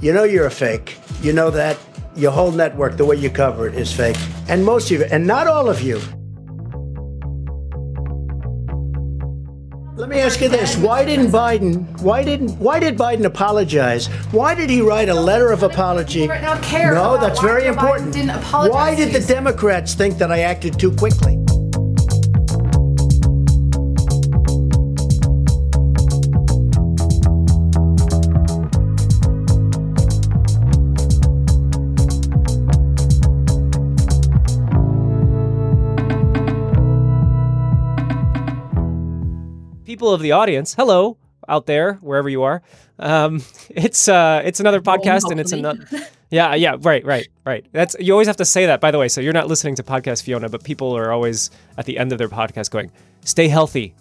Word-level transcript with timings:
You 0.00 0.12
know 0.12 0.22
you're 0.22 0.46
a 0.46 0.50
fake. 0.50 0.96
You 1.22 1.32
know 1.32 1.50
that. 1.50 1.76
Your 2.14 2.30
whole 2.30 2.52
network, 2.52 2.96
the 2.96 3.04
way 3.04 3.16
you 3.16 3.30
cover 3.30 3.68
it, 3.68 3.74
is 3.74 3.92
fake. 3.92 4.16
And 4.48 4.64
most 4.64 4.90
of 4.90 5.00
you, 5.00 5.04
and 5.04 5.26
not 5.26 5.46
all 5.48 5.68
of 5.68 5.80
you. 5.80 6.00
Let 9.96 10.08
me 10.08 10.20
ask 10.20 10.40
you 10.40 10.48
this: 10.48 10.76
Why 10.76 11.04
didn't 11.04 11.32
Biden? 11.32 12.00
Why 12.00 12.22
didn't? 12.22 12.56
Why 12.58 12.78
did 12.78 12.96
Biden 12.96 13.24
apologize? 13.24 14.06
Why 14.30 14.54
did 14.54 14.70
he 14.70 14.80
write 14.80 15.08
a 15.08 15.14
letter 15.14 15.50
of 15.50 15.64
apology? 15.64 16.28
Right 16.28 16.42
now, 16.42 16.60
care 16.60 16.94
No, 16.94 17.18
that's 17.18 17.40
very 17.40 17.66
important. 17.66 18.14
Why 18.52 18.94
did 18.94 19.12
the. 19.12 19.26
Democrats 19.28 19.94
think 19.94 20.18
that 20.18 20.30
I 20.30 20.40
acted 20.40 20.78
too 20.78 20.94
quickly? 20.94 21.36
People 39.98 40.12
of 40.12 40.20
the 40.20 40.30
audience, 40.30 40.74
hello 40.74 41.16
out 41.48 41.66
there, 41.66 41.94
wherever 41.94 42.28
you 42.28 42.44
are. 42.44 42.62
Um, 43.00 43.42
it's 43.70 44.06
uh, 44.08 44.42
it's 44.44 44.60
another 44.60 44.80
podcast, 44.80 45.30
and 45.30 45.40
it's 45.40 45.52
another. 45.52 45.84
Yeah, 46.30 46.54
yeah, 46.56 46.76
right, 46.80 47.02
right, 47.06 47.26
right. 47.46 47.64
That's 47.72 47.96
you 47.98 48.12
always 48.12 48.26
have 48.26 48.36
to 48.36 48.44
say 48.44 48.66
that. 48.66 48.82
By 48.82 48.90
the 48.90 48.98
way, 48.98 49.08
so 49.08 49.22
you're 49.22 49.32
not 49.32 49.48
listening 49.48 49.76
to 49.76 49.82
podcast 49.82 50.24
Fiona, 50.24 50.50
but 50.50 50.62
people 50.62 50.94
are 50.94 51.10
always 51.10 51.50
at 51.78 51.86
the 51.86 51.96
end 51.96 52.12
of 52.12 52.18
their 52.18 52.28
podcast 52.28 52.70
going, 52.70 52.92
"Stay 53.24 53.48
healthy, 53.48 53.94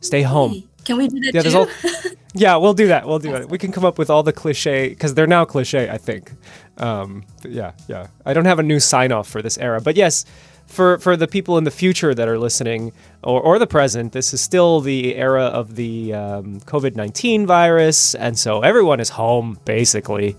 stay 0.00 0.22
home." 0.22 0.62
Can 0.86 0.96
we 0.96 1.08
do 1.08 1.20
that 1.20 1.34
Yeah, 1.34 1.42
too? 1.42 1.58
all. 1.58 1.66
Yeah, 2.36 2.56
we'll 2.56 2.72
do 2.72 2.86
that. 2.88 3.06
We'll 3.06 3.18
do 3.18 3.32
that. 3.32 3.50
We 3.50 3.58
can 3.58 3.70
come 3.70 3.84
up 3.84 3.98
with 3.98 4.08
all 4.08 4.22
the 4.22 4.32
cliche 4.32 4.88
because 4.88 5.12
they're 5.12 5.26
now 5.26 5.44
cliche. 5.44 5.90
I 5.90 5.98
think. 5.98 6.32
Um, 6.78 7.24
yeah, 7.46 7.72
yeah. 7.86 8.06
I 8.24 8.32
don't 8.32 8.46
have 8.46 8.58
a 8.58 8.62
new 8.62 8.80
sign 8.80 9.12
off 9.12 9.28
for 9.28 9.42
this 9.42 9.58
era, 9.58 9.78
but 9.82 9.94
yes, 9.94 10.24
for 10.66 10.98
for 10.98 11.16
the 11.16 11.28
people 11.28 11.58
in 11.58 11.64
the 11.64 11.70
future 11.70 12.14
that 12.14 12.28
are 12.28 12.38
listening 12.38 12.92
or, 13.22 13.40
or 13.40 13.58
the 13.58 13.66
present, 13.66 14.12
this 14.12 14.34
is 14.34 14.40
still 14.40 14.80
the 14.80 15.14
era 15.14 15.44
of 15.44 15.76
the 15.76 16.14
um, 16.14 16.60
COVID 16.60 16.96
nineteen 16.96 17.46
virus, 17.46 18.14
and 18.14 18.38
so 18.38 18.60
everyone 18.62 19.00
is 19.00 19.10
home 19.10 19.58
basically, 19.64 20.36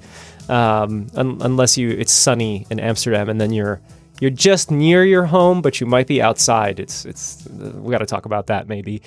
um, 0.50 1.08
un- 1.16 1.38
unless 1.42 1.78
you 1.78 1.90
it's 1.90 2.12
sunny 2.12 2.66
in 2.70 2.80
Amsterdam, 2.80 3.30
and 3.30 3.40
then 3.40 3.54
you're 3.54 3.80
you're 4.20 4.32
just 4.32 4.72
near 4.72 5.04
your 5.04 5.26
home, 5.26 5.62
but 5.62 5.80
you 5.80 5.88
might 5.88 6.08
be 6.08 6.22
outside. 6.22 6.80
It's 6.80 7.06
it's 7.06 7.48
we 7.50 7.92
got 7.92 8.00
to 8.00 8.06
talk 8.06 8.26
about 8.26 8.48
that 8.48 8.68
maybe. 8.68 9.02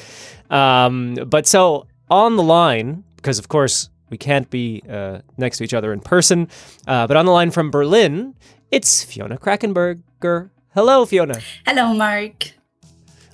Um, 0.50 1.14
but 1.26 1.46
so 1.46 1.86
on 2.10 2.36
the 2.36 2.42
line, 2.42 3.04
because 3.16 3.38
of 3.38 3.48
course 3.48 3.90
we 4.10 4.16
can't 4.16 4.48
be 4.48 4.82
uh, 4.88 5.20
next 5.36 5.58
to 5.58 5.64
each 5.64 5.74
other 5.74 5.92
in 5.92 6.00
person, 6.00 6.48
uh, 6.86 7.06
but 7.06 7.16
on 7.16 7.26
the 7.26 7.32
line 7.32 7.50
from 7.50 7.70
Berlin, 7.70 8.34
it's 8.70 9.04
Fiona 9.04 9.36
Krakenbürger. 9.36 10.50
Hello, 10.74 11.04
Fiona. 11.06 11.40
Hello, 11.66 11.92
Mark. 11.94 12.52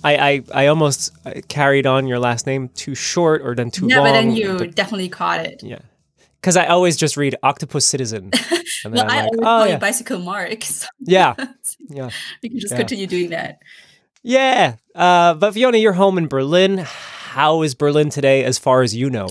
I, 0.02 0.16
I, 0.16 0.42
I 0.54 0.66
almost 0.66 1.12
uh, 1.26 1.32
carried 1.48 1.86
on 1.86 2.06
your 2.06 2.18
last 2.18 2.46
name 2.46 2.68
too 2.70 2.94
short 2.94 3.42
or 3.42 3.54
then 3.54 3.70
too 3.70 3.86
Yeah, 3.88 3.96
long. 3.98 4.04
No, 4.06 4.10
but 4.10 4.12
then 4.12 4.36
you 4.36 4.66
definitely 4.68 5.08
caught 5.08 5.40
it. 5.40 5.62
yeah. 5.62 5.78
Because 6.40 6.56
I 6.58 6.66
always 6.66 6.96
just 6.96 7.16
read 7.16 7.36
Octopus 7.42 7.86
Citizen. 7.86 8.30
And 8.84 8.92
then 8.94 9.06
Well, 9.06 9.14
I'm 9.14 9.18
I 9.18 9.22
like, 9.22 9.24
always 9.24 9.38
oh, 9.40 9.42
call 9.44 9.66
yeah. 9.66 9.72
you 9.74 9.78
Bicycle 9.78 10.18
Mark. 10.18 10.62
So 10.62 10.86
yeah. 11.00 11.34
Yeah. 11.88 12.10
you 12.42 12.50
can 12.50 12.58
just 12.60 12.72
Yeah. 12.72 12.78
continue 12.78 13.06
doing 13.06 13.30
that. 13.30 13.58
Yeah. 14.22 14.76
Uh, 14.94 15.32
but 15.34 15.52
Fiona, 15.54 15.78
you're 15.78 15.94
home 15.94 16.18
in 16.18 16.26
Berlin. 16.28 16.78
How 16.78 17.62
is 17.62 17.74
Berlin 17.74 18.10
today 18.10 18.44
as 18.44 18.58
far 18.58 18.82
as 18.82 18.94
you 18.94 19.08
know? 19.08 19.28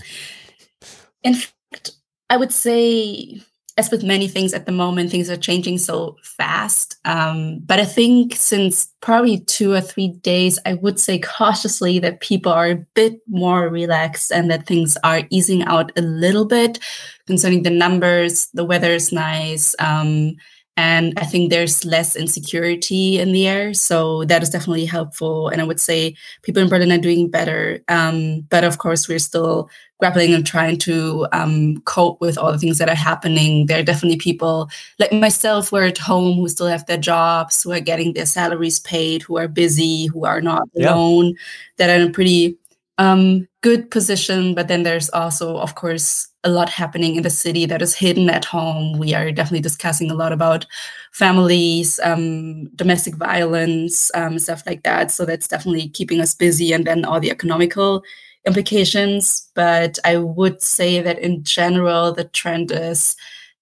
In 1.24 1.36
fact, 1.36 1.92
I 2.32 2.38
would 2.38 2.52
say, 2.52 3.42
as 3.78 3.90
with 3.90 4.04
many 4.04 4.28
things 4.28 4.54
at 4.54 4.66
the 4.66 4.72
moment, 4.72 5.10
things 5.10 5.30
are 5.30 5.38
changing 5.38 5.80
so 5.80 6.16
fast. 6.24 6.98
Um, 7.06 7.60
but 7.66 7.80
I 7.80 7.86
think 7.86 8.36
since 8.36 8.88
probably 9.02 9.40
two 9.42 9.74
or 9.74 9.82
three 9.82 10.10
days, 10.10 10.60
I 10.66 10.76
would 10.76 11.00
say 11.00 11.20
cautiously 11.20 11.98
that 12.00 12.20
people 12.20 12.52
are 12.52 12.70
a 12.70 12.86
bit 12.94 13.20
more 13.28 13.70
relaxed 13.70 14.32
and 14.32 14.50
that 14.52 14.68
things 14.68 14.96
are 15.04 15.24
easing 15.32 15.64
out 15.64 15.92
a 15.98 16.02
little 16.02 16.46
bit 16.46 16.80
concerning 17.26 17.64
the 17.64 17.72
numbers. 17.72 18.48
The 18.54 18.66
weather 18.66 18.92
is 18.92 19.12
nice. 19.12 19.76
Um, 19.80 20.36
and 20.76 21.14
I 21.18 21.26
think 21.26 21.50
there's 21.52 21.86
less 21.86 22.16
insecurity 22.16 23.20
in 23.20 23.32
the 23.32 23.48
air. 23.48 23.74
So 23.76 24.24
that 24.26 24.42
is 24.42 24.50
definitely 24.50 24.86
helpful. 24.86 25.50
And 25.50 25.62
I 25.62 25.66
would 25.66 25.80
say 25.80 26.16
people 26.42 26.64
in 26.64 26.70
Berlin 26.70 26.92
are 26.92 26.98
doing 26.98 27.30
better. 27.30 27.80
Um, 27.90 28.42
but 28.50 28.64
of 28.64 28.80
course, 28.80 29.08
we're 29.08 29.20
still 29.20 29.70
grappling 30.00 30.34
and 30.34 30.46
trying 30.46 30.78
to 30.80 31.28
um, 31.32 31.78
cope 31.86 32.20
with 32.20 32.38
all 32.38 32.52
the 32.52 32.58
things 32.58 32.78
that 32.80 32.90
are 32.90 32.96
happening. 32.96 33.68
There 33.68 33.80
are 33.80 33.84
definitely 33.84 34.18
people 34.18 34.68
like 35.00 35.14
myself 35.14 35.70
who 35.70 35.78
are 35.78 35.84
at 35.84 35.98
home 36.00 36.38
who 36.38 36.50
still 36.50 36.68
have 36.68 36.86
their 36.88 36.98
jobs, 36.98 37.62
who 37.64 37.72
are 37.72 37.80
getting 37.80 38.14
their 38.14 38.26
salaries 38.26 38.80
paid, 38.80 39.22
who 39.22 39.38
are 39.38 39.48
busy, 39.48 40.08
who 40.08 40.26
are 40.26 40.42
not 40.42 40.68
Yeah. 40.74 40.94
alone, 40.96 41.36
that 41.78 41.90
are 41.90 42.02
in 42.02 42.10
a 42.10 42.12
pretty 42.12 42.58
um, 42.98 43.48
good 43.62 43.90
position. 43.90 44.54
But 44.54 44.68
then 44.68 44.84
there's 44.84 45.10
also, 45.10 45.58
of 45.58 45.76
course, 45.76 46.28
a 46.44 46.50
lot 46.50 46.70
happening 46.70 47.16
in 47.16 47.24
the 47.24 47.30
city 47.30 47.66
that 47.66 47.82
is 47.82 47.96
hidden 47.96 48.30
at 48.30 48.46
home. 48.46 49.00
We 49.00 49.14
are 49.14 49.32
definitely 49.32 49.62
discussing 49.62 50.12
a 50.12 50.16
lot 50.16 50.34
about 50.34 50.66
families, 51.12 52.00
um, 52.04 52.66
domestic 52.76 53.16
violence, 53.16 54.12
um, 54.14 54.38
stuff 54.40 54.64
like 54.66 54.84
that. 54.84 55.12
So 55.12 55.26
that's 55.26 55.48
definitely 55.48 55.90
keeping 55.90 56.20
us 56.20 56.36
busy. 56.36 56.74
And 56.74 56.86
then 56.86 57.06
all 57.06 57.20
the 57.20 57.32
economical 57.32 58.04
implications. 58.46 59.50
But 59.54 60.00
I 60.04 60.18
would 60.18 60.62
say 60.62 61.02
that 61.02 61.20
in 61.20 61.44
general, 61.44 62.14
the 62.14 62.26
trend 62.26 62.72
is 62.72 63.16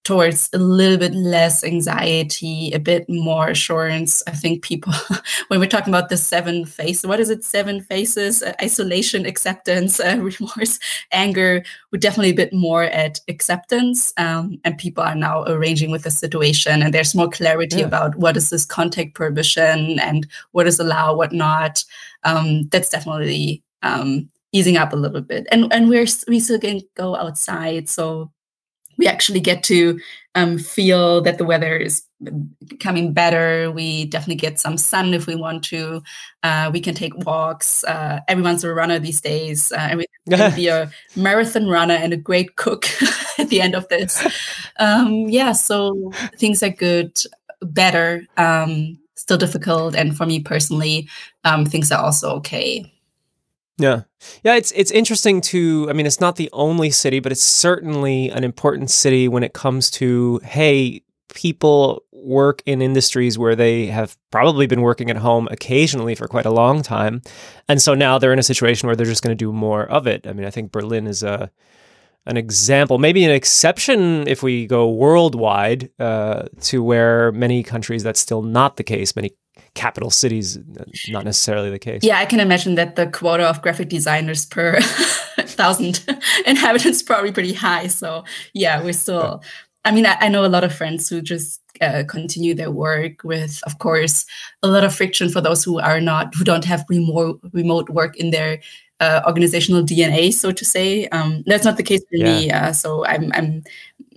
towards 0.04 0.48
a 0.52 0.58
little 0.58 0.98
bit 0.98 1.14
less 1.14 1.62
anxiety, 1.62 2.72
a 2.72 2.78
bit 2.78 3.08
more 3.08 3.48
assurance. 3.48 4.22
I 4.26 4.32
think 4.32 4.62
people, 4.62 4.92
when 5.48 5.60
we're 5.60 5.66
talking 5.68 5.92
about 5.94 6.08
the 6.08 6.16
seven 6.16 6.64
phases, 6.66 7.06
what 7.06 7.20
is 7.20 7.30
it? 7.30 7.44
Seven 7.44 7.80
phases: 7.80 8.42
uh, 8.42 8.52
isolation, 8.60 9.26
acceptance, 9.26 10.00
uh, 10.00 10.16
remorse, 10.20 10.78
anger. 11.12 11.62
We're 11.92 11.98
definitely 12.00 12.30
a 12.30 12.34
bit 12.34 12.52
more 12.52 12.84
at 12.84 13.20
acceptance, 13.28 14.12
um, 14.16 14.58
and 14.64 14.76
people 14.76 15.04
are 15.04 15.14
now 15.14 15.44
arranging 15.44 15.90
with 15.90 16.02
the 16.02 16.10
situation, 16.10 16.82
and 16.82 16.92
there's 16.92 17.14
more 17.14 17.28
clarity 17.30 17.78
Yeah. 17.78 17.86
about 17.86 18.16
what 18.16 18.36
is 18.36 18.50
this 18.50 18.64
contact 18.64 19.14
prohibition 19.14 19.98
and 20.00 20.26
what 20.52 20.66
is 20.66 20.80
allowed, 20.80 21.16
what 21.16 21.32
not. 21.32 21.84
Um, 22.24 22.68
that's 22.68 22.88
definitely 22.88 23.62
um, 23.82 24.28
easing 24.52 24.76
up 24.76 24.92
a 24.92 24.96
little 24.96 25.20
bit, 25.22 25.46
and 25.52 25.72
and 25.72 25.88
we're 25.88 26.06
we 26.26 26.40
still 26.40 26.58
can 26.58 26.80
go 26.96 27.14
outside, 27.16 27.88
so 27.88 28.30
we 28.98 29.06
actually 29.06 29.40
get 29.40 29.62
to 29.64 29.98
um, 30.34 30.58
feel 30.58 31.20
that 31.22 31.38
the 31.38 31.44
weather 31.44 31.76
is 31.76 32.04
becoming 32.66 33.12
better. 33.12 33.70
We 33.70 34.06
definitely 34.06 34.36
get 34.36 34.60
some 34.60 34.78
sun 34.78 35.12
if 35.14 35.26
we 35.26 35.34
want 35.34 35.62
to. 35.64 36.02
Uh, 36.42 36.70
we 36.72 36.80
can 36.80 36.94
take 36.94 37.16
walks. 37.26 37.84
Uh, 37.84 38.20
everyone's 38.28 38.64
a 38.64 38.72
runner 38.72 38.98
these 38.98 39.20
days. 39.20 39.72
Uh, 39.72 39.88
every- 39.90 40.06
can 40.30 40.54
be 40.54 40.68
a 40.68 40.90
marathon 41.16 41.66
runner 41.66 41.94
and 41.94 42.12
a 42.12 42.16
great 42.16 42.56
cook 42.56 42.86
at 43.38 43.48
the 43.48 43.60
end 43.60 43.74
of 43.74 43.88
this. 43.88 44.24
Um, 44.78 45.28
yeah, 45.28 45.52
so 45.52 46.12
things 46.38 46.62
are 46.62 46.70
good, 46.70 47.18
better, 47.60 48.24
um, 48.36 48.98
still 49.16 49.36
difficult. 49.36 49.96
And 49.96 50.16
for 50.16 50.24
me 50.24 50.40
personally, 50.40 51.08
um, 51.44 51.66
things 51.66 51.90
are 51.90 52.02
also 52.02 52.30
okay. 52.36 52.90
Yeah. 53.78 54.02
Yeah, 54.44 54.56
it's 54.56 54.70
it's 54.72 54.90
interesting 54.90 55.40
to 55.42 55.86
I 55.88 55.92
mean 55.92 56.06
it's 56.06 56.20
not 56.20 56.36
the 56.36 56.50
only 56.52 56.90
city, 56.90 57.20
but 57.20 57.32
it's 57.32 57.42
certainly 57.42 58.30
an 58.30 58.44
important 58.44 58.90
city 58.90 59.28
when 59.28 59.42
it 59.42 59.54
comes 59.54 59.90
to 59.92 60.40
hey, 60.44 61.02
people 61.34 62.04
work 62.12 62.62
in 62.66 62.80
industries 62.80 63.38
where 63.38 63.56
they 63.56 63.86
have 63.86 64.16
probably 64.30 64.66
been 64.66 64.82
working 64.82 65.10
at 65.10 65.16
home 65.16 65.48
occasionally 65.50 66.14
for 66.14 66.28
quite 66.28 66.46
a 66.46 66.50
long 66.50 66.82
time. 66.82 67.22
And 67.68 67.82
so 67.82 67.94
now 67.94 68.18
they're 68.18 68.32
in 68.32 68.38
a 68.38 68.44
situation 68.44 68.86
where 68.86 68.94
they're 68.94 69.06
just 69.06 69.22
going 69.22 69.36
to 69.36 69.44
do 69.44 69.52
more 69.52 69.84
of 69.84 70.06
it. 70.06 70.26
I 70.26 70.32
mean, 70.32 70.46
I 70.46 70.50
think 70.50 70.70
Berlin 70.70 71.06
is 71.06 71.22
a 71.22 71.50
an 72.24 72.36
example, 72.36 72.98
maybe 72.98 73.24
an 73.24 73.32
exception 73.32 74.28
if 74.28 74.44
we 74.44 74.66
go 74.66 74.88
worldwide 74.90 75.90
uh, 75.98 76.44
to 76.60 76.80
where 76.82 77.32
many 77.32 77.64
countries 77.64 78.04
that's 78.04 78.20
still 78.20 78.42
not 78.42 78.76
the 78.76 78.84
case. 78.84 79.16
Many 79.16 79.32
capital 79.74 80.10
cities, 80.10 80.58
not 81.08 81.24
necessarily 81.24 81.70
the 81.70 81.78
case. 81.78 82.02
Yeah, 82.02 82.18
I 82.18 82.26
can 82.26 82.40
imagine 82.40 82.74
that 82.76 82.96
the 82.96 83.06
quota 83.06 83.44
of 83.44 83.62
graphic 83.62 83.88
designers 83.88 84.46
per 84.46 84.80
thousand 85.40 86.04
inhabitants 86.46 87.02
probably 87.02 87.32
pretty 87.32 87.52
high. 87.52 87.86
So 87.86 88.24
yeah, 88.52 88.82
we're 88.82 88.92
still. 88.92 89.42
I 89.84 89.90
mean, 89.90 90.06
I, 90.06 90.16
I 90.20 90.28
know 90.28 90.44
a 90.44 90.46
lot 90.46 90.62
of 90.62 90.72
friends 90.72 91.08
who 91.08 91.20
just 91.20 91.60
uh, 91.80 92.04
continue 92.08 92.54
their 92.54 92.70
work 92.70 93.24
with, 93.24 93.60
of 93.66 93.78
course, 93.78 94.24
a 94.62 94.68
lot 94.68 94.84
of 94.84 94.94
friction 94.94 95.28
for 95.28 95.40
those 95.40 95.64
who 95.64 95.80
are 95.80 96.00
not, 96.00 96.32
who 96.36 96.44
don't 96.44 96.64
have 96.64 96.84
remote 96.88 97.40
remote 97.52 97.90
work 97.90 98.16
in 98.16 98.30
their 98.30 98.60
uh, 99.00 99.22
organizational 99.26 99.82
DNA, 99.82 100.32
so 100.32 100.52
to 100.52 100.64
say. 100.64 101.08
Um, 101.08 101.42
that's 101.46 101.64
not 101.64 101.76
the 101.76 101.82
case 101.82 102.02
for 102.08 102.22
me. 102.22 102.50
Uh, 102.52 102.72
so 102.72 103.04
I'm, 103.06 103.32
I'm 103.34 103.64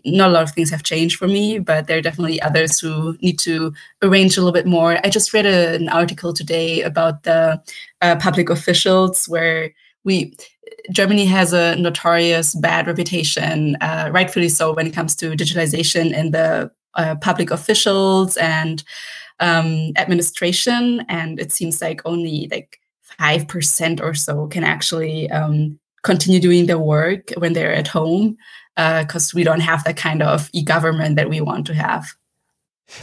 not 0.06 0.30
a 0.30 0.34
lot 0.34 0.44
of 0.44 0.52
things 0.52 0.70
have 0.70 0.84
changed 0.84 1.18
for 1.18 1.28
me, 1.28 1.60
but 1.60 1.88
there 1.88 1.98
are 1.98 2.02
definitely 2.02 2.42
others 2.42 2.80
who 2.80 3.18
need 3.22 3.40
to 3.40 3.74
arrange 4.02 4.38
a 4.38 4.42
little 4.42 4.54
bit 4.54 4.66
more. 4.68 5.00
I 5.04 5.10
just 5.10 5.34
read 5.34 5.46
a, 5.46 5.76
an 5.76 5.90
article 5.90 6.34
today 6.34 6.82
about 6.82 7.24
the 7.24 7.62
uh, 8.02 8.16
public 8.18 8.50
officials 8.50 9.28
where 9.28 9.72
we 10.04 10.36
Germany 10.92 11.26
has 11.26 11.52
a 11.54 11.76
notorious 11.78 12.54
bad 12.56 12.88
reputation, 12.88 13.76
uh, 13.82 14.10
rightfully 14.12 14.50
so, 14.50 14.74
when 14.74 14.88
it 14.88 14.94
comes 14.94 15.16
to 15.16 15.32
digitalization 15.32 16.14
in 16.14 16.32
the 16.32 16.72
uh, 16.94 17.16
public 17.16 17.52
officials 17.52 18.38
and 18.38 18.84
um, 19.40 19.92
administration. 19.98 21.04
And 21.10 21.40
it 21.40 21.52
seems 21.52 21.82
like 21.82 22.02
only 22.06 22.48
like 22.52 22.80
5% 23.20 24.02
or 24.02 24.14
so 24.14 24.48
can 24.48 24.64
actually 24.64 25.30
um, 25.32 25.80
continue 26.04 26.40
doing 26.40 26.68
their 26.68 26.80
work 26.80 27.32
when 27.38 27.54
they're 27.54 27.74
at 27.74 27.88
home 27.88 28.38
because 28.76 29.34
uh, 29.34 29.36
we 29.36 29.44
don't 29.44 29.62
have 29.62 29.84
that 29.84 29.98
kind 29.98 30.22
of 30.22 30.50
e 30.54 30.64
government 30.64 31.16
that 31.16 31.30
we 31.30 31.42
want 31.42 31.66
to 31.68 31.74
have. 31.74 32.08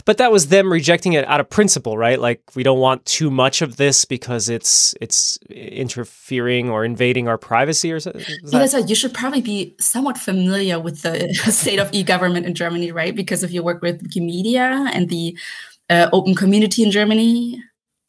But 0.05 0.17
that 0.17 0.31
was 0.31 0.47
them 0.47 0.71
rejecting 0.71 1.13
it 1.13 1.27
out 1.27 1.41
of 1.41 1.49
principle, 1.49 1.97
right? 1.97 2.19
Like 2.19 2.41
we 2.55 2.63
don't 2.63 2.79
want 2.79 3.05
too 3.05 3.29
much 3.29 3.61
of 3.61 3.75
this 3.75 4.05
because 4.05 4.47
it's 4.47 4.95
it's 5.01 5.37
interfering 5.49 6.69
or 6.69 6.85
invading 6.85 7.27
our 7.27 7.37
privacy 7.37 7.91
or 7.91 7.99
something. 7.99 8.23
That- 8.43 8.71
yeah, 8.71 8.79
you 8.79 8.95
should 8.95 9.13
probably 9.13 9.41
be 9.41 9.75
somewhat 9.79 10.17
familiar 10.17 10.79
with 10.79 11.01
the 11.01 11.33
state 11.51 11.79
of 11.79 11.89
e-government 11.91 12.45
in 12.45 12.53
Germany, 12.53 12.91
right? 12.91 13.15
Because 13.15 13.43
if 13.43 13.51
you 13.51 13.61
work 13.61 13.81
with 13.81 14.01
Wikimedia 14.03 14.89
and 14.93 15.09
the 15.09 15.37
uh, 15.89 16.09
open 16.13 16.35
community 16.35 16.83
in 16.83 16.91
Germany. 16.91 17.61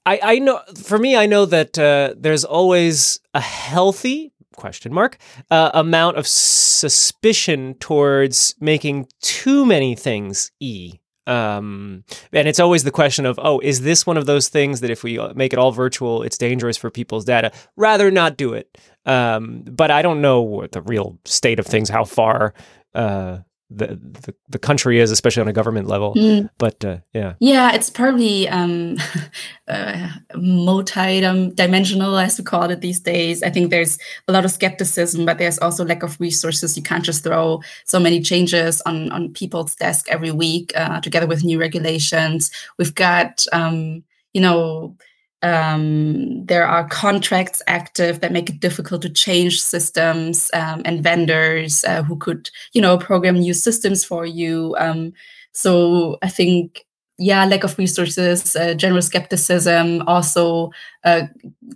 I, 0.07 0.21
I 0.23 0.39
know 0.39 0.61
for 0.77 0.99
me, 0.99 1.17
I 1.17 1.27
know 1.27 1.47
that 1.47 1.79
uh, 1.79 2.15
there's 2.17 2.45
always 2.45 3.21
a 3.33 3.41
healthy 3.41 4.33
question 4.57 4.93
mark 4.93 5.19
uh, 5.51 5.71
amount 5.75 6.17
of 6.17 6.27
suspicion 6.27 7.75
towards 7.75 8.55
making 8.61 9.07
too 9.21 9.65
many 9.67 9.95
things 9.95 10.51
e 10.61 10.95
um, 11.27 12.05
and 12.33 12.47
it's 12.47 12.61
always 12.61 12.85
the 12.85 12.91
question 12.91 13.25
of, 13.27 13.39
oh, 13.43 13.59
is 13.61 13.81
this 13.81 14.07
one 14.07 14.17
of 14.17 14.27
those 14.27 14.49
things 14.49 14.81
that 14.81 14.91
if 14.91 15.03
we 15.03 15.19
make 15.35 15.53
it 15.53 15.59
all 15.59 15.73
virtual, 15.73 16.23
it's 16.23 16.39
dangerous 16.39 16.77
for 16.77 16.91
people's 16.91 17.25
data? 17.25 17.53
Rather 17.77 18.11
not 18.11 18.37
do 18.37 18.53
it. 18.53 18.77
Um, 19.07 19.63
but 19.63 19.91
I 19.91 20.03
don't 20.03 20.21
know 20.21 20.43
what 20.43 20.73
the 20.73 20.83
real 20.83 21.19
state 21.25 21.59
of 21.59 21.67
things, 21.67 21.89
how 21.89 22.05
far 22.05 22.55
uh, 22.95 23.39
the, 23.77 23.99
the, 24.23 24.35
the 24.49 24.59
country 24.59 25.01
is, 25.01 25.11
especially 25.11 25.43
on 25.43 25.49
a 25.49 25.53
government 25.53 25.89
level. 25.89 26.15
Mm. 26.15 26.51
But 26.59 26.85
uh, 26.85 26.99
yeah, 27.13 27.35
yeah, 27.41 27.73
it's 27.75 27.91
probably 27.91 28.49
um, 28.49 28.97
uh, 29.69 30.09
multi-dimensional, 30.35 32.19
as 32.19 32.39
we 32.39 32.45
call 32.45 32.71
it 32.71 32.81
these 32.81 33.01
days. 33.01 33.43
I 33.43 33.51
think 33.51 33.71
there's 33.71 33.99
a 34.29 34.33
lot 34.33 34.45
of 34.45 34.51
skepticism, 34.51 35.25
but 35.25 35.39
there's 35.39 35.59
also 35.59 35.85
lack 35.85 36.03
of 36.03 36.21
resources. 36.21 36.77
You 36.77 36.83
can't 36.83 37.05
just 37.05 37.25
throw 37.25 37.61
so 37.85 37.99
many 37.99 38.21
changes 38.21 38.81
on 38.83 39.11
on 39.13 39.33
people's 39.33 39.75
desk 39.75 40.07
every 40.09 40.33
week, 40.33 40.73
uh, 40.77 41.01
together 41.01 41.27
with 41.27 41.45
new 41.45 41.59
regulations. 41.59 42.51
We've 42.79 42.95
got 42.95 43.45
um, 43.53 44.05
you 44.33 44.41
know 44.41 44.97
um, 45.45 46.45
there 46.47 46.67
are 46.67 46.89
contracts 46.89 47.61
active 47.67 48.21
that 48.21 48.33
make 48.33 48.49
it 48.49 48.61
difficult 48.61 49.03
to 49.03 49.11
change 49.11 49.61
systems 49.61 50.51
um, 50.55 50.81
and 50.87 51.03
vendors 51.03 51.85
uh, 51.85 52.03
who 52.03 52.17
could, 52.17 52.51
you 52.73 52.81
know, 52.81 52.97
program 52.97 53.39
new 53.39 53.53
systems 53.53 54.05
for 54.05 54.25
you. 54.25 54.75
Um, 54.79 55.13
so 55.53 56.17
I 56.23 56.29
think, 56.31 56.87
yeah, 57.19 57.45
lack 57.45 57.63
of 57.63 57.77
resources, 57.77 58.57
uh, 58.57 58.73
general 58.73 59.03
skepticism, 59.03 60.03
also 60.07 60.71
uh, 61.05 61.27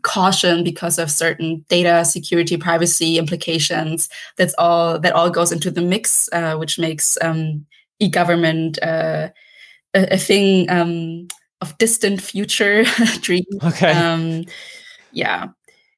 caution 0.00 0.64
because 0.64 0.98
of 0.98 1.10
certain 1.10 1.62
data 1.68 2.06
security, 2.06 2.56
privacy 2.56 3.18
implications. 3.18 4.08
That's 4.38 4.54
all. 4.56 4.98
That 4.98 5.12
all 5.12 5.28
goes 5.28 5.52
into 5.52 5.70
the 5.70 5.82
mix, 5.82 6.30
uh, 6.32 6.56
which 6.56 6.78
makes 6.78 7.18
um, 7.20 7.66
e-government 8.00 8.78
uh, 8.82 9.28
a, 9.94 10.14
a, 10.14 10.16
thing 10.16 10.68
um, 10.70 11.28
of 11.60 11.76
distant 11.78 12.20
future 12.20 12.84
dream. 13.20 13.44
Okay. 13.62 13.92
Um, 13.92 14.44
yeah. 15.12 15.48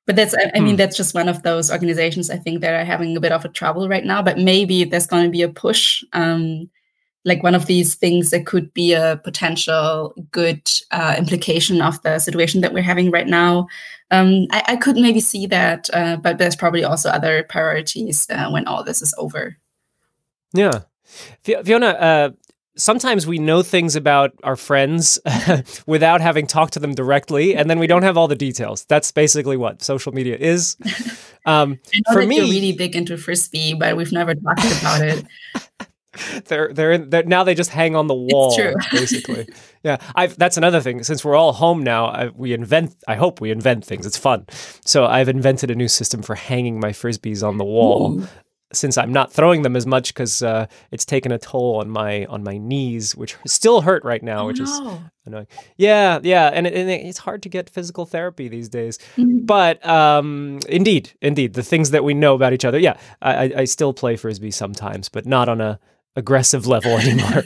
But 0.06 0.16
that's, 0.16 0.34
I, 0.34 0.50
I 0.54 0.60
mean, 0.60 0.70
hmm. 0.70 0.76
that's 0.76 0.96
just 0.96 1.14
one 1.14 1.28
of 1.28 1.42
those 1.42 1.70
organizations 1.70 2.30
I 2.30 2.36
think 2.36 2.60
that 2.60 2.74
are 2.74 2.84
having 2.84 3.16
a 3.16 3.20
bit 3.20 3.32
of 3.32 3.44
a 3.44 3.48
trouble 3.48 3.88
right 3.88 4.04
now. 4.04 4.22
But 4.22 4.38
maybe 4.38 4.84
there's 4.84 5.06
going 5.06 5.24
to 5.24 5.30
be 5.30 5.42
a 5.42 5.48
push, 5.48 6.02
um, 6.12 6.68
like 7.24 7.42
one 7.42 7.54
of 7.54 7.66
these 7.66 7.94
things 7.94 8.30
that 8.30 8.46
could 8.46 8.72
be 8.72 8.92
a 8.92 9.20
potential 9.22 10.14
good 10.32 10.62
uh, 10.90 11.14
implication 11.18 11.82
of 11.82 12.00
the 12.02 12.18
situation 12.18 12.62
that 12.62 12.72
we're 12.72 12.82
having 12.82 13.10
right 13.10 13.28
now. 13.28 13.68
Um, 14.10 14.46
I, 14.50 14.64
I, 14.68 14.76
could 14.76 14.96
maybe 14.96 15.20
see 15.20 15.46
that, 15.46 15.88
uh, 15.92 16.16
but 16.16 16.38
there's 16.38 16.56
probably 16.56 16.82
also 16.82 17.10
other 17.10 17.44
priorities 17.48 18.26
uh, 18.30 18.50
when 18.50 18.66
all 18.66 18.82
this 18.82 19.02
is 19.02 19.14
over. 19.18 19.56
Yeah. 20.52 20.80
Fiona, 21.44 21.86
uh, 21.86 22.30
sometimes 22.80 23.26
we 23.26 23.38
know 23.38 23.62
things 23.62 23.94
about 23.94 24.32
our 24.42 24.56
friends 24.56 25.18
without 25.86 26.20
having 26.20 26.46
talked 26.46 26.72
to 26.74 26.80
them 26.80 26.94
directly, 26.94 27.54
and 27.54 27.68
then 27.68 27.78
we 27.78 27.86
don't 27.86 28.02
have 28.02 28.16
all 28.16 28.28
the 28.28 28.34
details. 28.34 28.84
That's 28.86 29.12
basically 29.12 29.56
what 29.56 29.82
social 29.82 30.12
media 30.12 30.36
is. 30.36 30.76
Um, 31.46 31.80
for 32.12 32.26
me, 32.26 32.36
you're 32.36 32.44
really 32.44 32.72
big 32.72 32.94
into 32.94 33.16
frisbee, 33.16 33.72
but 33.72 33.96
we've 33.96 34.12
never 34.12 34.34
talked 34.34 34.60
about 34.78 35.00
it. 35.00 35.24
they're, 36.44 36.70
they're 36.70 36.98
they're 36.98 37.22
now 37.22 37.44
they 37.44 37.54
just 37.54 37.70
hang 37.70 37.96
on 37.96 38.08
the 38.08 38.14
wall 38.14 38.54
basically. 38.90 39.48
Yeah 39.82 39.96
i've 40.14 40.36
that's 40.36 40.58
another 40.58 40.82
thing. 40.82 41.02
Since 41.02 41.24
we're 41.24 41.36
all 41.36 41.54
home 41.54 41.82
now 41.82 42.08
I, 42.08 42.28
we 42.28 42.52
invent 42.52 42.94
i 43.08 43.14
hope 43.14 43.40
we 43.40 43.50
invent 43.50 43.86
things. 43.86 44.04
It's 44.04 44.18
fun. 44.18 44.46
So 44.84 45.06
i've 45.06 45.30
invented 45.30 45.70
a 45.70 45.74
new 45.74 45.88
system 45.88 46.20
for 46.20 46.34
hanging 46.34 46.78
my 46.78 46.90
frisbees 46.90 47.46
on 47.46 47.56
the 47.56 47.64
wall 47.64 48.22
since 48.72 48.96
I'm 48.96 49.12
not 49.12 49.32
throwing 49.32 49.62
them 49.62 49.76
as 49.76 49.86
much 49.86 50.14
because 50.14 50.42
uh, 50.42 50.66
it's 50.90 51.04
taken 51.04 51.32
a 51.32 51.38
toll 51.38 51.80
on 51.80 51.90
my 51.90 52.24
on 52.26 52.42
my 52.42 52.58
knees, 52.58 53.16
which 53.16 53.36
still 53.46 53.80
hurt 53.80 54.04
right 54.04 54.22
now, 54.22 54.44
oh, 54.44 54.46
which 54.46 54.58
no. 54.58 54.64
is 54.64 54.80
annoying. 55.26 55.46
Yeah, 55.76 56.20
yeah, 56.22 56.50
and, 56.52 56.66
it, 56.66 56.74
and, 56.74 56.90
it's 56.90 57.18
hard 57.18 57.42
to 57.42 57.48
get 57.48 57.68
physical 57.70 58.06
therapy 58.06 58.48
these 58.48 58.68
days. 58.68 58.98
Mm-hmm. 59.16 59.44
But 59.44 59.84
um, 59.86 60.60
indeed, 60.68 61.12
indeed, 61.20 61.54
the 61.54 61.62
things 61.62 61.90
that 61.90 62.04
we 62.04 62.14
know 62.14 62.34
about 62.34 62.52
each 62.52 62.64
other. 62.64 62.78
Yeah, 62.78 62.96
I, 63.20 63.52
I 63.56 63.64
still 63.64 63.92
play 63.92 64.16
frisbee 64.16 64.50
sometimes, 64.50 65.08
but 65.08 65.26
not 65.26 65.48
on 65.48 65.60
a 65.60 65.78
aggressive 66.16 66.66
level 66.66 66.92
anymore. 66.98 67.44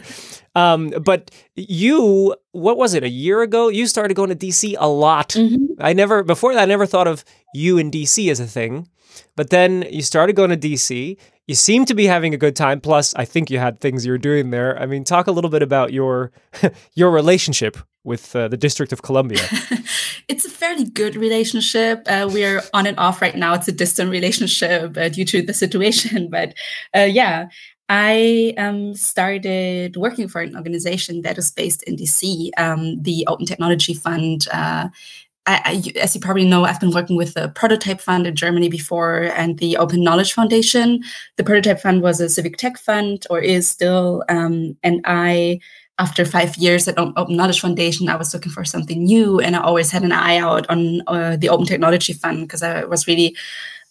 um, 0.55 0.91
but 0.91 1.31
you, 1.55 2.35
what 2.53 2.77
was 2.77 2.95
it? 2.95 3.03
A 3.03 3.09
year 3.09 3.43
ago, 3.43 3.69
you 3.69 3.87
started 3.87 4.15
going 4.15 4.31
to 4.31 4.37
DC 4.37 4.77
a 4.79 4.89
lot. 4.89 5.31
Mm-hmm. 5.31 5.81
I 5.81 5.93
never 5.93 6.23
before 6.23 6.55
that. 6.55 6.63
I 6.63 6.67
never 6.67 6.87
thought 6.87 7.09
of 7.09 7.25
you 7.55 7.79
in 7.79 7.91
DC 7.91 8.31
as 8.31 8.41
a 8.41 8.47
thing. 8.47 8.89
But 9.37 9.51
then 9.51 9.85
you 9.91 10.03
started 10.03 10.37
going 10.37 10.51
to 10.51 10.57
DC. 10.57 11.17
You 11.47 11.55
seem 11.55 11.85
to 11.87 11.95
be 11.95 12.07
having 12.07 12.33
a 12.33 12.39
good 12.39 12.57
time. 12.57 12.81
Plus, 12.81 13.15
I 13.15 13.25
think 13.25 13.51
you 13.51 13.59
had 13.59 13.81
things 13.81 14.07
you 14.07 14.13
were 14.13 14.19
doing 14.19 14.51
there. 14.51 14.79
I 14.81 14.87
mean, 14.87 15.05
talk 15.05 15.27
a 15.27 15.33
little 15.33 15.51
bit 15.51 15.63
about 15.63 15.93
your 15.93 16.33
your 16.95 17.11
relationship 17.11 17.77
with 18.05 18.37
uh, 18.37 18.49
the 18.49 18.57
District 18.57 18.93
of 18.93 19.03
Columbia. 19.03 19.41
it's 20.29 20.45
a 20.45 20.51
fairly 20.51 20.85
good 20.85 21.17
relationship. 21.17 22.03
Uh, 22.07 22.29
we're 22.31 22.63
on 22.73 22.87
and 22.87 22.99
off 22.99 23.21
right 23.21 23.37
now. 23.37 23.55
It's 23.55 23.69
a 23.69 23.73
distant 23.73 24.11
relationship 24.11 24.97
uh, 24.97 25.09
due 25.09 25.25
to 25.25 25.43
the 25.43 25.55
situation, 25.55 26.29
but 26.31 26.55
uh, 26.97 27.01
yeah. 27.01 27.49
I 27.87 28.55
um, 28.57 28.95
started 28.95 29.97
working 29.97 30.27
for 30.27 30.41
an 30.41 30.57
organization 30.57 31.21
that 31.21 31.37
is 31.37 31.51
based 31.51 31.83
in 31.83 31.97
DC, 31.97 32.49
um, 32.57 33.03
the 33.03 33.27
Open 33.29 33.45
Technology 33.45 33.93
Fund. 33.93 34.49
Uh, 34.51 34.89
I, 35.47 35.83
I, 35.95 35.99
as 35.99 36.15
you 36.15 36.21
probably 36.21 36.47
know, 36.47 36.65
I've 36.65 36.81
been 36.81 36.93
working 36.93 37.17
with 37.17 37.35
the 37.35 37.49
Prototype 37.51 38.01
Fund 38.01 38.27
in 38.27 38.35
Germany 38.35 38.69
before 38.69 39.25
and 39.37 39.59
the 39.59 39.77
Open 39.77 40.03
Knowledge 40.03 40.33
Foundation. 40.33 41.03
The 41.37 41.45
Prototype 41.45 41.81
Fund 41.81 42.03
was 42.03 42.21
a 42.21 42.29
civic 42.29 42.57
tech 42.57 42.79
fund 42.79 43.27
or 43.29 43.41
is 43.41 43.69
still. 43.69 44.25
Um, 44.29 44.77
and 44.83 45.03
I, 45.05 45.61
after 45.99 46.25
five 46.25 46.57
years 46.57 46.89
at 46.89 46.99
Open 46.99 47.37
Knowledge 47.37 47.61
Foundation, 47.61 48.09
I 48.09 48.17
was 48.17 48.33
looking 48.33 48.53
for 48.53 48.65
something 48.65 49.05
new. 49.05 49.39
And 49.39 49.55
I 49.55 49.61
always 49.61 49.91
had 49.91 50.03
an 50.03 50.13
eye 50.13 50.39
out 50.39 50.69
on 50.71 51.03
uh, 51.07 51.37
the 51.37 51.51
Open 51.51 51.67
Technology 51.67 52.15
Fund 52.15 52.41
because 52.41 52.63
I 52.63 52.85
was 52.85 53.07
really 53.07 53.37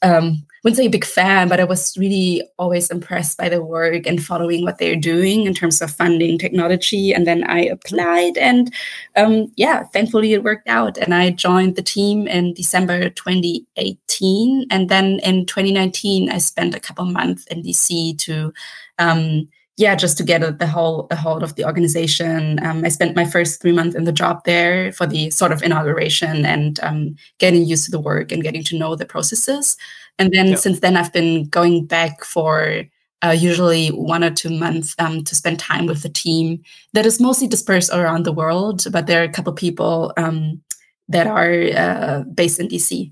um, 0.04 0.46
wouldn't 0.64 0.78
say 0.78 0.86
a 0.86 0.90
big 0.90 1.04
fan, 1.04 1.50
but 1.50 1.60
I 1.60 1.66
was 1.66 1.98
really 1.98 2.42
always 2.58 2.90
impressed 2.90 3.38
by 3.38 3.50
the 3.50 3.62
work 3.62 4.08
and 4.08 4.24
following 4.24 4.64
what 4.64 4.78
they're 4.78 4.96
doing 4.96 5.46
in 5.46 5.54
terms 5.54 5.82
of 5.82 5.92
funding 5.92 6.38
technology. 6.38 7.14
And 7.14 7.28
then 7.28 7.44
I 7.44 7.66
applied, 7.66 8.38
and 8.38 8.74
um, 9.18 9.52
yeah, 9.58 9.84
thankfully 9.84 10.34
it 10.34 10.44
worked 10.44 10.70
out. 10.70 10.98
And 10.98 11.14
I 11.14 11.32
joined 11.32 11.76
the 11.76 11.82
team 11.82 12.28
in 12.28 12.54
December 12.54 13.10
2018. 13.10 14.68
And 14.72 14.90
then 14.90 15.20
in 15.24 15.46
2019, 15.46 16.30
I 16.30 16.38
spent 16.38 16.76
a 16.76 16.80
couple 16.80 17.06
months 17.06 17.46
in 17.48 17.62
DC 17.62 18.18
to 18.20 18.54
um, 19.00 19.48
yeah, 19.78 19.96
just 19.96 20.18
to 20.18 20.24
get 20.24 20.44
a, 20.44 20.52
the 20.52 20.68
whole 20.68 21.08
a 21.10 21.16
hold 21.16 21.42
of 21.42 21.56
the 21.56 21.66
organization. 21.66 22.64
Um, 22.64 22.86
I 22.86 22.90
spent 22.90 23.16
my 23.16 23.26
first 23.26 23.62
three 23.62 23.72
months 23.72 23.96
in 23.96 24.04
the 24.04 24.12
job 24.12 24.44
there 24.46 24.92
for 24.92 25.08
the 25.08 25.32
sort 25.32 25.52
of 25.52 25.64
inauguration 25.64 26.46
and 26.46 26.80
um, 26.82 27.16
getting 27.40 27.66
used 27.66 27.86
to 27.86 27.92
the 27.92 28.00
work 28.00 28.32
and 28.32 28.44
getting 28.44 28.64
to 28.66 28.78
know 28.78 28.96
the 28.96 29.06
processes. 29.06 29.76
And 30.20 30.32
then 30.32 30.50
yep. 30.50 30.60
since 30.60 30.80
then, 30.80 30.96
I've 30.96 31.12
been 31.12 31.46
going 31.46 31.88
back 31.88 32.24
for 32.24 32.84
uh, 33.24 33.32
usually 33.32 33.88
one 33.90 34.24
or 34.24 34.30
two 34.30 34.52
months 34.52 34.96
um, 35.00 35.24
to 35.24 35.34
spend 35.34 35.58
time 35.58 35.88
with 35.88 36.04
the 36.04 36.10
team 36.10 36.62
that 36.94 37.06
is 37.06 37.20
mostly 37.20 37.48
dispersed 37.48 37.92
around 37.92 38.24
the 38.24 38.34
world, 38.34 38.86
but 38.92 39.08
there 39.08 39.22
are 39.22 39.26
a 39.26 39.32
couple 39.32 39.54
people 39.54 40.14
um, 40.18 40.62
that 41.08 41.26
are 41.26 41.64
uh, 41.76 42.24
based 42.34 42.60
in 42.60 42.68
DC. 42.68 43.12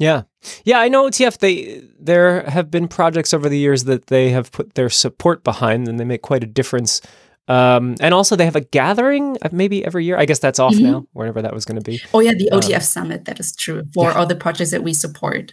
Yeah. 0.00 0.22
Yeah, 0.64 0.80
I 0.80 0.88
know 0.88 1.08
OTF 1.08 1.38
they 1.38 1.82
there 2.00 2.42
have 2.44 2.70
been 2.70 2.88
projects 2.88 3.34
over 3.34 3.50
the 3.50 3.58
years 3.58 3.84
that 3.84 4.06
they 4.06 4.30
have 4.30 4.50
put 4.50 4.74
their 4.74 4.88
support 4.88 5.44
behind 5.44 5.86
and 5.86 6.00
they 6.00 6.04
make 6.04 6.22
quite 6.22 6.42
a 6.42 6.46
difference. 6.46 7.02
Um, 7.48 7.96
and 8.00 8.14
also 8.14 8.34
they 8.34 8.46
have 8.46 8.56
a 8.56 8.62
gathering 8.62 9.36
uh, 9.42 9.50
maybe 9.52 9.84
every 9.84 10.06
year. 10.06 10.16
I 10.16 10.24
guess 10.24 10.38
that's 10.38 10.58
off 10.58 10.72
mm-hmm. 10.72 10.84
now, 10.84 11.06
wherever 11.12 11.42
that 11.42 11.52
was 11.52 11.66
going 11.66 11.78
to 11.78 11.84
be. 11.84 12.00
Oh 12.14 12.20
yeah, 12.20 12.32
the 12.32 12.48
OTF 12.50 12.76
um, 12.76 12.80
summit, 12.80 13.26
that 13.26 13.38
is 13.38 13.54
true. 13.54 13.82
For 13.92 14.04
yeah. 14.04 14.14
all 14.14 14.26
the 14.26 14.36
projects 14.36 14.70
that 14.70 14.82
we 14.82 14.94
support. 14.94 15.52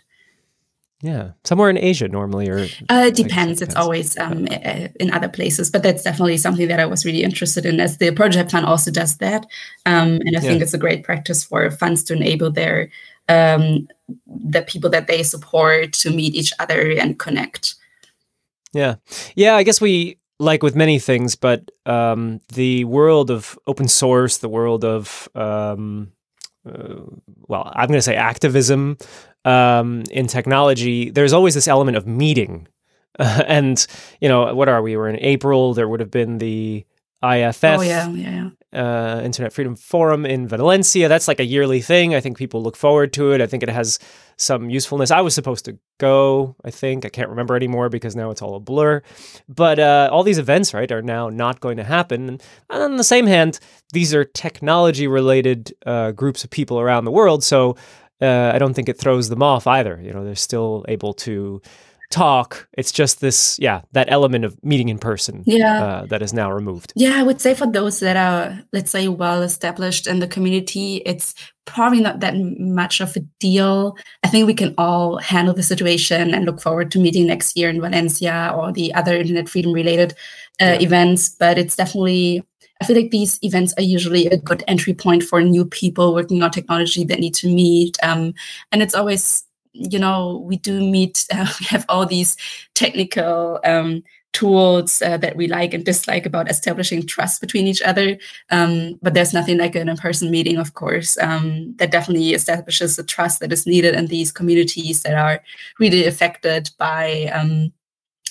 Yeah, 1.01 1.31
somewhere 1.43 1.69
in 1.69 1.77
Asia 1.77 2.07
normally, 2.07 2.49
or 2.49 2.67
uh, 2.89 3.05
it 3.07 3.15
depends. 3.15 3.61
It's 3.61 3.75
always 3.75 4.17
um, 4.17 4.47
in 4.47 5.11
other 5.11 5.29
places, 5.29 5.69
but 5.69 5.83
that's 5.83 6.03
definitely 6.03 6.37
something 6.37 6.67
that 6.69 6.79
I 6.79 6.85
was 6.85 7.05
really 7.05 7.21
interested 7.21 7.67
in. 7.67 7.79
As 7.79 7.97
the 7.97 8.11
project 8.11 8.49
fund 8.49 8.65
also 8.65 8.89
does 8.89 9.17
that, 9.17 9.45
um, 9.85 10.21
and 10.25 10.35
I 10.35 10.39
think 10.39 10.61
it's 10.61 10.73
a 10.73 10.79
great 10.79 11.03
practice 11.03 11.43
for 11.43 11.69
funds 11.69 12.03
to 12.05 12.13
enable 12.13 12.51
their 12.51 12.89
um, 13.29 13.87
the 14.25 14.61
people 14.61 14.89
that 14.89 15.07
they 15.07 15.23
support 15.23 15.93
to 15.93 16.11
meet 16.11 16.35
each 16.35 16.53
other 16.59 16.91
and 16.91 17.19
connect. 17.19 17.75
Yeah, 18.73 18.95
yeah. 19.35 19.55
I 19.55 19.63
guess 19.63 19.81
we 19.81 20.17
like 20.39 20.63
with 20.63 20.75
many 20.75 20.99
things, 20.99 21.35
but 21.35 21.71
um, 21.85 22.41
the 22.53 22.85
world 22.85 23.31
of 23.31 23.57
open 23.67 23.87
source, 23.87 24.37
the 24.37 24.49
world 24.49 24.85
of 24.85 25.27
um, 25.35 26.11
uh, 26.67 27.01
well, 27.47 27.71
I'm 27.75 27.87
going 27.87 27.97
to 27.97 28.01
say 28.01 28.15
activism 28.15 28.97
um, 29.45 30.03
in 30.11 30.27
technology. 30.27 31.09
There's 31.09 31.33
always 31.33 31.53
this 31.53 31.67
element 31.67 31.97
of 31.97 32.05
meeting, 32.05 32.67
uh, 33.19 33.43
and 33.47 33.85
you 34.21 34.29
know, 34.29 34.53
what 34.53 34.69
are 34.69 34.81
we? 34.81 34.97
We're 34.97 35.09
in 35.09 35.19
April. 35.19 35.73
There 35.73 35.87
would 35.87 35.99
have 35.99 36.11
been 36.11 36.37
the 36.37 36.85
IFF. 37.23 37.63
Oh 37.63 37.81
yeah, 37.81 38.07
yeah, 38.09 38.29
yeah 38.29 38.49
uh, 38.77 39.21
Internet 39.23 39.53
Freedom 39.53 39.75
Forum 39.75 40.25
in 40.25 40.47
Valencia. 40.47 41.09
That's 41.09 41.27
like 41.27 41.39
a 41.39 41.45
yearly 41.45 41.81
thing. 41.81 42.13
I 42.13 42.19
think 42.21 42.37
people 42.37 42.61
look 42.61 42.77
forward 42.77 43.11
to 43.13 43.31
it. 43.31 43.41
I 43.41 43.47
think 43.47 43.63
it 43.63 43.69
has 43.69 43.97
some 44.37 44.69
usefulness. 44.69 45.09
I 45.09 45.21
was 45.21 45.33
supposed 45.33 45.65
to 45.65 45.77
go, 45.97 46.55
I 46.63 46.69
think. 46.69 47.03
I 47.03 47.09
can't 47.09 47.29
remember 47.29 47.55
anymore 47.55 47.89
because 47.89 48.15
now 48.15 48.29
it's 48.29 48.41
all 48.41 48.55
a 48.55 48.59
blur. 48.59 49.01
But 49.49 49.79
uh, 49.79 50.09
all 50.11 50.23
these 50.23 50.37
events, 50.37 50.73
right, 50.73 50.91
are 50.91 51.01
now 51.01 51.29
not 51.29 51.59
going 51.59 51.77
to 51.77 51.83
happen. 51.83 52.29
And 52.29 52.43
on 52.69 52.97
the 52.97 53.03
same 53.03 53.25
hand, 53.25 53.59
these 53.93 54.13
are 54.13 54.23
technology 54.23 55.07
related 55.07 55.73
uh, 55.85 56.11
groups 56.11 56.43
of 56.43 56.51
people 56.51 56.79
around 56.79 57.05
the 57.05 57.11
world. 57.11 57.43
So 57.43 57.75
uh, 58.21 58.51
I 58.53 58.59
don't 58.59 58.75
think 58.75 58.89
it 58.89 58.99
throws 58.99 59.29
them 59.29 59.41
off 59.41 59.65
either. 59.65 59.99
You 60.01 60.13
know, 60.13 60.23
they're 60.23 60.35
still 60.35 60.85
able 60.87 61.13
to 61.15 61.61
talk. 62.09 62.67
It's 62.77 62.91
just 62.91 63.19
this, 63.19 63.57
yeah, 63.59 63.81
that 63.91 64.11
element 64.11 64.45
of 64.45 64.61
meeting 64.63 64.89
in 64.89 64.97
person 64.97 65.43
yeah. 65.45 65.83
Uh, 65.83 66.05
that 66.05 66.21
is 66.21 66.33
now 66.33 66.51
removed. 66.51 66.93
Yeah, 66.95 67.19
I 67.19 67.23
would 67.23 67.41
say 67.41 67.53
for 67.53 67.67
those 67.67 67.99
that 67.99 68.17
are, 68.17 68.63
let's 68.73 68.91
say, 68.91 69.07
well 69.07 69.41
established 69.41 70.07
in 70.07 70.19
the 70.19 70.27
community, 70.27 71.01
it's 71.05 71.33
probably 71.65 71.99
not 71.99 72.21
that 72.21 72.35
much 72.37 73.01
of 73.01 73.15
a 73.15 73.19
deal. 73.39 73.97
I 74.23 74.29
think 74.29 74.47
we 74.47 74.53
can 74.53 74.73
all 74.77 75.17
handle 75.17 75.53
the 75.53 75.63
situation 75.63 76.33
and 76.33 76.45
look 76.45 76.61
forward 76.61 76.91
to 76.91 76.99
meeting 76.99 77.27
next 77.27 77.57
year 77.57 77.69
in 77.69 77.81
Valencia 77.81 78.53
or 78.55 78.71
the 78.71 78.93
other 78.93 79.17
internet 79.17 79.49
freedom 79.49 79.73
related 79.73 80.13
uh, 80.61 80.65
yeah. 80.65 80.79
events. 80.79 81.29
But 81.29 81.57
it's 81.57 81.75
definitely 81.75 82.43
I 82.79 82.85
feel 82.85 82.95
like 82.95 83.11
these 83.11 83.39
events 83.41 83.73
are 83.77 83.83
usually 83.83 84.27
a 84.27 84.37
good 84.37 84.63
entry 84.67 84.93
point 84.93 85.23
for 85.23 85.41
new 85.41 85.65
people 85.65 86.13
working 86.13 86.43
on 86.43 86.51
technology 86.51 87.03
that 87.05 87.19
need 87.19 87.33
to 87.35 87.47
meet. 87.47 87.97
Um, 88.03 88.33
and 88.71 88.83
it's 88.83 88.93
always 88.93 89.46
you 89.77 89.99
know, 89.99 90.43
we 90.45 90.57
do 90.57 90.79
meet, 90.79 91.25
uh, 91.33 91.47
we 91.59 91.65
have 91.67 91.85
all 91.89 92.05
these 92.05 92.35
technical 92.73 93.59
um, 93.63 94.03
tools 94.33 95.01
uh, 95.01 95.17
that 95.17 95.35
we 95.35 95.47
like 95.47 95.73
and 95.73 95.83
dislike 95.83 96.25
about 96.25 96.49
establishing 96.49 97.05
trust 97.05 97.41
between 97.41 97.65
each 97.65 97.81
other. 97.81 98.17
Um, 98.51 98.99
but 99.01 99.13
there's 99.13 99.33
nothing 99.33 99.57
like 99.57 99.75
an 99.75 99.89
in 99.89 99.97
person 99.97 100.29
meeting, 100.29 100.57
of 100.57 100.73
course, 100.73 101.17
um, 101.19 101.73
that 101.77 101.91
definitely 101.91 102.33
establishes 102.33 102.95
the 102.95 103.03
trust 103.03 103.39
that 103.39 103.51
is 103.51 103.65
needed 103.65 103.95
in 103.95 104.07
these 104.07 104.31
communities 104.31 105.01
that 105.01 105.15
are 105.15 105.41
really 105.79 106.05
affected 106.05 106.69
by 106.77 107.31
um, 107.33 107.73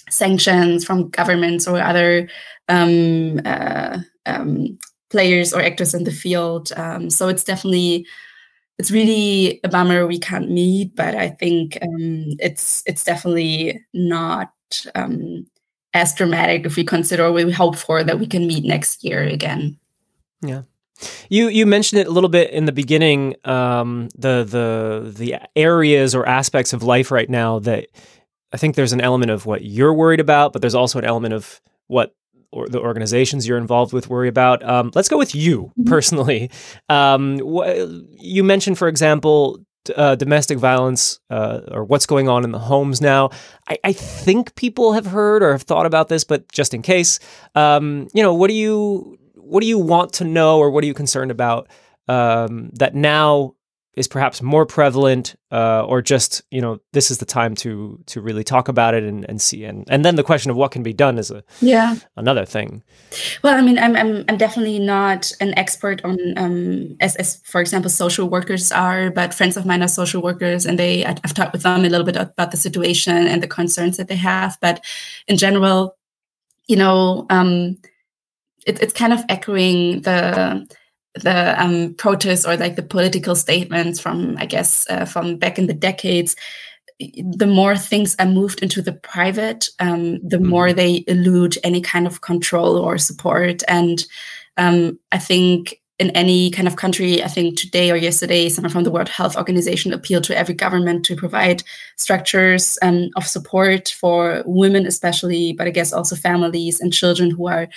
sanctions 0.09 0.85
from 0.85 1.09
governments 1.09 1.67
or 1.67 1.81
other 1.81 2.29
um, 2.69 3.41
uh, 3.45 3.99
um, 4.27 4.79
players 5.11 5.53
or 5.53 5.61
actors 5.61 5.95
in 5.95 6.05
the 6.05 6.13
field. 6.13 6.69
So 7.09 7.29
it's 7.29 7.45
definitely 7.45 8.07
it's 8.79 8.91
really 8.91 9.61
a 9.65 9.69
bummer 9.69 10.07
we 10.07 10.19
can't 10.19 10.51
meet, 10.51 10.95
but 10.95 11.15
I 11.15 11.31
think 11.31 11.79
um, 11.83 12.35
it's 12.39 12.83
it's 12.87 13.05
definitely 13.05 13.83
not 13.95 14.51
um, 14.95 15.47
as 15.95 16.15
dramatic 16.15 16.67
if 16.67 16.77
we 16.77 16.85
consider 16.85 17.33
what 17.33 17.45
we 17.45 17.53
hope 17.53 17.77
for 17.77 18.05
that 18.05 18.19
we 18.19 18.27
can 18.27 18.47
meet 18.47 18.65
next 18.65 19.03
year 19.03 19.23
again. 19.23 19.79
Yeah. 20.43 20.63
You 21.29 21.49
you 21.49 21.67
mentioned 21.67 22.01
it 22.01 22.07
a 22.07 22.11
little 22.11 22.29
bit 22.29 22.51
in 22.51 22.67
the 22.67 22.73
beginning. 22.73 23.37
Um, 23.45 24.09
the 24.17 24.45
the 24.45 25.11
the 25.11 25.37
areas 25.55 26.15
or 26.15 26.27
aspects 26.27 26.73
of 26.73 26.83
life 26.83 27.11
right 27.11 27.29
now 27.29 27.59
that 27.61 27.89
I 28.53 28.57
think 28.57 28.77
there's 28.77 28.93
an 28.93 29.01
element 29.01 29.31
of 29.31 29.47
what 29.47 29.63
you're 29.63 29.95
worried 29.95 30.21
about, 30.21 30.53
but 30.53 30.63
there's 30.63 30.75
also 30.75 30.99
an 30.99 31.05
element 31.05 31.35
of 31.35 31.61
what 31.89 32.15
or 32.53 32.69
the 32.69 32.81
organizations 32.81 33.47
you're 33.47 33.59
involved 33.59 33.93
with 33.93 34.09
worry 34.09 34.29
about. 34.29 34.63
Um, 34.69 34.91
let's 34.95 35.09
go 35.09 35.19
with 35.19 35.35
you 35.35 35.73
mm-hmm. 35.79 35.85
personally. 35.85 36.51
Um, 36.89 37.39
wh- 37.39 37.87
you 38.13 38.45
mentioned, 38.45 38.79
for 38.79 38.89
example, 38.89 39.65
uh, 39.95 40.15
domestic 40.17 40.59
violence 40.59 41.21
uh, 41.31 41.61
or 41.71 41.85
what's 41.85 42.07
going 42.07 42.29
on 42.29 42.45
in 42.45 42.51
the 42.51 42.59
homes 42.59 43.01
now. 43.01 43.31
I, 43.69 43.79
I, 43.85 43.93
think 43.93 44.55
people 44.57 44.95
have 44.95 45.07
heard 45.07 45.43
or 45.43 45.53
have 45.53 45.63
thought 45.63 45.87
about 45.87 46.09
this, 46.09 46.25
but 46.25 46.51
just 46.51 46.75
in 46.75 46.83
case, 46.83 47.21
um, 47.55 48.09
you 48.13 48.23
know, 48.23 48.35
what 48.35 48.49
do 48.49 48.55
you 48.55 49.19
what 49.35 49.61
do 49.61 49.67
you 49.67 49.79
want 49.79 50.13
to 50.15 50.25
know 50.25 50.59
or 50.59 50.71
what 50.71 50.83
are 50.83 50.87
you 50.89 50.95
concerned 50.95 51.31
about 51.31 51.69
um, 52.09 52.71
that 52.75 52.95
now 52.95 53.55
is 53.97 54.07
perhaps 54.07 54.43
more 54.43 54.67
prevalent 54.67 55.35
uh, 55.51 55.83
or 55.87 56.03
just 56.03 56.43
you 56.51 56.61
know 56.61 56.79
this 56.93 57.11
is 57.11 57.19
the 57.19 57.25
time 57.25 57.55
to 57.55 57.99
to 58.07 58.21
really 58.21 58.45
talk 58.45 58.69
about 58.69 58.95
it 58.95 59.03
and, 59.03 59.25
and 59.29 59.41
see. 59.41 59.65
And 59.65 59.85
and 59.89 60.05
then 60.05 60.17
the 60.17 60.23
question 60.23 60.51
of 60.51 60.57
what 60.57 60.71
can 60.71 60.83
be 60.83 60.93
done 60.93 61.19
is 61.19 61.31
a 61.31 61.43
yeah. 61.61 61.97
another 62.17 62.45
thing. 62.45 62.83
Well 63.43 63.57
i 63.57 63.63
mean 63.63 63.79
i'm 63.79 63.97
i'm, 63.97 64.25
I'm 64.29 64.37
definitely 64.37 64.79
not 64.79 65.33
an 65.41 65.57
expert 65.59 66.05
on 66.05 66.19
um, 66.37 66.97
as, 67.01 67.17
as 67.17 67.41
for 67.45 67.61
example 67.61 67.91
social 67.91 68.29
workers 68.29 68.71
are 68.71 69.11
but 69.11 69.33
friends 69.33 69.57
of 69.57 69.65
mine 69.65 69.83
are 69.83 69.89
social 69.89 70.21
workers 70.23 70.67
and 70.67 70.79
they 70.79 71.05
i've 71.07 71.35
talked 71.35 71.53
with 71.53 71.63
them 71.63 71.85
a 71.85 71.89
little 71.89 72.05
bit 72.05 72.17
about 72.17 72.51
the 72.51 72.57
situation 72.57 73.27
and 73.27 73.43
the 73.43 73.49
concerns 73.49 73.97
that 73.97 74.09
they 74.09 74.17
have. 74.17 74.59
But 74.61 74.85
in 75.27 75.39
general 75.39 75.97
you 76.67 76.77
know 76.77 77.27
um, 77.31 77.79
it, 78.67 78.83
it's 78.83 78.93
kind 78.93 79.13
of 79.13 79.21
echoing 79.29 80.03
the 80.03 80.67
the 81.23 81.55
um, 81.63 81.95
protests 81.95 82.47
or 82.47 82.57
like 82.57 82.77
the 82.77 82.83
political 82.83 83.35
statements 83.35 84.01
from 84.01 84.37
i 84.39 84.47
guess 84.47 84.89
uh, 84.91 85.05
from 85.05 85.37
back 85.37 85.59
in 85.59 85.67
the 85.67 85.75
decades 85.75 86.37
the 86.99 87.47
more 87.47 87.77
things 87.77 88.17
are 88.19 88.27
moved 88.27 88.63
into 88.63 88.81
the 88.81 88.93
private 88.93 89.69
um, 89.81 90.19
the 90.27 90.37
mm-hmm. 90.37 90.47
more 90.47 90.73
they 90.73 91.05
elude 91.07 91.59
any 91.63 91.81
kind 91.81 92.07
of 92.07 92.21
control 92.23 92.77
or 92.77 92.99
support 92.99 93.63
and 93.69 94.07
um, 94.57 94.99
i 95.13 95.19
think 95.19 95.81
in 95.99 96.11
any 96.11 96.51
kind 96.51 96.69
of 96.69 96.77
country 96.77 97.23
i 97.23 97.29
think 97.29 97.59
today 97.59 97.91
or 97.91 97.97
yesterday 97.97 98.49
someone 98.49 98.73
from 98.73 98.85
the 98.85 98.91
world 98.91 99.09
health 99.09 99.37
organization 99.37 99.93
appealed 99.93 100.25
to 100.25 100.37
every 100.37 100.55
government 100.55 101.05
to 101.05 101.17
provide 101.17 101.63
structures 101.97 102.79
um, 102.83 103.09
of 103.17 103.27
support 103.27 103.89
for 103.89 104.43
women 104.47 104.87
especially 104.87 105.53
but 105.53 105.67
i 105.67 105.71
guess 105.71 105.93
also 105.93 106.17
families 106.17 106.81
and 106.81 106.93
children 106.93 107.31
who 107.31 107.47
are 107.47 107.69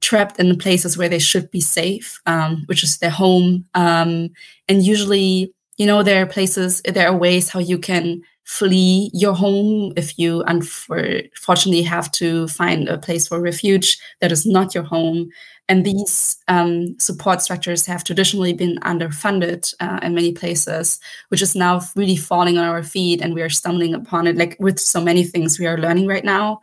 trapped 0.00 0.40
in 0.40 0.58
places 0.58 0.96
where 0.96 1.08
they 1.08 1.18
should 1.18 1.50
be 1.50 1.60
safe, 1.60 2.20
um, 2.26 2.62
which 2.66 2.82
is 2.82 2.98
their 2.98 3.10
home. 3.10 3.64
Um, 3.74 4.30
and 4.68 4.82
usually, 4.82 5.52
you 5.76 5.86
know, 5.86 6.02
there 6.02 6.22
are 6.22 6.26
places, 6.26 6.80
there 6.82 7.08
are 7.08 7.16
ways 7.16 7.48
how 7.48 7.60
you 7.60 7.78
can 7.78 8.22
flee 8.44 9.10
your 9.14 9.34
home 9.34 9.92
if 9.96 10.18
you 10.18 10.42
unfortunately 10.48 11.82
have 11.82 12.10
to 12.10 12.48
find 12.48 12.88
a 12.88 12.98
place 12.98 13.28
for 13.28 13.40
refuge 13.40 13.98
that 14.20 14.32
is 14.32 14.44
not 14.44 14.74
your 14.74 14.82
home. 14.82 15.30
And 15.68 15.84
these 15.86 16.36
um, 16.48 16.98
support 16.98 17.42
structures 17.42 17.86
have 17.86 18.02
traditionally 18.02 18.52
been 18.52 18.80
underfunded 18.80 19.72
uh, 19.78 20.00
in 20.02 20.16
many 20.16 20.32
places, 20.32 20.98
which 21.28 21.42
is 21.42 21.54
now 21.54 21.80
really 21.94 22.16
falling 22.16 22.58
on 22.58 22.64
our 22.64 22.82
feet, 22.82 23.20
and 23.20 23.34
we 23.34 23.42
are 23.42 23.48
stumbling 23.48 23.94
upon 23.94 24.26
it. 24.26 24.36
Like 24.36 24.56
with 24.58 24.80
so 24.80 25.00
many 25.00 25.22
things 25.22 25.60
we 25.60 25.68
are 25.68 25.78
learning 25.78 26.08
right 26.08 26.24
now, 26.24 26.60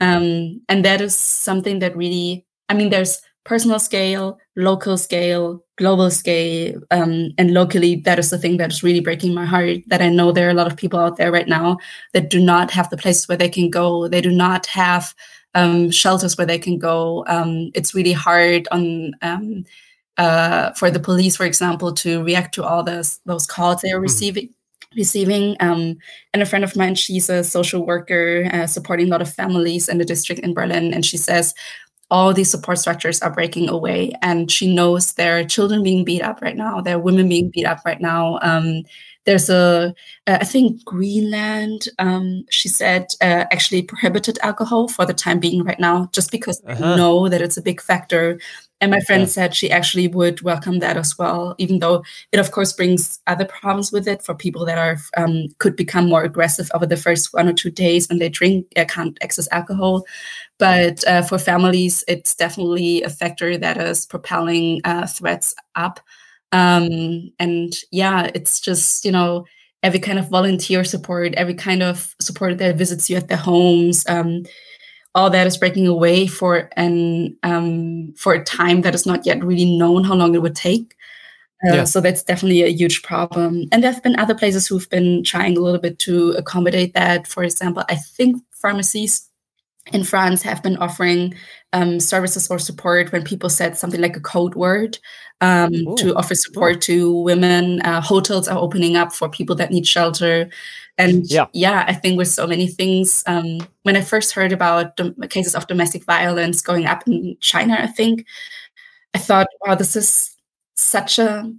um, 0.00 0.60
and 0.68 0.84
that 0.84 1.00
is 1.00 1.16
something 1.16 1.78
that 1.78 1.96
really 1.96 2.44
I 2.72 2.74
mean, 2.74 2.88
there's 2.88 3.20
personal 3.44 3.78
scale, 3.78 4.38
local 4.56 4.96
scale, 4.96 5.62
global 5.76 6.10
scale, 6.10 6.80
um, 6.90 7.32
and 7.36 7.52
locally. 7.52 7.96
That 7.96 8.18
is 8.18 8.30
the 8.30 8.38
thing 8.38 8.56
that 8.56 8.72
is 8.72 8.82
really 8.82 9.00
breaking 9.00 9.34
my 9.34 9.44
heart. 9.44 9.80
That 9.88 10.00
I 10.00 10.08
know 10.08 10.32
there 10.32 10.46
are 10.46 10.52
a 10.52 10.54
lot 10.54 10.72
of 10.72 10.78
people 10.78 10.98
out 10.98 11.18
there 11.18 11.30
right 11.30 11.46
now 11.46 11.76
that 12.14 12.30
do 12.30 12.40
not 12.40 12.70
have 12.70 12.88
the 12.88 12.96
places 12.96 13.28
where 13.28 13.36
they 13.36 13.50
can 13.50 13.68
go. 13.68 14.08
They 14.08 14.22
do 14.22 14.30
not 14.30 14.64
have 14.68 15.14
um, 15.54 15.90
shelters 15.90 16.38
where 16.38 16.46
they 16.46 16.58
can 16.58 16.78
go. 16.78 17.26
Um, 17.28 17.70
it's 17.74 17.94
really 17.94 18.14
hard 18.14 18.68
on 18.72 19.12
um, 19.20 19.66
uh, 20.16 20.72
for 20.72 20.90
the 20.90 21.00
police, 21.00 21.36
for 21.36 21.44
example, 21.44 21.92
to 21.92 22.24
react 22.24 22.54
to 22.54 22.64
all 22.64 22.82
those 22.82 23.20
those 23.26 23.46
calls 23.46 23.82
they 23.82 23.92
are 23.92 24.00
mm. 24.00 24.08
receiving 24.08 24.48
receiving. 24.96 25.56
Um, 25.60 25.96
and 26.32 26.42
a 26.42 26.46
friend 26.46 26.64
of 26.64 26.76
mine, 26.76 26.94
she's 26.94 27.28
a 27.28 27.44
social 27.44 27.86
worker 27.86 28.48
uh, 28.52 28.66
supporting 28.66 29.06
a 29.06 29.10
lot 29.10 29.22
of 29.22 29.32
families 29.32 29.88
in 29.88 29.98
the 29.98 30.04
district 30.04 30.42
in 30.42 30.54
Berlin. 30.54 30.92
And 30.92 31.04
she 31.04 31.16
says 31.16 31.54
all 32.12 32.34
these 32.34 32.50
support 32.50 32.78
structures 32.78 33.22
are 33.22 33.32
breaking 33.32 33.70
away. 33.70 34.12
And 34.20 34.50
she 34.50 34.72
knows 34.72 35.14
there 35.14 35.38
are 35.38 35.44
children 35.44 35.82
being 35.82 36.04
beat 36.04 36.20
up 36.22 36.42
right 36.42 36.56
now, 36.56 36.82
there 36.82 36.96
are 36.96 37.00
women 37.00 37.28
being 37.28 37.48
beat 37.48 37.64
up 37.64 37.80
right 37.86 38.00
now. 38.00 38.38
Um, 38.42 38.82
there's 39.24 39.48
a, 39.48 39.94
uh, 40.26 40.38
I 40.40 40.44
think 40.44 40.84
Greenland, 40.84 41.88
um, 41.98 42.44
she 42.50 42.68
said, 42.68 43.06
uh, 43.20 43.46
actually 43.50 43.82
prohibited 43.82 44.38
alcohol 44.42 44.88
for 44.88 45.06
the 45.06 45.14
time 45.14 45.38
being 45.40 45.64
right 45.64 45.78
now, 45.80 46.10
just 46.12 46.30
because 46.30 46.60
uh-huh. 46.66 46.74
they 46.74 46.96
know 46.96 47.28
that 47.28 47.40
it's 47.40 47.56
a 47.56 47.62
big 47.62 47.80
factor 47.80 48.38
and 48.82 48.90
my 48.90 49.00
friend 49.00 49.22
yeah. 49.22 49.28
said 49.28 49.54
she 49.54 49.70
actually 49.70 50.08
would 50.08 50.42
welcome 50.42 50.80
that 50.80 50.96
as 50.96 51.16
well, 51.16 51.54
even 51.58 51.78
though 51.78 52.02
it 52.32 52.40
of 52.40 52.50
course 52.50 52.72
brings 52.72 53.20
other 53.28 53.44
problems 53.44 53.92
with 53.92 54.08
it 54.08 54.22
for 54.24 54.34
people 54.34 54.64
that 54.66 54.76
are 54.76 54.98
um, 55.16 55.46
could 55.58 55.76
become 55.76 56.08
more 56.08 56.24
aggressive 56.24 56.68
over 56.74 56.84
the 56.84 56.96
first 56.96 57.32
one 57.32 57.48
or 57.48 57.52
two 57.52 57.70
days 57.70 58.08
when 58.08 58.18
they 58.18 58.28
drink 58.28 58.66
uh, 58.76 58.84
can't 58.84 59.16
access 59.22 59.48
alcohol. 59.52 60.04
But 60.58 61.06
uh, 61.06 61.22
for 61.22 61.38
families, 61.38 62.04
it's 62.08 62.34
definitely 62.34 63.04
a 63.04 63.08
factor 63.08 63.56
that 63.56 63.78
is 63.78 64.04
propelling 64.04 64.80
uh, 64.84 65.06
threats 65.06 65.54
up. 65.76 66.00
Um, 66.50 67.32
and 67.38 67.72
yeah, 67.92 68.32
it's 68.34 68.58
just 68.58 69.04
you 69.04 69.12
know 69.12 69.46
every 69.84 70.00
kind 70.00 70.18
of 70.18 70.28
volunteer 70.28 70.82
support, 70.82 71.34
every 71.34 71.54
kind 71.54 71.84
of 71.84 72.16
support 72.20 72.58
that 72.58 72.76
visits 72.76 73.08
you 73.08 73.16
at 73.16 73.28
their 73.28 73.38
homes. 73.38 74.04
Um, 74.08 74.42
all 75.14 75.30
that 75.30 75.46
is 75.46 75.58
breaking 75.58 75.86
away 75.86 76.26
for 76.26 76.70
an 76.76 77.36
um, 77.42 78.12
for 78.16 78.32
a 78.34 78.44
time 78.44 78.82
that 78.82 78.94
is 78.94 79.06
not 79.06 79.26
yet 79.26 79.44
really 79.44 79.76
known 79.76 80.04
how 80.04 80.14
long 80.14 80.34
it 80.34 80.42
would 80.42 80.56
take. 80.56 80.94
Uh, 81.64 81.74
yeah. 81.74 81.84
So 81.84 82.00
that's 82.00 82.22
definitely 82.22 82.62
a 82.62 82.68
huge 82.68 83.02
problem. 83.02 83.64
And 83.70 83.82
there 83.82 83.92
have 83.92 84.02
been 84.02 84.18
other 84.18 84.34
places 84.34 84.66
who've 84.66 84.88
been 84.90 85.22
trying 85.22 85.56
a 85.56 85.60
little 85.60 85.80
bit 85.80 85.98
to 86.00 86.32
accommodate 86.32 86.94
that. 86.94 87.26
For 87.28 87.44
example, 87.44 87.84
I 87.88 87.94
think 87.96 88.42
pharmacies 88.50 89.28
in 89.92 90.04
France 90.04 90.42
have 90.42 90.62
been 90.62 90.76
offering 90.76 91.34
um, 91.72 91.98
services 91.98 92.48
or 92.50 92.58
support 92.58 93.10
when 93.10 93.24
people 93.24 93.48
said 93.48 93.76
something 93.76 94.00
like 94.00 94.16
a 94.16 94.20
code 94.20 94.54
word 94.54 94.98
um, 95.40 95.74
Ooh, 95.74 95.96
to 95.96 96.14
offer 96.14 96.34
support 96.34 96.80
to 96.82 97.12
women. 97.22 97.80
Uh, 97.82 98.00
hotels 98.00 98.46
are 98.46 98.58
opening 98.58 98.96
up 98.96 99.12
for 99.12 99.28
people 99.28 99.56
that 99.56 99.70
need 99.70 99.86
shelter. 99.86 100.48
And 100.98 101.28
yeah, 101.28 101.46
yeah 101.52 101.84
I 101.88 101.94
think 101.94 102.16
with 102.16 102.28
so 102.28 102.46
many 102.46 102.68
things, 102.68 103.24
um, 103.26 103.58
when 103.82 103.96
I 103.96 104.02
first 104.02 104.32
heard 104.32 104.52
about 104.52 104.96
the 104.96 105.28
cases 105.28 105.54
of 105.54 105.66
domestic 105.66 106.04
violence 106.04 106.62
going 106.62 106.86
up 106.86 107.06
in 107.08 107.36
China, 107.40 107.76
I 107.80 107.88
think 107.88 108.24
I 109.14 109.18
thought, 109.18 109.48
wow, 109.66 109.74
this 109.74 109.96
is 109.96 110.36
such 110.76 111.18
a 111.18 111.52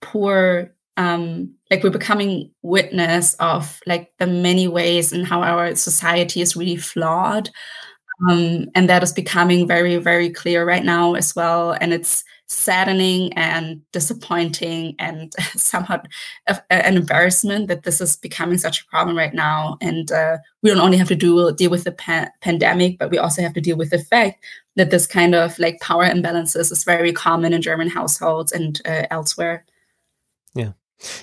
poor 0.00 0.74
um, 0.96 1.54
like 1.70 1.82
we're 1.82 1.90
becoming 1.90 2.50
witness 2.62 3.34
of 3.34 3.80
like 3.86 4.12
the 4.18 4.26
many 4.26 4.68
ways 4.68 5.12
in 5.12 5.24
how 5.24 5.42
our 5.42 5.74
society 5.74 6.40
is 6.40 6.56
really 6.56 6.76
flawed. 6.76 7.50
Um, 8.28 8.66
and 8.74 8.88
that 8.88 9.02
is 9.02 9.12
becoming 9.12 9.66
very 9.66 9.96
very 9.96 10.30
clear 10.30 10.64
right 10.66 10.84
now 10.84 11.14
as 11.14 11.34
well. 11.34 11.72
And 11.80 11.92
it's 11.92 12.24
saddening 12.46 13.32
and 13.32 13.80
disappointing 13.92 14.94
and 14.98 15.32
somewhat 15.56 16.06
an 16.68 16.96
embarrassment 16.98 17.68
that 17.68 17.84
this 17.84 18.00
is 18.00 18.16
becoming 18.16 18.58
such 18.58 18.82
a 18.82 18.86
problem 18.86 19.16
right 19.16 19.32
now. 19.32 19.78
And 19.80 20.12
uh, 20.12 20.36
we 20.62 20.68
don't 20.68 20.78
only 20.78 20.98
have 20.98 21.08
to 21.08 21.16
do 21.16 21.52
deal 21.54 21.70
with 21.70 21.84
the 21.84 21.92
pa- 21.92 22.28
pandemic 22.42 22.98
but 22.98 23.10
we 23.10 23.18
also 23.18 23.40
have 23.40 23.54
to 23.54 23.60
deal 23.60 23.78
with 23.78 23.90
the 23.90 23.98
fact 23.98 24.44
that 24.76 24.90
this 24.90 25.06
kind 25.06 25.34
of 25.34 25.58
like 25.58 25.80
power 25.80 26.04
imbalances 26.04 26.70
is 26.70 26.84
very 26.84 27.12
common 27.12 27.52
in 27.52 27.62
german 27.62 27.88
households 27.88 28.52
and 28.52 28.82
uh, 28.84 29.06
elsewhere. 29.10 29.64
Yeah 30.54 30.72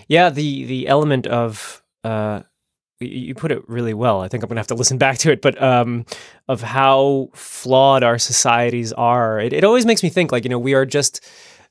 yeah, 0.08 0.30
the 0.30 0.66
the 0.66 0.88
element 0.88 1.28
of 1.28 1.84
uh, 2.04 2.42
you 3.00 3.34
put 3.34 3.52
it 3.52 3.68
really 3.68 3.94
well. 3.94 4.22
I 4.22 4.28
think 4.28 4.44
I'm 4.44 4.50
gonna 4.50 4.60
have 4.60 4.68
to 4.68 4.76
listen 4.76 4.98
back 4.98 5.18
to 5.20 5.32
it, 5.32 5.42
but 5.42 5.62
um, 5.62 6.06
of 6.48 6.62
how 6.62 7.30
flawed 7.34 8.04
our 8.04 8.18
societies 8.18 8.92
are. 8.94 9.40
It, 9.40 9.54
it 9.54 9.64
always 9.64 9.86
makes 9.86 10.04
me 10.04 10.10
think 10.10 10.32
like 10.32 10.44
you 10.44 10.50
know 10.50 10.60
we 10.60 10.74
are 10.74 10.86
just 10.86 11.26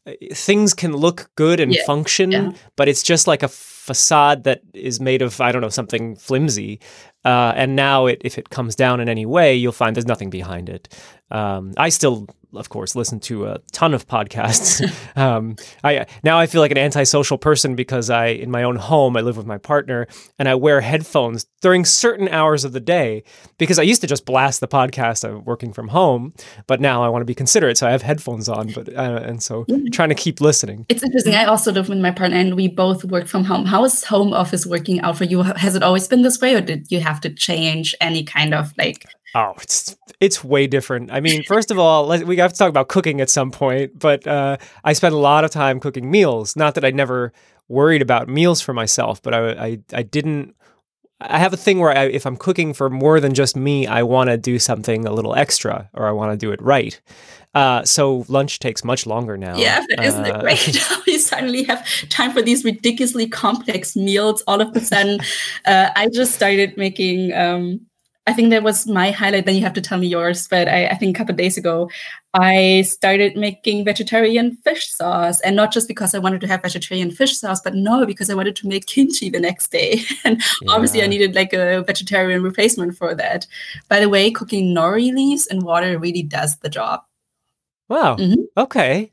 uh, 0.06 0.12
things 0.32 0.74
can 0.74 0.96
look 0.96 1.30
good 1.36 1.60
and 1.60 1.74
yeah. 1.74 1.84
function, 1.84 2.32
yeah. 2.32 2.52
but 2.76 2.88
it's 2.88 3.02
just 3.02 3.26
like 3.26 3.42
a 3.42 3.48
facade 3.48 4.44
that 4.44 4.62
is 4.74 5.00
made 5.00 5.22
of 5.22 5.40
I 5.40 5.52
don't 5.52 5.62
know 5.62 5.68
something 5.68 6.16
flimsy. 6.16 6.80
Uh, 7.24 7.52
and 7.56 7.76
now, 7.76 8.06
it, 8.06 8.20
if 8.24 8.38
it 8.38 8.50
comes 8.50 8.74
down 8.74 9.00
in 9.00 9.08
any 9.08 9.26
way, 9.26 9.54
you'll 9.54 9.72
find 9.72 9.94
there's 9.94 10.06
nothing 10.06 10.30
behind 10.30 10.68
it. 10.68 10.88
Um, 11.30 11.74
I 11.76 11.90
still 11.90 12.26
of 12.54 12.68
course, 12.68 12.96
listen 12.96 13.20
to 13.20 13.46
a 13.46 13.58
ton 13.72 13.92
of 13.94 14.06
podcasts. 14.06 14.82
um, 15.16 15.56
I 15.84 16.06
now 16.22 16.38
I 16.38 16.46
feel 16.46 16.60
like 16.60 16.70
an 16.70 16.78
antisocial 16.78 17.38
person 17.38 17.74
because 17.74 18.10
I, 18.10 18.26
in 18.26 18.50
my 18.50 18.62
own 18.62 18.76
home, 18.76 19.16
I 19.16 19.20
live 19.20 19.36
with 19.36 19.46
my 19.46 19.58
partner, 19.58 20.06
and 20.38 20.48
I 20.48 20.54
wear 20.54 20.80
headphones 20.80 21.46
during 21.60 21.84
certain 21.84 22.28
hours 22.28 22.64
of 22.64 22.72
the 22.72 22.80
day 22.80 23.24
because 23.58 23.78
I 23.78 23.82
used 23.82 24.00
to 24.02 24.06
just 24.06 24.24
blast 24.24 24.60
the 24.60 24.68
podcast. 24.68 25.28
I'm 25.28 25.44
working 25.44 25.72
from 25.72 25.88
home, 25.88 26.32
but 26.66 26.80
now 26.80 27.02
I 27.02 27.08
want 27.08 27.22
to 27.22 27.26
be 27.26 27.34
considerate, 27.34 27.76
so 27.76 27.86
I 27.86 27.90
have 27.90 28.02
headphones 28.02 28.48
on. 28.48 28.72
But 28.72 28.88
uh, 28.94 29.20
and 29.24 29.42
so 29.42 29.66
trying 29.92 30.10
to 30.10 30.14
keep 30.14 30.40
listening. 30.40 30.86
It's 30.88 31.02
interesting. 31.02 31.34
I 31.34 31.44
also 31.44 31.72
live 31.72 31.88
with 31.88 31.98
my 31.98 32.10
partner, 32.10 32.36
and 32.36 32.54
we 32.54 32.68
both 32.68 33.04
work 33.04 33.26
from 33.26 33.44
home. 33.44 33.66
How 33.66 33.84
is 33.84 34.04
home 34.04 34.32
office 34.32 34.66
working 34.66 35.00
out 35.00 35.18
for 35.18 35.24
you? 35.24 35.42
Has 35.42 35.74
it 35.74 35.82
always 35.82 36.08
been 36.08 36.22
this 36.22 36.40
way, 36.40 36.54
or 36.54 36.60
did 36.60 36.90
you 36.90 37.00
have 37.00 37.07
to 37.20 37.32
change 37.32 37.94
any 38.00 38.24
kind 38.24 38.54
of 38.54 38.72
like 38.78 39.04
Oh, 39.34 39.52
it's 39.60 39.96
it's 40.20 40.42
way 40.42 40.66
different. 40.66 41.12
I 41.12 41.20
mean, 41.20 41.44
first 41.44 41.70
of 41.70 41.78
all, 41.78 42.08
we 42.24 42.38
have 42.38 42.52
to 42.52 42.58
talk 42.58 42.70
about 42.70 42.88
cooking 42.88 43.20
at 43.20 43.28
some 43.28 43.50
point, 43.50 43.98
but 43.98 44.26
uh, 44.26 44.56
I 44.84 44.94
spent 44.94 45.14
a 45.14 45.18
lot 45.18 45.44
of 45.44 45.50
time 45.50 45.80
cooking 45.80 46.10
meals. 46.10 46.56
Not 46.56 46.74
that 46.76 46.84
I 46.84 46.90
never 46.90 47.32
worried 47.68 48.00
about 48.00 48.28
meals 48.28 48.62
for 48.62 48.72
myself, 48.72 49.20
but 49.22 49.34
I 49.34 49.50
I, 49.50 49.78
I 49.92 50.02
didn't. 50.02 50.54
I 51.20 51.38
have 51.38 51.52
a 51.52 51.56
thing 51.56 51.80
where 51.80 51.90
I, 51.90 52.04
if 52.04 52.26
I'm 52.26 52.36
cooking 52.36 52.72
for 52.72 52.88
more 52.88 53.20
than 53.20 53.34
just 53.34 53.56
me, 53.56 53.86
I 53.86 54.02
want 54.02 54.30
to 54.30 54.36
do 54.36 54.58
something 54.58 55.04
a 55.04 55.12
little 55.12 55.34
extra, 55.34 55.90
or 55.92 56.06
I 56.06 56.12
want 56.12 56.32
to 56.32 56.38
do 56.38 56.52
it 56.52 56.62
right. 56.62 56.98
Uh, 57.54 57.84
so 57.84 58.24
lunch 58.28 58.58
takes 58.58 58.84
much 58.84 59.06
longer 59.06 59.36
now. 59.36 59.56
Yeah, 59.56 59.84
but 59.88 60.04
isn't 60.04 60.24
uh, 60.24 60.36
it 60.36 60.40
great 60.40 60.76
how 60.76 61.00
you 61.06 61.18
suddenly 61.18 61.64
have 61.64 61.86
time 62.08 62.32
for 62.32 62.42
these 62.42 62.64
ridiculously 62.64 63.26
complex 63.26 63.96
meals 63.96 64.42
all 64.46 64.60
of 64.60 64.74
a 64.76 64.80
sudden? 64.80 65.20
uh, 65.66 65.90
I 65.96 66.08
just 66.08 66.34
started 66.34 66.76
making 66.76 67.32
um, 67.34 67.80
I 68.28 68.34
think 68.34 68.50
that 68.50 68.62
was 68.62 68.86
my 68.86 69.10
highlight. 69.10 69.46
Then 69.46 69.54
you 69.54 69.62
have 69.62 69.72
to 69.72 69.80
tell 69.80 69.96
me 69.96 70.06
yours. 70.06 70.48
But 70.48 70.68
I, 70.68 70.88
I 70.88 70.94
think 70.96 71.16
a 71.16 71.18
couple 71.18 71.34
days 71.34 71.56
ago, 71.56 71.88
I 72.34 72.82
started 72.82 73.38
making 73.38 73.86
vegetarian 73.86 74.54
fish 74.56 74.90
sauce, 74.90 75.40
and 75.40 75.56
not 75.56 75.72
just 75.72 75.88
because 75.88 76.14
I 76.14 76.18
wanted 76.18 76.42
to 76.42 76.46
have 76.46 76.60
vegetarian 76.60 77.10
fish 77.10 77.38
sauce, 77.38 77.62
but 77.62 77.74
no, 77.74 78.04
because 78.04 78.28
I 78.28 78.34
wanted 78.34 78.54
to 78.56 78.68
make 78.68 78.84
kimchi 78.84 79.30
the 79.30 79.40
next 79.40 79.72
day. 79.72 80.02
and 80.24 80.42
yeah. 80.60 80.72
obviously, 80.72 81.02
I 81.02 81.06
needed 81.06 81.34
like 81.34 81.54
a 81.54 81.82
vegetarian 81.86 82.42
replacement 82.42 82.98
for 82.98 83.14
that. 83.14 83.46
By 83.88 83.98
the 83.98 84.10
way, 84.10 84.30
cooking 84.30 84.74
nori 84.74 85.10
leaves 85.10 85.46
in 85.46 85.64
water 85.64 85.98
really 85.98 86.22
does 86.22 86.56
the 86.56 86.68
job. 86.68 87.00
Wow. 87.88 88.16
Mm-hmm. 88.16 88.42
Okay. 88.56 89.10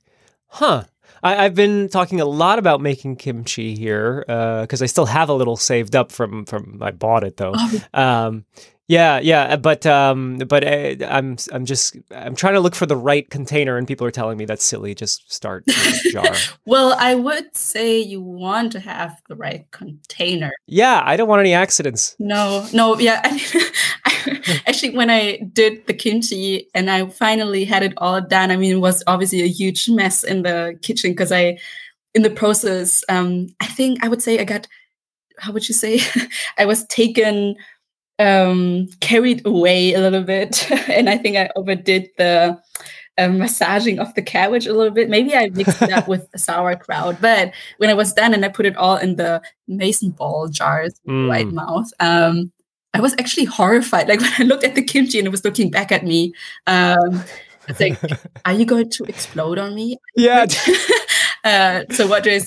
Huh. 0.47 0.83
I, 1.23 1.43
have 1.43 1.55
been 1.55 1.89
talking 1.89 2.21
a 2.21 2.25
lot 2.25 2.59
about 2.59 2.81
making 2.81 3.15
kimchi 3.15 3.75
here 3.75 4.23
because 4.27 4.81
uh, 4.81 4.85
I 4.85 4.87
still 4.87 5.07
have 5.07 5.29
a 5.29 5.33
little 5.33 5.57
saved 5.57 5.95
up 5.95 6.11
from 6.11 6.45
from 6.45 6.77
I 6.81 6.91
bought 6.91 7.23
it 7.23 7.37
though. 7.37 7.53
Oh. 7.55 7.81
Um, 7.93 8.45
yeah, 8.87 9.19
yeah, 9.19 9.43
uh, 9.45 9.57
but 9.57 9.85
um, 9.85 10.37
but 10.37 10.63
uh, 10.63 11.05
I'm 11.07 11.37
I'm 11.51 11.65
just 11.65 11.97
I'm 12.11 12.35
trying 12.35 12.53
to 12.53 12.59
look 12.59 12.75
for 12.75 12.85
the 12.85 12.95
right 12.95 13.27
container, 13.29 13.77
and 13.77 13.87
people 13.87 14.05
are 14.05 14.11
telling 14.11 14.37
me 14.37 14.45
that's 14.45 14.63
silly. 14.63 14.93
Just 14.93 15.31
start 15.33 15.65
jar. 16.11 16.35
well, 16.65 16.95
I 16.99 17.15
would 17.15 17.55
say 17.57 17.99
you 17.99 18.21
want 18.21 18.71
to 18.73 18.79
have 18.79 19.19
the 19.27 19.35
right 19.35 19.65
container. 19.71 20.51
Yeah, 20.67 21.01
I 21.03 21.17
don't 21.17 21.27
want 21.27 21.39
any 21.39 21.53
accidents. 21.53 22.15
No, 22.19 22.67
no, 22.73 22.99
yeah. 22.99 23.21
I 23.25 23.31
mean, 23.31 24.43
actually, 24.67 24.95
when 24.95 25.09
I 25.09 25.37
did 25.53 25.87
the 25.87 25.93
kimchi 25.93 26.69
and 26.75 26.89
I 26.91 27.07
finally 27.07 27.65
had 27.65 27.81
it 27.81 27.93
all 27.97 28.21
done, 28.21 28.51
I 28.51 28.57
mean, 28.57 28.75
it 28.75 28.81
was 28.81 29.03
obviously 29.07 29.41
a 29.41 29.47
huge 29.47 29.89
mess 29.89 30.23
in 30.23 30.43
the 30.43 30.77
kitchen 30.83 31.11
because 31.11 31.31
I, 31.31 31.57
in 32.13 32.21
the 32.21 32.29
process, 32.29 33.03
um, 33.09 33.47
I 33.59 33.65
think 33.65 34.03
I 34.03 34.07
would 34.07 34.21
say 34.21 34.39
I 34.39 34.43
got, 34.43 34.67
how 35.39 35.51
would 35.51 35.67
you 35.67 35.73
say, 35.73 36.01
I 36.57 36.65
was 36.65 36.85
taken 36.85 37.55
um, 38.19 38.87
carried 39.01 39.45
away 39.45 39.93
a 39.93 39.99
little 39.99 40.23
bit, 40.23 40.69
and 40.89 41.09
I 41.09 41.17
think 41.17 41.37
I 41.37 41.49
overdid 41.55 42.09
the 42.17 42.59
um, 43.17 43.37
massaging 43.37 43.99
of 43.99 44.13
the 44.15 44.21
cabbage 44.21 44.67
a 44.67 44.73
little 44.73 44.93
bit. 44.93 45.09
Maybe 45.09 45.35
I 45.35 45.49
mixed 45.49 45.81
it 45.81 45.91
up 45.91 46.07
with 46.07 46.29
the 46.31 46.39
sauerkraut, 46.39 47.21
but 47.21 47.53
when 47.77 47.89
I 47.89 47.93
was 47.93 48.13
done 48.13 48.33
and 48.33 48.43
I 48.43 48.49
put 48.49 48.65
it 48.65 48.75
all 48.77 48.97
in 48.97 49.15
the 49.15 49.41
mason 49.67 50.11
ball 50.11 50.47
jars, 50.47 50.99
mm. 51.07 51.29
right 51.29 51.47
mouth, 51.47 51.91
um, 51.99 52.51
I 52.93 53.01
was 53.01 53.13
actually 53.13 53.45
horrified. 53.45 54.07
Like 54.07 54.21
when 54.21 54.33
I 54.37 54.43
looked 54.43 54.63
at 54.63 54.75
the 54.75 54.83
kimchi 54.83 55.19
and 55.19 55.27
it 55.27 55.31
was 55.31 55.43
looking 55.43 55.71
back 55.71 55.91
at 55.91 56.03
me, 56.03 56.33
um, 56.67 57.23
it's 57.67 57.79
like, 57.79 57.99
"Are 58.45 58.53
you 58.53 58.65
going 58.65 58.89
to 58.91 59.05
explode 59.05 59.57
on 59.57 59.73
me?" 59.73 59.97
Yeah. 60.15 60.45
uh, 61.43 61.83
so 61.91 62.07
what 62.07 62.23
do 62.23 62.31
I? 62.31 62.39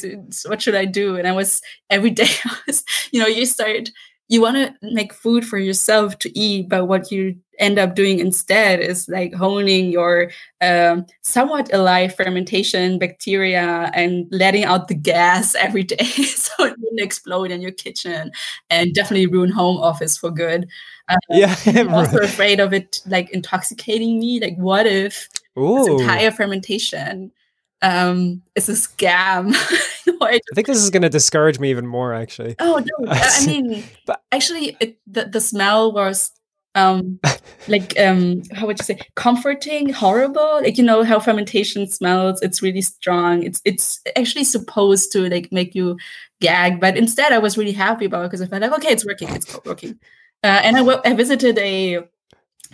What 0.49 0.63
should 0.63 0.77
I 0.77 0.85
do? 0.85 1.17
And 1.17 1.27
I 1.27 1.33
was 1.33 1.61
every 1.91 2.11
day. 2.11 2.29
I 2.45 2.57
was, 2.67 2.85
you 3.11 3.21
know, 3.21 3.27
you 3.27 3.45
start 3.45 3.91
you 4.29 4.43
want 4.43 4.57
to 4.57 4.75
make 4.83 5.13
food 5.13 5.47
for 5.47 5.59
yourself 5.59 6.19
to 6.19 6.39
eat, 6.39 6.69
but 6.69 6.87
what 6.87 7.11
you 7.11 7.37
end 7.59 7.79
up 7.79 7.95
doing 7.95 8.21
instead 8.21 8.79
is 8.81 9.09
like 9.09 9.35
honing 9.35 9.91
your 9.91 10.31
um, 10.61 11.05
somewhat 11.23 11.73
alive 11.73 12.15
fermentation 12.15 12.99
bacteria 12.99 13.91
and 13.95 14.27
letting 14.31 14.65
out 14.65 14.89
the 14.89 14.95
gas 14.95 15.55
every 15.57 15.83
day 15.83 16.05
so 16.05 16.65
it 16.65 16.77
wouldn't 16.79 17.01
explode 17.01 17.51
in 17.51 17.61
your 17.61 17.73
kitchen 17.73 18.31
and 18.71 18.95
definitely 18.95 19.27
ruin 19.27 19.51
home 19.51 19.79
office 19.79 20.17
for 20.17 20.31
good. 20.31 20.69
Uh, 21.09 21.17
yeah, 21.31 21.57
I'm 21.67 21.93
also 21.93 22.19
afraid 22.19 22.61
of 22.61 22.73
it 22.73 23.01
like 23.07 23.31
intoxicating 23.31 24.21
me. 24.21 24.41
Like, 24.41 24.57
what 24.57 24.87
if 24.87 25.29
Ooh. 25.59 25.79
this 25.79 25.89
entire 25.89 26.31
fermentation 26.31 27.33
um, 27.81 28.43
is 28.55 28.69
a 28.69 28.73
scam? 28.73 29.55
I 30.23 30.41
think 30.55 30.67
this 30.67 30.79
is 30.79 30.91
going 30.91 31.03
to 31.03 31.09
discourage 31.09 31.59
me 31.59 31.71
even 31.71 31.87
more, 31.87 32.15
actually. 32.15 32.57
Oh 32.59 32.83
no! 32.85 33.11
I 33.13 33.47
mean, 33.47 33.85
but 34.07 34.23
actually, 34.33 34.77
it, 34.81 34.99
the 35.07 35.27
the 35.27 35.41
smell 35.41 35.93
was 35.93 36.33
um 36.75 37.19
like 37.67 37.99
um 37.99 38.43
how 38.53 38.67
would 38.67 38.79
you 38.79 38.85
say 38.85 38.99
comforting 39.17 39.89
horrible 39.89 40.61
like 40.63 40.77
you 40.77 40.85
know 40.85 41.03
how 41.03 41.19
fermentation 41.19 41.89
smells 41.89 42.41
it's 42.43 42.63
really 42.63 42.83
strong 42.83 43.43
it's 43.43 43.63
it's 43.65 44.01
actually 44.17 44.45
supposed 44.45 45.11
to 45.11 45.29
like 45.31 45.51
make 45.51 45.75
you 45.75 45.97
gag 46.41 46.79
but 46.79 46.97
instead 46.97 47.33
i 47.33 47.39
was 47.39 47.57
really 47.57 47.73
happy 47.73 48.05
about 48.05 48.23
it 48.23 48.29
because 48.29 48.43
i 48.43 48.47
felt 48.47 48.61
like 48.61 48.73
okay 48.73 48.93
it's 48.93 49.07
working 49.07 49.29
it's 49.31 49.59
working 49.65 49.99
uh, 50.45 50.61
and 50.63 50.77
I, 50.77 50.81
w- 50.81 51.01
I 51.05 51.15
visited 51.15 51.59
a 51.59 52.05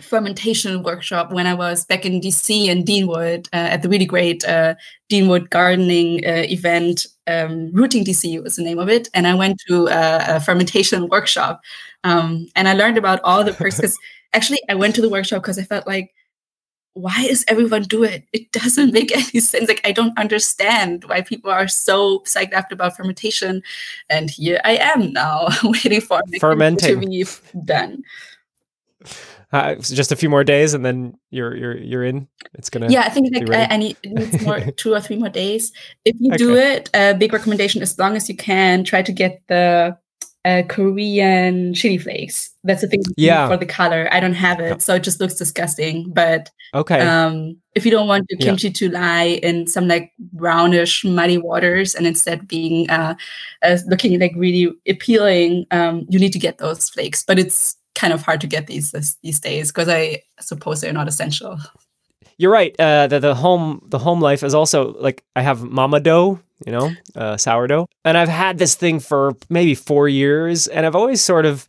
fermentation 0.01 0.83
workshop 0.83 1.31
when 1.31 1.47
I 1.47 1.53
was 1.53 1.85
back 1.85 2.05
in 2.05 2.21
DC 2.21 2.69
and 2.69 2.85
Deanwood 2.85 3.47
uh, 3.53 3.71
at 3.73 3.81
the 3.81 3.89
really 3.89 4.05
great 4.05 4.43
uh, 4.45 4.75
Deanwood 5.09 5.49
gardening 5.49 6.25
uh, 6.25 6.43
event. 6.47 7.07
Um, 7.27 7.71
Rooting 7.71 8.05
DC 8.05 8.41
was 8.43 8.55
the 8.55 8.63
name 8.63 8.79
of 8.79 8.89
it, 8.89 9.09
and 9.13 9.25
I 9.27 9.33
went 9.33 9.59
to 9.67 9.87
a, 9.87 10.35
a 10.35 10.39
fermentation 10.39 11.07
workshop, 11.07 11.61
um, 12.03 12.47
and 12.55 12.67
I 12.67 12.73
learned 12.73 12.97
about 12.97 13.19
all 13.23 13.43
the 13.43 13.53
perks. 13.53 13.77
Because 13.77 13.97
actually, 14.33 14.61
I 14.69 14.75
went 14.75 14.95
to 14.95 15.01
the 15.01 15.09
workshop 15.09 15.41
because 15.41 15.57
I 15.57 15.63
felt 15.63 15.87
like, 15.87 16.13
why 16.93 17.27
does 17.27 17.43
everyone 17.47 17.83
do 17.83 18.03
it? 18.03 18.23
It 18.31 18.51
doesn't 18.51 18.93
make 18.93 19.11
any 19.15 19.39
sense. 19.39 19.67
Like 19.67 19.81
I 19.83 19.91
don't 19.91 20.17
understand 20.17 21.05
why 21.05 21.21
people 21.21 21.51
are 21.51 21.67
so 21.67 22.19
psyched 22.19 22.53
up 22.53 22.71
about 22.71 22.95
fermentation, 22.95 23.63
and 24.09 24.29
here 24.29 24.61
I 24.63 24.77
am 24.77 25.13
now 25.13 25.47
waiting 25.63 26.01
for 26.01 26.21
fermentation 26.39 27.01
to 27.01 27.07
be 27.07 27.25
done. 27.65 28.03
Uh, 29.55 29.75
just 29.75 30.11
a 30.11 30.17
few 30.17 30.29
more 30.29 30.43
days, 30.43 30.73
and 30.73 30.85
then 30.85 31.17
you're 31.29 31.55
you're 31.55 31.77
you're 31.77 32.03
in. 32.03 32.27
It's 32.55 32.69
gonna. 32.69 32.89
Yeah, 32.89 33.03
I 33.03 33.09
think 33.09 33.33
like 33.33 33.49
I, 33.49 33.73
I, 33.73 33.77
need 33.77 33.95
more 34.43 34.59
two 34.77 34.93
or 34.93 34.99
three 34.99 35.15
more 35.15 35.29
days. 35.29 35.71
If 36.03 36.17
you 36.19 36.31
okay. 36.31 36.37
do 36.37 36.55
it, 36.57 36.89
a 36.93 37.13
big 37.13 37.31
recommendation: 37.31 37.81
as 37.81 37.97
long 37.97 38.17
as 38.17 38.27
you 38.27 38.35
can, 38.35 38.83
try 38.83 39.01
to 39.01 39.13
get 39.13 39.41
the 39.47 39.97
uh, 40.43 40.63
Korean 40.67 41.73
chili 41.73 41.97
flakes. 41.97 42.51
That's 42.65 42.81
the 42.81 42.87
thing. 42.87 43.01
Yeah. 43.15 43.47
For 43.47 43.55
the 43.55 43.65
color, 43.65 44.09
I 44.11 44.19
don't 44.19 44.33
have 44.33 44.59
it, 44.59 44.81
so 44.81 44.95
it 44.95 45.03
just 45.03 45.21
looks 45.21 45.35
disgusting. 45.35 46.11
But 46.11 46.51
okay. 46.73 46.99
Um, 46.99 47.55
if 47.75 47.85
you 47.85 47.91
don't 47.91 48.09
want 48.09 48.25
your 48.29 48.39
kimchi 48.39 48.67
yeah. 48.67 48.73
to 48.73 48.89
lie 48.89 49.39
in 49.41 49.67
some 49.67 49.87
like 49.87 50.11
brownish 50.19 51.05
muddy 51.05 51.37
waters 51.37 51.95
and 51.95 52.05
instead 52.05 52.45
being 52.45 52.89
uh, 52.89 53.15
uh 53.63 53.77
looking 53.87 54.19
like 54.19 54.33
really 54.35 54.69
appealing, 54.85 55.65
um, 55.71 56.05
you 56.09 56.19
need 56.19 56.33
to 56.33 56.39
get 56.39 56.57
those 56.57 56.89
flakes. 56.89 57.23
But 57.25 57.39
it's 57.39 57.77
kind 57.95 58.13
of 58.13 58.21
hard 58.21 58.41
to 58.41 58.47
get 58.47 58.67
these 58.67 58.91
this, 58.91 59.17
these 59.23 59.39
days 59.39 59.71
because 59.71 59.89
I 59.89 60.21
suppose 60.39 60.81
they're 60.81 60.93
not 60.93 61.07
essential. 61.07 61.57
You're 62.37 62.51
right. 62.51 62.75
Uh, 62.79 63.07
the 63.07 63.19
the 63.19 63.35
home 63.35 63.81
the 63.87 63.99
home 63.99 64.19
life 64.19 64.43
is 64.43 64.53
also 64.53 64.93
like 64.99 65.23
I 65.35 65.41
have 65.41 65.63
mama 65.63 65.99
dough, 65.99 66.39
you 66.65 66.71
know, 66.71 66.91
uh, 67.15 67.37
sourdough, 67.37 67.87
and 68.03 68.17
I've 68.17 68.29
had 68.29 68.57
this 68.57 68.75
thing 68.75 68.99
for 68.99 69.35
maybe 69.49 69.73
four 69.73 70.09
years, 70.09 70.67
and 70.67 70.85
I've 70.85 70.95
always 70.95 71.21
sort 71.21 71.45
of 71.45 71.67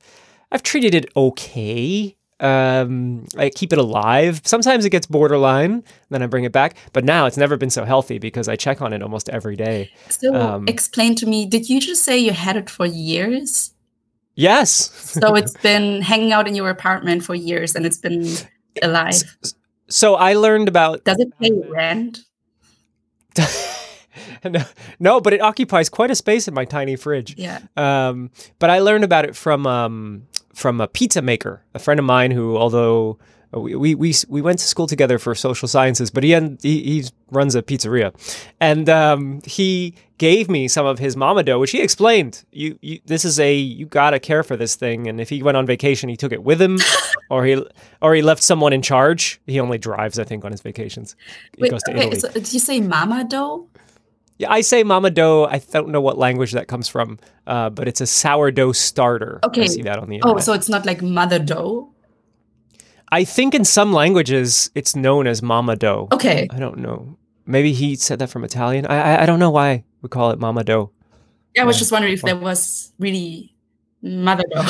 I've 0.50 0.62
treated 0.62 0.94
it 0.94 1.10
okay. 1.16 2.16
Um, 2.38 3.24
I 3.38 3.48
keep 3.48 3.72
it 3.72 3.78
alive. 3.78 4.42
Sometimes 4.44 4.84
it 4.84 4.90
gets 4.90 5.06
borderline, 5.06 5.82
then 6.10 6.22
I 6.22 6.26
bring 6.26 6.44
it 6.44 6.52
back. 6.52 6.76
But 6.92 7.04
now 7.04 7.24
it's 7.24 7.38
never 7.38 7.56
been 7.56 7.70
so 7.70 7.84
healthy 7.84 8.18
because 8.18 8.46
I 8.46 8.56
check 8.56 8.82
on 8.82 8.92
it 8.92 9.02
almost 9.02 9.30
every 9.30 9.56
day. 9.56 9.90
So, 10.10 10.34
um, 10.34 10.68
explain 10.68 11.14
to 11.16 11.26
me: 11.26 11.46
Did 11.46 11.68
you 11.68 11.80
just 11.80 12.02
say 12.02 12.18
you 12.18 12.32
had 12.32 12.56
it 12.56 12.68
for 12.68 12.84
years? 12.86 13.72
Yes. 14.37 14.90
so 15.20 15.35
it's 15.35 15.57
been 15.57 16.03
hanging 16.03 16.33
out 16.33 16.46
in 16.46 16.55
your 16.55 16.70
apartment 16.70 17.25
for 17.25 17.35
years 17.35 17.75
and 17.75 17.87
it's 17.87 17.99
been 17.99 18.27
alive. 18.83 19.22
So 19.88 20.14
I 20.14 20.35
learned 20.35 20.68
about. 20.68 21.05
Does 21.05 21.18
it 21.18 21.33
pay 21.40 21.53
rent? 21.70 22.20
no, 24.44 24.62
no, 24.99 25.20
but 25.20 25.33
it 25.33 25.40
occupies 25.40 25.88
quite 25.88 26.11
a 26.11 26.14
space 26.14 26.49
in 26.49 26.55
my 26.55 26.64
tiny 26.64 26.96
fridge. 26.96 27.35
Yeah. 27.37 27.61
Um, 27.77 28.31
but 28.59 28.70
I 28.70 28.81
learned 28.81 29.05
about 29.05 29.25
it 29.25 29.37
from 29.37 29.66
um, 29.66 30.27
from 30.55 30.81
a 30.81 30.88
pizza 30.88 31.22
maker, 31.22 31.62
a 31.75 31.79
friend 31.79 32.01
of 32.01 32.07
mine 32.07 32.31
who, 32.31 32.57
although 32.57 33.18
we, 33.52 33.94
we, 33.94 34.14
we 34.28 34.42
went 34.42 34.59
to 34.59 34.66
school 34.66 34.87
together 34.87 35.18
for 35.18 35.35
social 35.35 35.68
sciences, 35.68 36.11
but 36.11 36.24
he, 36.24 36.35
he, 36.62 36.82
he 36.82 37.04
runs 37.30 37.54
a 37.54 37.62
pizzeria. 37.62 38.12
And 38.61 38.88
um, 38.88 39.40
he 39.44 39.94
gave 40.18 40.48
me 40.48 40.68
some 40.68 40.87
of 40.87 40.98
his 40.98 41.16
mama 41.16 41.42
dough, 41.42 41.59
which 41.59 41.70
he 41.70 41.80
explained. 41.80 42.44
You, 42.52 42.78
you, 42.80 43.00
this 43.06 43.24
is 43.24 43.38
a 43.38 43.54
you 43.54 43.87
gotta 43.87 44.18
care 44.18 44.42
for 44.42 44.56
this 44.56 44.74
thing. 44.74 45.06
And 45.06 45.20
if 45.20 45.28
he 45.28 45.42
went 45.42 45.56
on 45.56 45.66
vacation, 45.66 46.09
he 46.09 46.16
took 46.16 46.32
it 46.32 46.42
with 46.42 46.61
him, 46.61 46.78
or 47.30 47.44
he 47.44 47.64
or 48.02 48.14
he 48.14 48.22
left 48.22 48.42
someone 48.42 48.72
in 48.72 48.82
charge. 48.82 49.40
He 49.46 49.61
only 49.61 49.78
drives, 49.78 50.18
I 50.18 50.24
think, 50.24 50.44
on 50.44 50.52
his 50.52 50.61
vacations. 50.61 51.16
He 51.56 51.62
Wait, 51.62 51.70
goes 51.70 51.82
to 51.85 51.92
okay, 51.92 52.00
Italy. 52.00 52.20
So 52.20 52.30
did 52.30 52.52
you 52.52 52.61
say 52.61 52.80
mama 52.80 53.24
dough? 53.24 53.68
Yeah, 54.38 54.52
I 54.52 54.61
say 54.61 54.82
mama 54.82 55.11
dough. 55.11 55.46
I 55.46 55.59
don't 55.59 55.88
know 55.88 56.02
what 56.02 56.18
language 56.18 56.52
that 56.52 56.68
comes 56.68 56.88
from, 56.88 57.18
uh, 57.46 57.70
but 57.70 57.88
it's 57.88 58.02
a 58.02 58.06
sourdough 58.06 58.72
starter. 58.72 59.40
Okay. 59.44 59.62
I 59.62 59.66
see 59.66 59.82
that 59.82 59.98
on 59.98 60.09
the 60.09 60.16
internet. 60.16 60.37
Oh, 60.37 60.40
so 60.40 60.52
it's 60.52 60.68
not 60.68 60.85
like 60.85 61.00
mother 61.00 61.38
dough. 61.38 61.90
I 63.12 63.24
think 63.24 63.54
in 63.54 63.64
some 63.64 63.92
languages 63.92 64.70
it's 64.74 64.96
known 64.96 65.26
as 65.26 65.42
mama 65.42 65.76
dough. 65.76 66.08
Okay. 66.12 66.48
I 66.50 66.58
don't 66.58 66.78
know. 66.78 67.16
Maybe 67.46 67.72
he 67.72 67.96
said 67.96 68.18
that 68.18 68.30
from 68.30 68.44
Italian. 68.44 68.86
I 68.86 68.96
I, 68.96 69.22
I 69.22 69.26
don't 69.26 69.38
know 69.38 69.50
why 69.50 69.84
we 70.02 70.08
call 70.08 70.30
it 70.30 70.38
mama 70.38 70.64
dough. 70.64 70.90
Yeah, 71.54 71.62
I 71.62 71.64
was 71.64 71.78
just 71.78 71.92
wondering 71.92 72.12
if 72.12 72.22
there 72.22 72.36
was 72.36 72.92
really 72.98 73.54
mother 74.02 74.44
dough. 74.52 74.66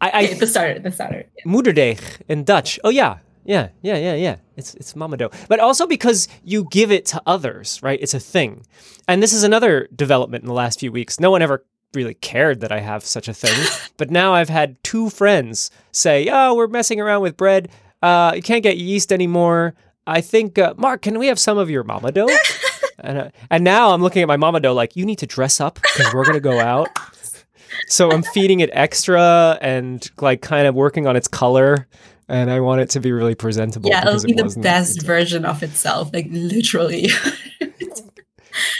I, 0.00 0.10
I 0.10 0.24
okay, 0.24 0.34
the 0.34 0.46
starter, 0.46 0.78
the 0.78 0.92
starter. 0.92 1.26
Yeah. 1.36 1.52
Moederdeeg 1.52 2.00
in 2.28 2.44
Dutch. 2.44 2.78
Oh 2.84 2.90
yeah, 2.90 3.18
yeah, 3.44 3.68
yeah, 3.82 3.96
yeah, 3.96 4.14
yeah. 4.14 4.36
It's 4.56 4.74
it's 4.74 4.96
mama 4.96 5.16
dough, 5.16 5.30
but 5.48 5.60
also 5.60 5.86
because 5.86 6.28
you 6.44 6.68
give 6.70 6.90
it 6.90 7.06
to 7.06 7.22
others, 7.26 7.82
right? 7.82 7.98
It's 8.00 8.14
a 8.14 8.20
thing, 8.20 8.64
and 9.08 9.22
this 9.22 9.32
is 9.32 9.42
another 9.42 9.88
development 9.94 10.42
in 10.42 10.48
the 10.48 10.54
last 10.54 10.80
few 10.80 10.92
weeks. 10.92 11.20
No 11.20 11.30
one 11.30 11.42
ever 11.42 11.64
really 11.94 12.14
cared 12.14 12.60
that 12.60 12.72
I 12.72 12.80
have 12.80 13.04
such 13.04 13.28
a 13.28 13.34
thing. 13.34 13.66
but 13.96 14.10
now 14.10 14.34
I've 14.34 14.48
had 14.48 14.82
two 14.82 15.10
friends 15.10 15.70
say, 15.92 16.28
"Oh, 16.30 16.54
we're 16.54 16.68
messing 16.68 17.00
around 17.00 17.22
with 17.22 17.36
bread. 17.36 17.68
Uh, 18.02 18.32
you 18.34 18.42
can't 18.42 18.62
get 18.62 18.76
yeast 18.76 19.12
anymore. 19.12 19.74
I 20.06 20.20
think, 20.20 20.58
uh, 20.58 20.74
Mark, 20.76 21.02
can 21.02 21.18
we 21.18 21.26
have 21.26 21.38
some 21.38 21.58
of 21.58 21.70
your 21.70 21.84
mama 21.84 22.12
dough?" 22.12 22.28
and 23.00 23.18
uh, 23.18 23.30
and 23.50 23.64
now 23.64 23.90
I'm 23.90 24.02
looking 24.02 24.22
at 24.22 24.28
my 24.28 24.36
mama 24.36 24.60
dough 24.60 24.74
like, 24.74 24.96
"You 24.96 25.04
need 25.04 25.18
to 25.18 25.26
dress 25.26 25.60
up 25.60 25.76
because 25.76 26.12
we're 26.14 26.24
gonna 26.24 26.40
go 26.40 26.60
out." 26.60 26.88
so 27.88 28.10
I'm 28.10 28.22
feeding 28.22 28.60
it 28.60 28.70
extra 28.72 29.58
and 29.60 30.08
like 30.20 30.42
kind 30.42 30.66
of 30.66 30.74
working 30.74 31.06
on 31.06 31.16
its 31.16 31.28
color. 31.28 31.86
And 32.28 32.48
I 32.48 32.60
want 32.60 32.80
it 32.80 32.90
to 32.90 33.00
be 33.00 33.10
really 33.10 33.34
presentable. 33.34 33.90
Yeah, 33.90 34.06
it'll 34.06 34.22
be 34.22 34.32
it 34.32 34.36
the 34.36 34.60
best 34.60 35.02
version 35.02 35.44
of 35.44 35.64
itself, 35.64 36.10
like 36.14 36.28
literally. 36.30 37.08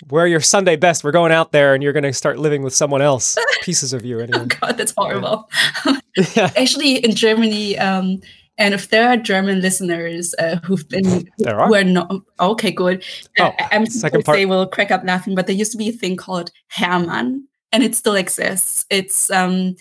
wear 0.08 0.26
your 0.26 0.40
Sunday 0.40 0.76
best. 0.76 1.04
We're 1.04 1.12
going 1.12 1.32
out 1.32 1.52
there 1.52 1.74
and 1.74 1.82
you're 1.82 1.92
going 1.92 2.04
to 2.04 2.12
start 2.12 2.38
living 2.38 2.62
with 2.62 2.74
someone 2.74 3.02
else. 3.02 3.36
Pieces 3.62 3.92
of 3.92 4.04
you, 4.04 4.18
oh, 4.18 4.22
anyway. 4.22 4.40
oh, 4.42 4.46
God, 4.60 4.76
that's 4.76 4.94
horrible. 4.96 5.48
yeah. 6.34 6.50
Actually, 6.56 6.96
in 7.04 7.14
Germany, 7.14 7.78
um, 7.78 8.20
and 8.58 8.74
if 8.74 8.90
there 8.90 9.08
are 9.08 9.16
German 9.16 9.62
listeners 9.62 10.34
uh, 10.38 10.56
who've 10.64 10.86
been 10.88 11.28
there 11.38 11.58
are. 11.58 11.66
who 11.66 11.74
are 11.74 11.84
not 11.84 12.12
okay, 12.40 12.70
good. 12.70 13.02
Oh, 13.38 13.44
uh, 13.46 13.68
I'm 13.70 13.86
second 13.86 14.24
part. 14.24 14.36
they 14.36 14.46
will 14.46 14.66
crack 14.66 14.90
up 14.90 15.02
laughing, 15.04 15.34
but 15.34 15.46
there 15.46 15.56
used 15.56 15.72
to 15.72 15.78
be 15.78 15.88
a 15.88 15.92
thing 15.92 16.16
called 16.16 16.50
Hermann, 16.68 17.46
and 17.72 17.82
it 17.82 17.94
still 17.94 18.14
exists. 18.14 18.84
It's 18.90 19.30
um, 19.30 19.76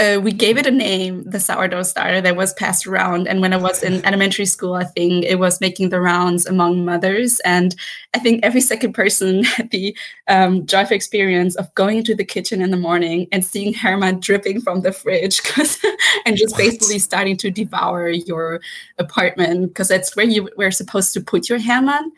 uh, 0.00 0.18
we 0.18 0.32
gave 0.32 0.56
it 0.56 0.66
a 0.66 0.70
name, 0.70 1.22
the 1.24 1.38
sourdough 1.38 1.82
starter, 1.82 2.20
that 2.22 2.34
was 2.34 2.54
passed 2.54 2.86
around. 2.86 3.28
And 3.28 3.40
when 3.40 3.52
I 3.52 3.58
was 3.58 3.82
in 3.82 4.04
elementary 4.06 4.46
school, 4.46 4.74
I 4.74 4.84
think 4.84 5.24
it 5.24 5.38
was 5.38 5.60
making 5.60 5.90
the 5.90 6.00
rounds 6.00 6.46
among 6.46 6.84
mothers. 6.84 7.38
And 7.40 7.76
I 8.14 8.18
think 8.18 8.42
every 8.42 8.62
second 8.62 8.94
person 8.94 9.44
had 9.56 9.70
the 9.70 9.96
um, 10.26 10.64
joyful 10.64 10.96
experience 10.96 11.54
of 11.56 11.72
going 11.74 11.98
into 11.98 12.14
the 12.14 12.24
kitchen 12.24 12.62
in 12.62 12.70
the 12.70 12.76
morning 12.76 13.28
and 13.30 13.44
seeing 13.44 13.74
Hermann 13.74 14.20
dripping 14.20 14.62
from 14.62 14.80
the 14.80 14.92
fridge 14.92 15.42
and 16.26 16.36
just 16.36 16.54
what? 16.54 16.58
basically 16.58 16.98
starting 16.98 17.36
to 17.36 17.50
devour 17.50 18.08
your 18.08 18.60
apartment 18.98 19.68
because 19.68 19.88
that's 19.88 20.16
where 20.16 20.26
you 20.26 20.48
were 20.56 20.70
supposed 20.70 21.12
to 21.12 21.20
put 21.20 21.48
your 21.48 21.60
Hermann. 21.60 22.10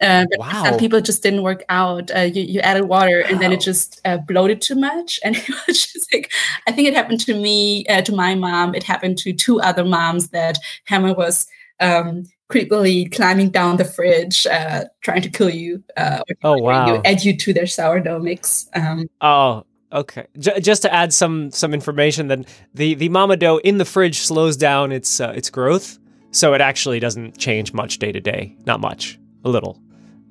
Uh, 0.00 0.26
but 0.30 0.38
wow. 0.38 0.64
some 0.64 0.78
people 0.78 1.00
just 1.00 1.22
didn't 1.22 1.42
work 1.42 1.64
out. 1.68 2.14
Uh, 2.14 2.20
you, 2.20 2.42
you 2.42 2.60
added 2.60 2.84
water 2.84 3.20
and 3.20 3.34
wow. 3.34 3.40
then 3.40 3.52
it 3.52 3.60
just 3.60 4.00
uh, 4.04 4.18
bloated 4.18 4.60
too 4.60 4.74
much. 4.74 5.18
And 5.24 5.36
it 5.36 5.48
was 5.66 5.92
just 5.92 6.12
like, 6.12 6.30
I 6.66 6.72
think 6.72 6.86
it 6.88 6.94
happened 6.94 7.20
to 7.20 7.34
me, 7.34 7.86
uh, 7.86 8.02
to 8.02 8.14
my 8.14 8.34
mom. 8.34 8.74
It 8.74 8.82
happened 8.82 9.18
to 9.18 9.32
two 9.32 9.60
other 9.60 9.84
moms 9.84 10.28
that 10.30 10.58
Hermann 10.86 11.16
was 11.16 11.46
um, 11.80 12.24
creepily 12.50 13.12
climbing 13.12 13.50
down 13.50 13.76
the 13.76 13.84
fridge, 13.84 14.46
uh, 14.46 14.84
trying 15.02 15.22
to 15.22 15.30
kill 15.30 15.50
you. 15.50 15.82
Uh, 15.96 16.20
oh, 16.44 16.58
wow. 16.58 16.94
You, 16.94 17.02
add 17.04 17.24
you 17.24 17.36
to 17.36 17.52
their 17.52 17.66
sourdough 17.66 18.20
mix. 18.20 18.68
Um, 18.74 19.08
oh, 19.20 19.64
Okay. 19.92 20.26
J- 20.38 20.60
just 20.60 20.82
to 20.82 20.92
add 20.92 21.12
some 21.12 21.50
some 21.52 21.72
information, 21.72 22.26
then 22.28 22.44
the 22.74 22.94
the 22.94 23.08
mama 23.08 23.36
dough 23.36 23.58
in 23.58 23.78
the 23.78 23.84
fridge 23.84 24.18
slows 24.18 24.56
down 24.56 24.90
its 24.90 25.20
uh, 25.20 25.32
its 25.36 25.48
growth, 25.48 25.98
so 26.32 26.54
it 26.54 26.60
actually 26.60 26.98
doesn't 26.98 27.38
change 27.38 27.72
much 27.72 27.98
day 27.98 28.10
to 28.10 28.20
day. 28.20 28.56
Not 28.66 28.80
much, 28.80 29.18
a 29.44 29.48
little. 29.48 29.80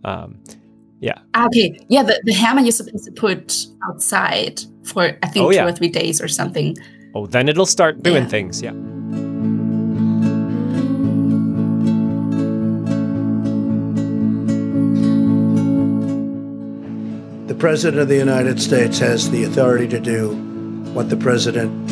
Um, 0.05 0.39
yeah. 1.01 1.19
Ah, 1.33 1.47
okay. 1.47 1.77
Yeah, 1.89 2.03
the, 2.03 2.21
the 2.23 2.33
Hermann 2.33 2.63
you're 2.63 2.71
supposed 2.71 3.05
to 3.05 3.11
put 3.11 3.65
outside 3.83 4.61
for 4.85 5.17
I 5.23 5.27
think 5.27 5.45
oh, 5.45 5.49
two 5.49 5.57
yeah. 5.57 5.65
or 5.65 5.71
three 5.71 5.89
days 5.89 6.21
or 6.21 6.27
something. 6.27 6.77
Oh, 7.15 7.25
then 7.25 7.49
it'll 7.49 7.65
start 7.65 8.03
doing 8.03 8.23
yeah. 8.23 8.29
things. 8.29 8.61
Yeah. 8.61 8.71
The 17.47 17.55
President 17.55 18.01
of 18.01 18.07
the 18.09 18.17
United 18.17 18.61
States 18.61 18.99
has 18.99 19.31
the 19.31 19.43
authority 19.43 19.87
to 19.87 19.99
do 19.99 20.35
what 20.93 21.09
the 21.09 21.17
President 21.17 21.89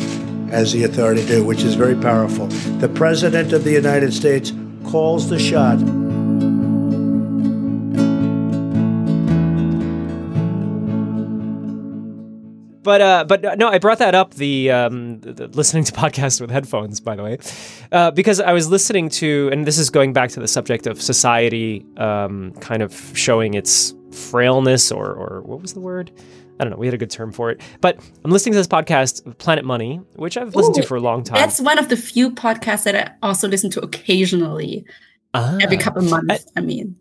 has 0.50 0.72
the 0.72 0.84
authority 0.84 1.22
to 1.22 1.26
do, 1.26 1.44
which 1.44 1.62
is 1.62 1.74
very 1.74 1.96
powerful. 1.96 2.46
The 2.78 2.88
President 2.88 3.52
of 3.52 3.64
the 3.64 3.72
United 3.72 4.12
States 4.12 4.52
calls 4.84 5.28
the 5.28 5.38
shot. 5.38 6.03
But 12.84 13.00
uh, 13.00 13.24
but 13.26 13.44
uh, 13.44 13.54
no, 13.56 13.68
I 13.68 13.78
brought 13.78 13.98
that 13.98 14.14
up 14.14 14.34
the, 14.34 14.70
um, 14.70 15.20
the 15.20 15.48
listening 15.48 15.84
to 15.84 15.92
podcasts 16.02 16.40
with 16.40 16.50
headphones, 16.50 17.00
by 17.00 17.16
the 17.16 17.22
way, 17.24 17.38
uh, 17.90 18.10
because 18.12 18.38
I 18.40 18.52
was 18.52 18.68
listening 18.68 19.08
to, 19.20 19.48
and 19.52 19.66
this 19.66 19.78
is 19.78 19.90
going 19.90 20.12
back 20.12 20.30
to 20.30 20.40
the 20.40 20.46
subject 20.46 20.86
of 20.86 21.00
society, 21.02 21.84
um, 21.96 22.52
kind 22.60 22.82
of 22.82 22.94
showing 23.14 23.54
its 23.54 23.94
frailness, 24.12 24.92
or 24.92 25.06
or 25.12 25.42
what 25.42 25.60
was 25.62 25.72
the 25.72 25.80
word? 25.80 26.12
I 26.60 26.64
don't 26.64 26.70
know. 26.70 26.76
We 26.76 26.86
had 26.86 26.94
a 26.94 26.98
good 26.98 27.10
term 27.10 27.32
for 27.32 27.50
it, 27.50 27.60
but 27.80 27.98
I'm 28.24 28.30
listening 28.30 28.52
to 28.52 28.58
this 28.58 28.68
podcast, 28.68 29.38
Planet 29.38 29.64
Money, 29.64 30.00
which 30.14 30.36
I've 30.36 30.54
listened 30.54 30.78
Ooh, 30.78 30.82
to 30.82 30.86
for 30.86 30.96
a 30.96 31.00
long 31.00 31.24
time. 31.24 31.38
That's 31.38 31.60
one 31.60 31.78
of 31.78 31.88
the 31.88 31.96
few 31.96 32.30
podcasts 32.30 32.84
that 32.84 32.94
I 32.94 33.26
also 33.26 33.48
listen 33.48 33.70
to 33.70 33.80
occasionally, 33.80 34.84
Ah. 35.32 35.58
every 35.60 35.78
couple 35.78 36.04
of 36.04 36.10
months. 36.10 36.46
I, 36.56 36.60
mean, 36.60 36.94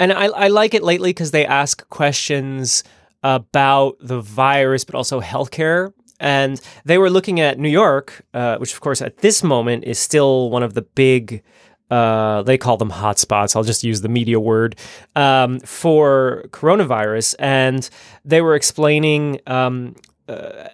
and 0.00 0.12
I, 0.12 0.24
I 0.26 0.48
like 0.48 0.74
it 0.74 0.82
lately 0.82 1.10
because 1.10 1.30
they 1.30 1.46
ask 1.46 1.88
questions 1.88 2.82
about 3.22 3.96
the 4.00 4.20
virus, 4.20 4.84
but 4.84 4.94
also 4.94 5.20
healthcare. 5.20 5.92
And 6.18 6.60
they 6.84 6.98
were 6.98 7.10
looking 7.10 7.40
at 7.40 7.58
New 7.58 7.70
York, 7.70 8.22
uh, 8.34 8.58
which, 8.58 8.74
of 8.74 8.80
course, 8.80 9.00
at 9.00 9.18
this 9.18 9.42
moment 9.42 9.84
is 9.84 9.98
still 9.98 10.50
one 10.50 10.62
of 10.62 10.74
the 10.74 10.82
big. 10.82 11.42
Uh, 11.90 12.42
they 12.42 12.56
call 12.56 12.76
them 12.76 12.90
hotspots. 12.90 13.56
I'll 13.56 13.64
just 13.64 13.82
use 13.82 14.00
the 14.00 14.08
media 14.08 14.38
word 14.38 14.76
um, 15.16 15.58
for 15.60 16.44
coronavirus, 16.50 17.34
and 17.38 17.88
they 18.24 18.42
were 18.42 18.54
explaining 18.54 19.40
um, 19.48 19.96
uh, 20.28 20.68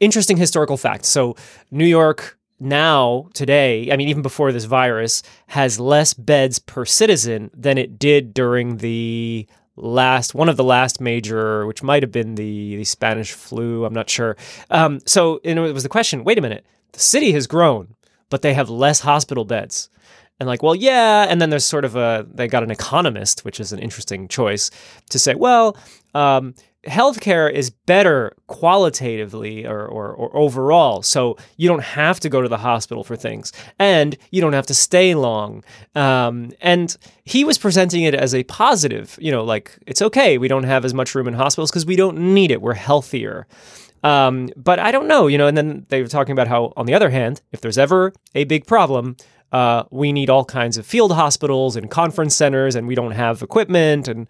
interesting 0.00 0.36
historical 0.36 0.76
facts. 0.76 1.08
So, 1.08 1.36
New 1.70 1.86
York 1.86 2.36
now, 2.60 3.28
today, 3.32 3.90
I 3.90 3.96
mean, 3.96 4.08
even 4.08 4.22
before 4.22 4.52
this 4.52 4.64
virus, 4.64 5.22
has 5.48 5.80
less 5.80 6.14
beds 6.14 6.58
per 6.58 6.84
citizen 6.84 7.50
than 7.54 7.78
it 7.78 7.98
did 7.98 8.34
during 8.34 8.78
the 8.78 9.46
last 9.76 10.34
one 10.34 10.48
of 10.48 10.56
the 10.56 10.64
last 10.64 11.00
major, 11.00 11.66
which 11.66 11.82
might 11.82 12.02
have 12.02 12.12
been 12.12 12.34
the, 12.34 12.76
the 12.76 12.84
Spanish 12.84 13.32
flu. 13.32 13.84
I'm 13.84 13.94
not 13.94 14.08
sure. 14.08 14.36
Um, 14.70 15.00
so 15.06 15.40
and 15.44 15.58
it 15.58 15.72
was 15.72 15.82
the 15.82 15.88
question: 15.88 16.24
Wait 16.24 16.38
a 16.38 16.42
minute, 16.42 16.64
the 16.92 17.00
city 17.00 17.32
has 17.32 17.46
grown, 17.46 17.94
but 18.30 18.42
they 18.42 18.54
have 18.54 18.70
less 18.70 19.00
hospital 19.00 19.44
beds. 19.44 19.90
And 20.40 20.48
like, 20.48 20.64
well, 20.64 20.74
yeah. 20.74 21.26
And 21.28 21.40
then 21.40 21.50
there's 21.50 21.64
sort 21.64 21.84
of 21.84 21.94
a 21.96 22.26
they 22.28 22.48
got 22.48 22.62
an 22.62 22.70
economist, 22.70 23.44
which 23.44 23.60
is 23.60 23.72
an 23.72 23.78
interesting 23.78 24.26
choice 24.28 24.70
to 25.10 25.18
say, 25.18 25.34
well, 25.34 25.76
um, 26.14 26.54
healthcare 26.86 27.50
is 27.50 27.70
better 27.70 28.34
qualitatively 28.46 29.66
or, 29.66 29.86
or, 29.86 30.12
or, 30.12 30.36
overall. 30.36 31.02
So 31.02 31.36
you 31.56 31.68
don't 31.68 31.82
have 31.82 32.20
to 32.20 32.28
go 32.28 32.42
to 32.42 32.48
the 32.48 32.58
hospital 32.58 33.04
for 33.04 33.16
things 33.16 33.52
and 33.78 34.16
you 34.30 34.40
don't 34.40 34.52
have 34.52 34.66
to 34.66 34.74
stay 34.74 35.14
long. 35.14 35.64
Um, 35.94 36.52
and 36.60 36.96
he 37.24 37.44
was 37.44 37.58
presenting 37.58 38.02
it 38.04 38.14
as 38.14 38.34
a 38.34 38.44
positive, 38.44 39.18
you 39.20 39.30
know, 39.30 39.44
like 39.44 39.78
it's 39.86 40.02
okay. 40.02 40.38
We 40.38 40.48
don't 40.48 40.64
have 40.64 40.84
as 40.84 40.94
much 40.94 41.14
room 41.14 41.28
in 41.28 41.34
hospitals 41.34 41.70
because 41.70 41.86
we 41.86 41.96
don't 41.96 42.18
need 42.34 42.50
it. 42.50 42.60
We're 42.62 42.74
healthier. 42.74 43.46
Um, 44.02 44.50
but 44.54 44.78
I 44.78 44.90
don't 44.90 45.08
know, 45.08 45.26
you 45.28 45.38
know, 45.38 45.46
and 45.46 45.56
then 45.56 45.86
they 45.88 46.02
were 46.02 46.08
talking 46.08 46.32
about 46.32 46.46
how, 46.46 46.74
on 46.76 46.84
the 46.84 46.92
other 46.92 47.08
hand, 47.08 47.40
if 47.52 47.62
there's 47.62 47.78
ever 47.78 48.12
a 48.34 48.44
big 48.44 48.66
problem, 48.66 49.16
uh, 49.54 49.84
we 49.90 50.12
need 50.12 50.30
all 50.30 50.44
kinds 50.44 50.76
of 50.78 50.84
field 50.84 51.12
hospitals 51.12 51.76
and 51.76 51.88
conference 51.88 52.34
centers, 52.34 52.74
and 52.74 52.88
we 52.88 52.96
don't 52.96 53.12
have 53.12 53.40
equipment. 53.40 54.08
And 54.08 54.26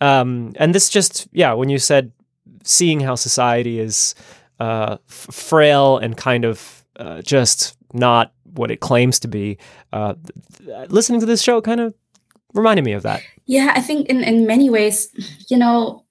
um, 0.00 0.52
and 0.56 0.74
this 0.74 0.90
just, 0.90 1.26
yeah, 1.32 1.54
when 1.54 1.70
you 1.70 1.78
said 1.78 2.12
seeing 2.64 3.00
how 3.00 3.14
society 3.14 3.80
is 3.80 4.14
uh, 4.60 4.98
f- 5.08 5.28
frail 5.30 5.96
and 5.96 6.16
kind 6.16 6.44
of 6.44 6.84
uh, 6.96 7.22
just 7.22 7.78
not 7.94 8.32
what 8.54 8.70
it 8.70 8.80
claims 8.80 9.18
to 9.20 9.28
be, 9.28 9.56
uh, 9.92 10.14
th- 10.58 10.90
listening 10.90 11.20
to 11.20 11.26
this 11.26 11.42
show 11.42 11.62
kind 11.62 11.80
of 11.80 11.94
reminded 12.52 12.84
me 12.84 12.92
of 12.92 13.02
that. 13.02 13.22
Yeah, 13.46 13.72
I 13.74 13.80
think 13.80 14.08
in, 14.08 14.22
in 14.22 14.46
many 14.46 14.68
ways, 14.68 15.08
you 15.48 15.56
know, 15.56 16.04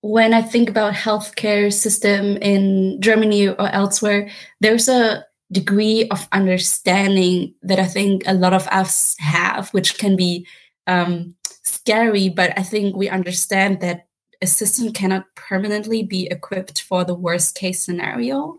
when 0.00 0.32
I 0.32 0.40
think 0.40 0.70
about 0.70 0.94
healthcare 0.94 1.70
system 1.70 2.38
in 2.38 2.98
Germany 3.02 3.48
or 3.48 3.68
elsewhere, 3.68 4.30
there's 4.60 4.88
a 4.88 5.24
degree 5.52 6.08
of 6.10 6.28
understanding 6.32 7.54
that 7.62 7.78
I 7.78 7.86
think 7.86 8.22
a 8.26 8.34
lot 8.34 8.52
of 8.52 8.66
us 8.68 9.16
have, 9.18 9.68
which 9.70 9.98
can 9.98 10.16
be 10.16 10.46
um, 10.86 11.34
scary, 11.62 12.28
but 12.28 12.56
I 12.58 12.62
think 12.62 12.96
we 12.96 13.08
understand 13.08 13.80
that 13.80 14.06
a 14.42 14.46
system 14.46 14.92
cannot 14.92 15.26
permanently 15.34 16.02
be 16.02 16.26
equipped 16.30 16.82
for 16.82 17.04
the 17.04 17.14
worst 17.14 17.54
case 17.54 17.82
scenario 17.82 18.58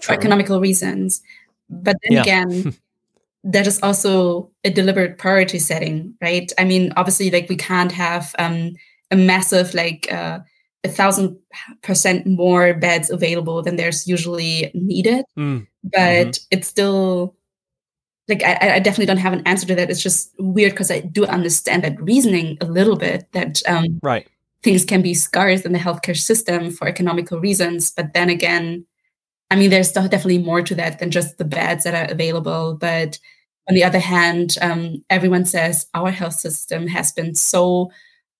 for 0.00 0.12
economical 0.12 0.60
reasons. 0.60 1.22
But 1.68 1.96
then 2.02 2.16
yeah. 2.16 2.22
again, 2.22 2.76
that 3.44 3.66
is 3.66 3.80
also 3.82 4.50
a 4.64 4.70
deliberate 4.70 5.18
priority 5.18 5.58
setting, 5.58 6.14
right? 6.20 6.50
I 6.58 6.64
mean, 6.64 6.92
obviously, 6.96 7.30
like 7.30 7.48
we 7.48 7.56
can't 7.56 7.92
have 7.92 8.34
um, 8.38 8.74
a 9.10 9.16
massive 9.16 9.72
like 9.74 10.10
uh, 10.12 10.40
a 10.84 10.88
thousand 10.88 11.38
percent 11.82 12.26
more 12.26 12.74
beds 12.74 13.10
available 13.10 13.62
than 13.62 13.76
there's 13.76 14.06
usually 14.06 14.70
needed. 14.74 15.24
Mm. 15.38 15.66
But 15.84 15.98
mm-hmm. 15.98 16.46
it's 16.50 16.68
still 16.68 17.34
like 18.28 18.42
I, 18.44 18.76
I, 18.76 18.78
definitely 18.78 19.06
don't 19.06 19.16
have 19.16 19.32
an 19.32 19.46
answer 19.46 19.66
to 19.66 19.74
that. 19.74 19.90
It's 19.90 20.02
just 20.02 20.30
weird 20.38 20.72
because 20.72 20.90
I 20.90 21.00
do 21.00 21.26
understand 21.26 21.82
that 21.82 22.00
reasoning 22.00 22.56
a 22.60 22.66
little 22.66 22.96
bit 22.96 23.26
that 23.32 23.60
um, 23.68 23.98
right 24.02 24.26
things 24.62 24.84
can 24.84 25.02
be 25.02 25.14
scarce 25.14 25.62
in 25.62 25.72
the 25.72 25.78
healthcare 25.78 26.16
system 26.16 26.70
for 26.70 26.86
economical 26.86 27.40
reasons. 27.40 27.92
But 27.92 28.12
then 28.14 28.28
again, 28.28 28.84
I 29.50 29.56
mean, 29.56 29.70
there's 29.70 29.92
definitely 29.92 30.38
more 30.38 30.62
to 30.62 30.74
that 30.76 30.98
than 30.98 31.10
just 31.10 31.38
the 31.38 31.44
beds 31.44 31.84
that 31.84 31.94
are 31.94 32.12
available. 32.12 32.76
But 32.78 33.18
on 33.68 33.74
the 33.74 33.84
other 33.84 33.98
hand, 33.98 34.56
um, 34.60 35.02
everyone 35.10 35.44
says 35.44 35.86
our 35.94 36.10
health 36.10 36.34
system 36.34 36.86
has 36.88 37.12
been 37.12 37.34
so 37.34 37.90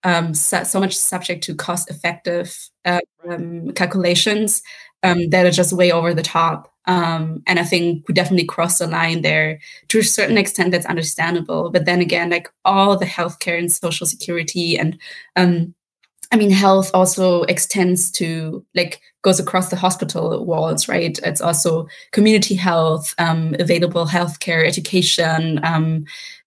um, 0.04 0.34
so, 0.34 0.62
so, 0.64 0.80
much 0.80 0.96
subject 0.96 1.44
to 1.44 1.54
cost 1.54 1.90
effective 1.90 2.56
uh, 2.84 3.00
um, 3.28 3.72
calculations 3.72 4.62
um, 5.02 5.28
that 5.30 5.46
are 5.46 5.50
just 5.50 5.72
way 5.72 5.92
over 5.92 6.14
the 6.14 6.22
top. 6.22 6.72
Um, 6.86 7.42
and 7.46 7.58
I 7.58 7.64
think 7.64 8.08
we 8.08 8.14
definitely 8.14 8.46
crossed 8.46 8.78
the 8.78 8.86
line 8.86 9.22
there 9.22 9.60
to 9.88 9.98
a 9.98 10.04
certain 10.04 10.38
extent. 10.38 10.72
That's 10.72 10.86
understandable. 10.86 11.70
But 11.70 11.84
then 11.84 12.00
again, 12.00 12.30
like 12.30 12.48
all 12.64 12.96
the 12.96 13.06
healthcare 13.06 13.58
and 13.58 13.70
social 13.70 14.06
security 14.06 14.78
and 14.78 14.98
um, 15.36 15.74
I 16.32 16.36
mean, 16.36 16.50
health 16.50 16.92
also 16.94 17.42
extends 17.44 18.10
to 18.12 18.64
like 18.74 19.00
goes 19.22 19.40
across 19.40 19.68
the 19.68 19.76
hospital 19.76 20.44
walls, 20.44 20.88
right? 20.88 21.18
It's 21.24 21.40
also 21.40 21.88
community 22.12 22.54
health, 22.54 23.14
um, 23.18 23.56
available 23.58 24.06
healthcare, 24.06 24.64
education, 24.64 25.60
um, 25.64 26.04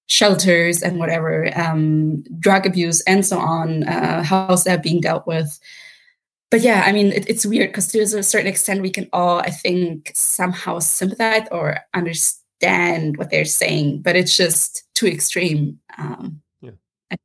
shelters, 0.08 0.82
and 0.82 1.00
whatever, 1.00 1.50
um, 1.58 2.24
drug 2.40 2.66
abuse, 2.66 3.02
and 3.02 3.26
so 3.26 3.40
on. 3.40 3.84
Uh, 3.84 4.24
how's 4.24 4.64
that 4.64 4.84
being 4.84 5.02
dealt 5.02 5.26
with? 5.26 5.60
But 6.52 6.62
yeah, 6.62 6.84
I 6.86 6.92
mean, 6.92 7.12
it, 7.12 7.28
it's 7.28 7.46
weird 7.46 7.70
because 7.70 7.88
to 7.88 8.00
a 8.00 8.24
certain 8.24 8.48
extent, 8.48 8.82
we 8.82 8.92
can 8.92 9.10
all, 9.12 9.40
I 9.40 9.50
think, 9.50 10.12
somehow 10.14 10.80
sympathize 10.80 11.48
or 11.52 11.80
understand 11.96 13.18
what 13.18 13.32
they're 13.32 13.46
saying, 13.46 14.04
but 14.04 14.16
it's 14.16 14.38
just 14.38 14.84
too 14.94 15.08
extreme. 15.08 15.80
Um, 15.98 16.42
yeah. 16.62 16.72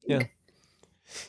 Yeah. 0.07 0.23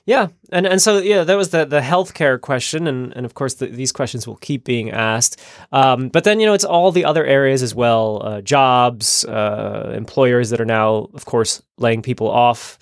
Yeah, 0.05 0.27
and 0.51 0.65
and 0.65 0.81
so 0.81 0.97
yeah, 0.99 1.23
that 1.23 1.35
was 1.35 1.49
the 1.49 1.65
the 1.65 1.81
healthcare 1.81 2.39
question, 2.39 2.87
and 2.87 3.13
and 3.15 3.25
of 3.25 3.33
course 3.33 3.55
the, 3.55 3.67
these 3.67 3.91
questions 3.91 4.27
will 4.27 4.37
keep 4.37 4.63
being 4.63 4.91
asked. 4.91 5.39
Um, 5.71 6.09
but 6.09 6.23
then 6.23 6.39
you 6.39 6.45
know 6.45 6.53
it's 6.53 6.63
all 6.65 6.91
the 6.91 7.05
other 7.05 7.25
areas 7.25 7.63
as 7.63 7.75
well, 7.75 8.21
uh, 8.23 8.41
jobs, 8.41 9.25
uh, 9.25 9.93
employers 9.95 10.49
that 10.49 10.61
are 10.61 10.65
now, 10.65 11.09
of 11.13 11.25
course, 11.25 11.61
laying 11.77 12.01
people 12.01 12.29
off 12.29 12.79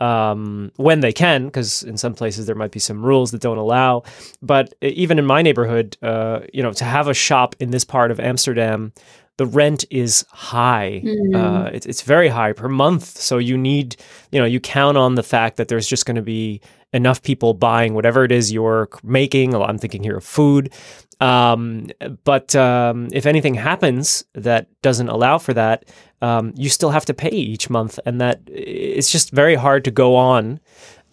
um, 0.00 0.72
when 0.76 1.00
they 1.00 1.12
can, 1.12 1.46
because 1.46 1.82
in 1.82 1.96
some 1.96 2.14
places 2.14 2.46
there 2.46 2.54
might 2.56 2.70
be 2.70 2.80
some 2.80 3.04
rules 3.04 3.30
that 3.30 3.40
don't 3.40 3.58
allow. 3.58 4.02
But 4.42 4.74
even 4.80 5.18
in 5.18 5.26
my 5.26 5.42
neighborhood, 5.42 5.96
uh, 6.02 6.40
you 6.52 6.62
know, 6.62 6.72
to 6.72 6.84
have 6.84 7.08
a 7.08 7.14
shop 7.14 7.54
in 7.60 7.70
this 7.70 7.84
part 7.84 8.10
of 8.10 8.18
Amsterdam 8.18 8.92
the 9.40 9.46
rent 9.46 9.86
is 9.88 10.26
high. 10.28 11.00
Mm. 11.02 11.34
Uh, 11.34 11.70
it's, 11.72 11.86
it's 11.86 12.02
very 12.02 12.28
high 12.28 12.52
per 12.52 12.68
month. 12.68 13.06
So 13.16 13.38
you 13.38 13.56
need, 13.56 13.96
you 14.30 14.38
know, 14.38 14.44
you 14.44 14.60
count 14.60 14.98
on 14.98 15.14
the 15.14 15.22
fact 15.22 15.56
that 15.56 15.68
there's 15.68 15.86
just 15.86 16.04
going 16.04 16.16
to 16.16 16.22
be 16.38 16.60
enough 16.92 17.22
people 17.22 17.54
buying 17.54 17.94
whatever 17.94 18.22
it 18.22 18.32
is 18.32 18.52
you're 18.52 18.90
making. 19.02 19.54
I'm 19.54 19.78
thinking 19.78 20.02
here 20.02 20.18
of 20.18 20.24
food. 20.24 20.74
Um, 21.20 21.86
but 22.24 22.54
um, 22.54 23.08
if 23.12 23.24
anything 23.24 23.54
happens 23.54 24.24
that 24.34 24.66
doesn't 24.82 25.08
allow 25.08 25.38
for 25.38 25.54
that, 25.54 25.86
um, 26.20 26.52
you 26.54 26.68
still 26.68 26.90
have 26.90 27.06
to 27.06 27.14
pay 27.14 27.30
each 27.30 27.70
month, 27.70 27.98
and 28.04 28.20
that 28.20 28.42
it's 28.46 29.10
just 29.10 29.30
very 29.30 29.54
hard 29.54 29.84
to 29.84 29.90
go 29.90 30.16
on 30.16 30.60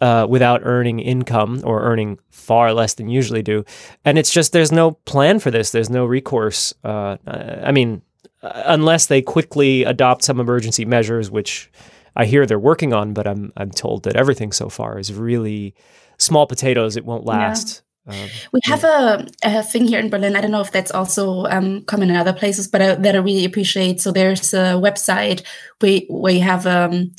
uh, 0.02 0.26
without 0.28 0.60
earning 0.64 1.00
income 1.00 1.62
or 1.64 1.80
earning 1.82 2.18
far 2.30 2.74
less 2.74 2.94
than 2.94 3.08
you 3.08 3.16
usually 3.16 3.42
do. 3.42 3.64
And 4.04 4.18
it's 4.18 4.30
just 4.30 4.52
there's 4.52 4.72
no 4.72 4.92
plan 5.06 5.38
for 5.38 5.50
this. 5.50 5.70
There's 5.70 5.90
no 5.90 6.04
recourse. 6.04 6.74
Uh, 6.84 7.16
I 7.26 7.72
mean, 7.72 7.90
uh, 7.96 8.07
unless 8.42 9.06
they 9.06 9.22
quickly 9.22 9.84
adopt 9.84 10.24
some 10.24 10.40
emergency 10.40 10.84
measures, 10.84 11.30
which 11.30 11.70
I 12.16 12.24
hear 12.24 12.46
they're 12.46 12.58
working 12.58 12.92
on, 12.92 13.12
but 13.12 13.26
I'm 13.26 13.52
I'm 13.56 13.70
told 13.70 14.04
that 14.04 14.16
everything 14.16 14.52
so 14.52 14.68
far 14.68 14.98
is 14.98 15.12
really 15.12 15.74
small 16.18 16.46
potatoes. 16.46 16.96
It 16.96 17.04
won't 17.04 17.24
last. 17.24 17.82
Um, 18.06 18.28
we 18.52 18.60
have 18.64 18.84
a, 18.84 19.26
a, 19.44 19.62
thing 19.62 19.86
here 19.86 20.00
in 20.00 20.08
Berlin. 20.08 20.34
I 20.34 20.40
don't 20.40 20.50
know 20.50 20.62
if 20.62 20.72
that's 20.72 20.90
also 20.90 21.44
um, 21.44 21.82
common 21.82 22.08
in 22.08 22.16
other 22.16 22.32
places, 22.32 22.66
but 22.66 22.80
uh, 22.80 22.94
that 22.94 23.14
I 23.14 23.18
really 23.18 23.44
appreciate. 23.44 24.00
So 24.00 24.12
there's 24.12 24.54
a 24.54 24.80
website 24.80 25.44
where 25.78 26.32
you 26.32 26.40
have 26.40 26.66
um, 26.66 27.12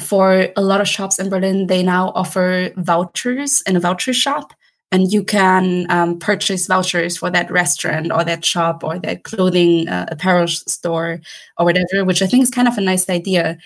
for 0.00 0.48
a 0.56 0.60
lot 0.60 0.80
of 0.80 0.88
shops 0.88 1.18
in 1.18 1.30
Berlin, 1.30 1.68
they 1.68 1.82
now 1.84 2.10
offer 2.16 2.70
vouchers 2.76 3.62
in 3.62 3.76
a 3.76 3.80
voucher 3.80 4.12
shop 4.12 4.52
and 4.90 5.12
you 5.12 5.22
can 5.22 5.86
um, 5.90 6.18
purchase 6.18 6.66
vouchers 6.66 7.16
for 7.16 7.30
that 7.30 7.50
restaurant 7.50 8.12
or 8.12 8.24
that 8.24 8.44
shop 8.44 8.82
or 8.82 8.98
that 8.98 9.24
clothing 9.24 9.88
uh, 9.88 10.06
apparel 10.10 10.48
store 10.48 11.20
or 11.58 11.64
whatever 11.64 12.04
which 12.04 12.22
i 12.22 12.26
think 12.26 12.42
is 12.42 12.50
kind 12.50 12.68
of 12.68 12.78
a 12.78 12.80
nice 12.80 13.08
idea. 13.08 13.58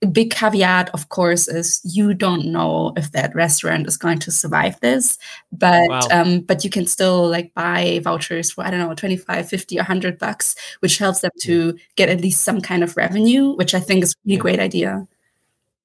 A 0.00 0.06
big 0.06 0.30
caveat 0.32 0.90
of 0.94 1.10
course 1.10 1.46
is 1.46 1.80
you 1.84 2.14
don't 2.14 2.46
know 2.46 2.92
if 2.96 3.12
that 3.12 3.34
restaurant 3.34 3.86
is 3.86 3.98
going 3.98 4.18
to 4.20 4.32
survive 4.32 4.80
this 4.80 5.18
but 5.52 5.88
wow. 5.88 6.00
um, 6.10 6.40
but 6.40 6.64
you 6.64 6.70
can 6.70 6.86
still 6.86 7.28
like 7.28 7.52
buy 7.54 8.00
vouchers 8.02 8.50
for 8.50 8.64
i 8.64 8.70
don't 8.70 8.80
know 8.80 8.94
25 8.94 9.48
50 9.48 9.76
100 9.76 10.18
bucks 10.18 10.56
which 10.80 10.98
helps 10.98 11.20
them 11.20 11.30
to 11.40 11.76
get 11.94 12.08
at 12.08 12.22
least 12.22 12.42
some 12.42 12.60
kind 12.60 12.82
of 12.82 12.96
revenue 12.96 13.54
which 13.54 13.74
i 13.74 13.80
think 13.80 14.02
is 14.02 14.12
a 14.12 14.16
really 14.24 14.38
great 14.38 14.60
idea. 14.60 15.06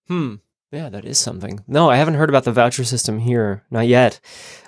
Hmm 0.08 0.36
yeah, 0.71 0.89
that 0.89 1.06
is 1.06 1.17
something. 1.17 1.63
No, 1.67 1.89
I 1.89 1.95
haven't 1.95 2.15
heard 2.15 2.30
about 2.30 2.43
the 2.43 2.51
voucher 2.51 2.84
system 2.84 3.19
here, 3.19 3.63
not 3.71 3.88
yet. 3.88 4.19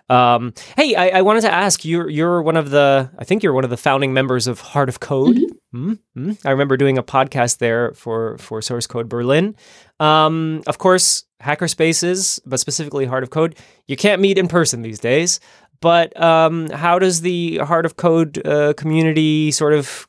Um, 0.09 0.53
hey, 0.75 0.95
I, 0.95 1.19
I, 1.19 1.21
wanted 1.21 1.41
to 1.41 1.53
ask 1.53 1.85
you're 1.85 2.09
you're 2.09 2.41
one 2.41 2.57
of 2.57 2.71
the 2.71 3.11
I 3.19 3.23
think 3.25 3.43
you're 3.43 3.53
one 3.53 3.63
of 3.63 3.69
the 3.69 3.77
founding 3.77 4.11
members 4.11 4.47
of 4.47 4.59
Heart 4.59 4.89
of 4.89 4.99
Code. 4.99 5.35
Mm-hmm. 5.35 5.91
Mm-hmm. 6.17 6.47
I 6.47 6.51
remember 6.51 6.77
doing 6.77 6.97
a 6.97 7.03
podcast 7.03 7.59
there 7.59 7.93
for 7.93 8.37
for 8.39 8.61
Source 8.61 8.87
Code 8.87 9.07
Berlin. 9.07 9.55
Um, 9.99 10.63
of 10.65 10.79
course, 10.79 11.25
hackerspaces, 11.43 12.39
but 12.45 12.59
specifically 12.59 13.05
Heart 13.05 13.23
of 13.23 13.29
Code, 13.29 13.55
you 13.87 13.95
can't 13.95 14.21
meet 14.21 14.39
in 14.39 14.47
person 14.47 14.81
these 14.81 14.99
days. 14.99 15.39
But 15.81 16.19
um, 16.19 16.69
how 16.71 16.97
does 16.97 17.21
the 17.21 17.57
Heart 17.59 17.85
of 17.85 17.95
Code 17.97 18.45
uh, 18.45 18.73
community 18.73 19.51
sort 19.51 19.73
of 19.73 20.07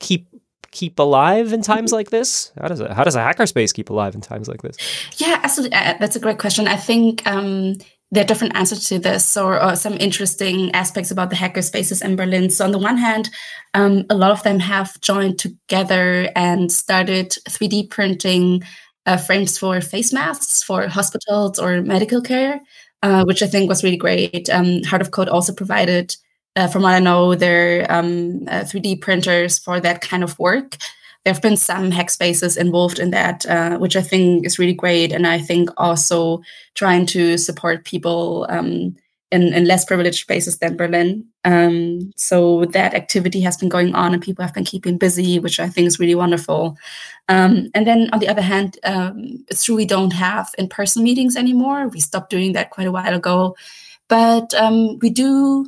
keep 0.00 0.26
keep 0.72 0.98
alive 0.98 1.52
in 1.52 1.62
times 1.62 1.92
like 1.92 2.10
this? 2.10 2.50
How 2.60 2.66
does 2.66 2.80
it, 2.80 2.90
how 2.90 3.04
does 3.04 3.14
a 3.14 3.20
hackerspace 3.20 3.72
keep 3.72 3.90
alive 3.90 4.14
in 4.14 4.20
times 4.20 4.48
like 4.48 4.62
this? 4.62 4.76
Yeah, 5.18 5.38
absolutely. 5.42 5.76
Uh, 5.76 5.94
that's 6.00 6.16
a 6.16 6.20
great 6.20 6.38
question. 6.38 6.66
I 6.66 6.76
think 6.76 7.24
um, 7.26 7.76
there 8.10 8.24
are 8.24 8.26
different 8.26 8.56
answers 8.56 8.88
to 8.88 8.98
this 8.98 9.36
or, 9.36 9.62
or, 9.62 9.76
some 9.76 9.94
interesting 9.94 10.70
aspects 10.72 11.10
about 11.10 11.30
the 11.30 11.36
hackerspaces 11.36 12.04
in 12.04 12.16
Berlin. 12.16 12.50
So 12.50 12.64
on 12.64 12.72
the 12.72 12.78
one 12.78 12.98
hand, 12.98 13.30
um, 13.74 14.04
a 14.10 14.14
lot 14.14 14.32
of 14.32 14.42
them 14.42 14.58
have 14.58 15.00
joined 15.00 15.38
together 15.38 16.30
and 16.34 16.72
started 16.72 17.30
3D 17.48 17.88
printing 17.88 18.62
uh, 19.06 19.16
frames 19.16 19.58
for 19.58 19.80
face 19.80 20.12
masks 20.12 20.62
for 20.62 20.88
hospitals 20.88 21.58
or 21.58 21.82
medical 21.82 22.20
care, 22.20 22.60
uh, 23.02 23.24
which 23.24 23.42
I 23.42 23.46
think 23.46 23.68
was 23.68 23.82
really 23.82 23.96
great. 23.96 24.48
Um, 24.50 24.82
Heart 24.84 25.02
of 25.02 25.10
Code 25.10 25.28
also 25.28 25.54
provided 25.54 26.14
uh, 26.56 26.68
from 26.68 26.82
what 26.82 26.94
I 26.94 26.98
know, 26.98 27.34
they're 27.34 27.90
um, 27.90 28.46
uh, 28.48 28.60
3D 28.60 29.00
printers 29.00 29.58
for 29.58 29.80
that 29.80 30.00
kind 30.00 30.22
of 30.22 30.38
work. 30.38 30.76
There 31.24 31.32
have 31.32 31.42
been 31.42 31.56
some 31.56 31.90
hack 31.90 32.10
spaces 32.10 32.56
involved 32.56 32.98
in 32.98 33.10
that, 33.10 33.46
uh, 33.46 33.78
which 33.78 33.96
I 33.96 34.02
think 34.02 34.44
is 34.44 34.58
really 34.58 34.74
great. 34.74 35.12
And 35.12 35.26
I 35.26 35.38
think 35.38 35.70
also 35.76 36.42
trying 36.74 37.06
to 37.06 37.38
support 37.38 37.84
people 37.84 38.46
um, 38.48 38.96
in, 39.30 39.54
in 39.54 39.64
less 39.64 39.84
privileged 39.84 40.20
spaces 40.20 40.58
than 40.58 40.76
Berlin. 40.76 41.24
Um, 41.44 42.12
so 42.16 42.66
that 42.66 42.94
activity 42.94 43.40
has 43.40 43.56
been 43.56 43.68
going 43.68 43.94
on 43.94 44.12
and 44.12 44.22
people 44.22 44.44
have 44.44 44.52
been 44.52 44.64
keeping 44.64 44.98
busy, 44.98 45.38
which 45.38 45.58
I 45.58 45.68
think 45.68 45.86
is 45.86 45.98
really 45.98 46.16
wonderful. 46.16 46.76
Um, 47.28 47.70
and 47.72 47.86
then 47.86 48.10
on 48.12 48.18
the 48.18 48.28
other 48.28 48.42
hand, 48.42 48.78
um, 48.84 49.44
it's 49.48 49.64
true 49.64 49.76
we 49.76 49.86
don't 49.86 50.12
have 50.12 50.50
in 50.58 50.68
person 50.68 51.02
meetings 51.02 51.36
anymore. 51.36 51.88
We 51.88 52.00
stopped 52.00 52.30
doing 52.30 52.52
that 52.52 52.70
quite 52.70 52.88
a 52.88 52.92
while 52.92 53.14
ago. 53.14 53.56
But 54.08 54.52
um, 54.54 54.98
we 54.98 55.08
do 55.08 55.66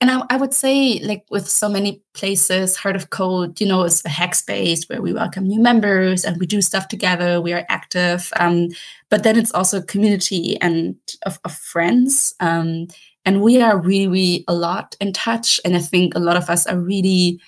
and 0.00 0.10
I, 0.10 0.22
I, 0.30 0.36
would 0.36 0.54
say 0.54 1.00
like 1.00 1.24
with 1.30 1.48
so 1.48 1.68
many 1.68 2.02
places 2.14 2.76
heart 2.76 2.96
of 2.96 3.10
code 3.10 3.60
you 3.60 3.66
know 3.66 3.84
is 3.84 4.04
a 4.04 4.08
hack 4.08 4.34
space 4.34 4.88
where 4.88 5.02
we 5.02 5.12
welcome 5.12 5.44
new 5.44 5.60
members 5.60 6.24
and 6.24 6.38
we 6.38 6.46
do 6.46 6.60
stuff 6.60 6.88
together 6.88 7.40
we 7.40 7.52
are 7.52 7.66
active 7.68 8.32
um, 8.38 8.68
but 9.08 9.22
then 9.22 9.38
it's 9.38 9.52
also 9.52 9.78
a 9.78 9.82
community 9.82 10.60
and 10.60 10.96
of, 11.26 11.38
of 11.44 11.52
friends 11.52 12.34
um, 12.40 12.86
and 13.26 13.42
we 13.42 13.60
are 13.60 13.78
really, 13.78 14.08
really 14.08 14.44
a 14.48 14.54
lot 14.54 14.96
in 15.00 15.12
touch 15.12 15.60
and 15.64 15.76
i 15.76 15.80
think 15.80 16.14
a 16.14 16.20
lot 16.20 16.36
of 16.36 16.48
us 16.50 16.66
are 16.66 16.78
really 16.78 17.40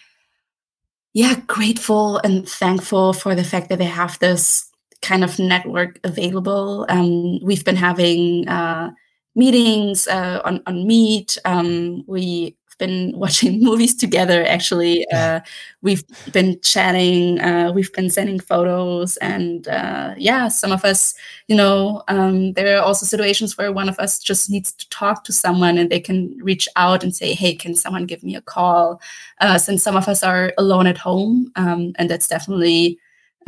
yeah 1.13 1.35
grateful 1.47 2.19
and 2.19 2.49
thankful 2.49 3.13
for 3.13 3.35
the 3.35 3.45
fact 3.45 3.69
that 3.69 3.79
they 3.79 3.85
have 3.85 4.19
this 4.19 4.69
kind 5.03 5.25
of 5.25 5.39
network 5.39 5.99
available. 6.05 6.87
Um, 6.89 7.41
we've 7.43 7.65
been 7.65 7.77
having 7.77 8.49
uh, 8.49 8.93
meetings 9.35 10.07
uh, 10.09 10.41
on 10.45 10.63
on 10.67 10.87
Meet. 10.87 11.39
Um, 11.45 12.05
we've 12.07 12.55
been 12.79 13.13
watching 13.17 13.63
movies 13.63 13.95
together. 13.95 14.45
Actually, 14.47 15.07
uh, 15.13 15.41
we've 15.83 16.03
been 16.33 16.61
chatting. 16.63 17.41
Uh, 17.41 17.73
we've 17.75 17.93
been 17.93 18.11
sending 18.11 18.41
photos, 18.41 19.17
and 19.19 19.69
uh, 19.69 20.15
yeah, 20.19 20.49
some 20.49 20.73
of 20.73 20.85
us, 20.85 21.15
you 21.49 21.57
know, 21.57 22.03
um, 22.09 22.53
there 22.55 22.77
are 22.77 22.83
also 22.83 23.07
situations 23.07 23.57
where 23.57 23.73
one 23.73 23.89
of 23.89 23.99
us 23.99 24.19
just 24.19 24.51
needs 24.51 24.73
to 24.73 24.89
talk 24.91 25.25
to 25.25 25.33
someone, 25.33 25.79
and 25.79 25.91
they 25.91 26.01
can 26.01 26.37
reach 26.43 26.69
out 26.77 27.03
and 27.05 27.15
say, 27.15 27.35
"Hey, 27.35 27.55
can 27.55 27.75
someone 27.75 28.07
give 28.07 28.23
me 28.23 28.37
a 28.37 28.43
call?" 28.43 29.01
Uh, 29.41 29.59
since 29.59 29.83
some 29.83 29.97
of 29.97 30.09
us 30.09 30.23
are 30.23 30.53
alone 30.59 30.87
at 30.87 30.99
home, 30.99 31.51
um, 31.57 31.93
and 31.99 32.11
that's 32.11 32.29
definitely. 32.29 32.99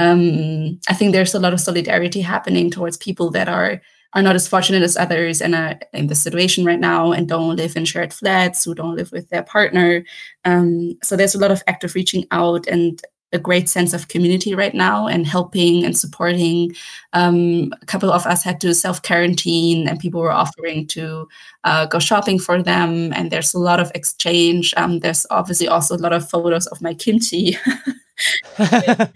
Um, 0.00 0.80
I 0.88 0.94
think 0.94 1.12
there's 1.12 1.34
a 1.34 1.38
lot 1.38 1.52
of 1.52 1.60
solidarity 1.60 2.20
happening 2.20 2.68
towards 2.70 2.96
people 2.96 3.30
that 3.30 3.48
are 3.48 3.80
are 4.14 4.22
not 4.22 4.36
as 4.36 4.48
fortunate 4.48 4.82
as 4.82 4.96
others 4.96 5.42
and 5.42 5.54
are 5.54 5.78
in 5.92 6.06
the 6.06 6.14
situation 6.14 6.64
right 6.64 6.80
now 6.80 7.12
and 7.12 7.28
don't 7.28 7.56
live 7.56 7.76
in 7.76 7.84
shared 7.84 8.12
flats 8.12 8.64
who 8.64 8.74
don't 8.74 8.96
live 8.96 9.12
with 9.12 9.28
their 9.30 9.42
partner 9.42 10.04
um, 10.44 10.96
so 11.02 11.16
there's 11.16 11.34
a 11.34 11.40
lot 11.40 11.50
of 11.50 11.62
active 11.66 11.94
reaching 11.94 12.24
out 12.30 12.66
and 12.66 13.02
a 13.34 13.38
great 13.38 13.68
sense 13.68 13.92
of 13.92 14.08
community 14.08 14.54
right 14.54 14.74
now 14.74 15.08
and 15.08 15.26
helping 15.26 15.84
and 15.84 15.98
supporting. 15.98 16.74
Um, 17.12 17.74
a 17.82 17.86
couple 17.86 18.10
of 18.10 18.24
us 18.24 18.44
had 18.44 18.60
to 18.60 18.74
self 18.74 19.02
quarantine, 19.02 19.88
and 19.88 19.98
people 19.98 20.20
were 20.20 20.30
offering 20.30 20.86
to 20.88 21.28
uh, 21.64 21.86
go 21.86 21.98
shopping 21.98 22.38
for 22.38 22.62
them. 22.62 23.12
And 23.12 23.30
there's 23.30 23.52
a 23.52 23.58
lot 23.58 23.80
of 23.80 23.90
exchange. 23.94 24.72
Um, 24.76 25.00
there's 25.00 25.26
obviously 25.30 25.68
also 25.68 25.96
a 25.96 25.98
lot 25.98 26.12
of 26.12 26.30
photos 26.30 26.66
of 26.68 26.80
my 26.80 26.94
kimchi, 26.94 27.58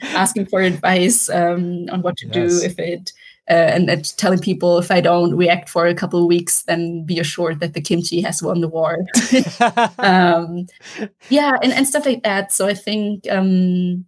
asking 0.02 0.46
for 0.46 0.60
advice 0.60 1.30
um, 1.30 1.88
on 1.90 2.02
what 2.02 2.16
to 2.18 2.26
yes. 2.26 2.34
do 2.34 2.66
if 2.66 2.78
it 2.78 3.12
uh, 3.50 3.52
and, 3.52 3.88
and, 3.88 4.16
telling 4.18 4.38
people 4.38 4.78
if 4.78 4.90
I 4.90 5.00
don't 5.00 5.34
react 5.34 5.68
for 5.68 5.86
a 5.86 5.94
couple 5.94 6.20
of 6.20 6.26
weeks, 6.26 6.62
then 6.62 7.04
be 7.04 7.18
assured 7.18 7.60
that 7.60 7.74
the 7.74 7.80
kimchi 7.80 8.20
has 8.20 8.42
won 8.42 8.60
the 8.60 8.68
war. 8.68 8.98
um, 9.98 10.66
yeah, 11.30 11.56
and, 11.62 11.72
and 11.72 11.86
stuff 11.86 12.06
like 12.06 12.22
that. 12.24 12.52
So 12.52 12.66
I 12.66 12.74
think 12.74 13.26
um, 13.30 14.04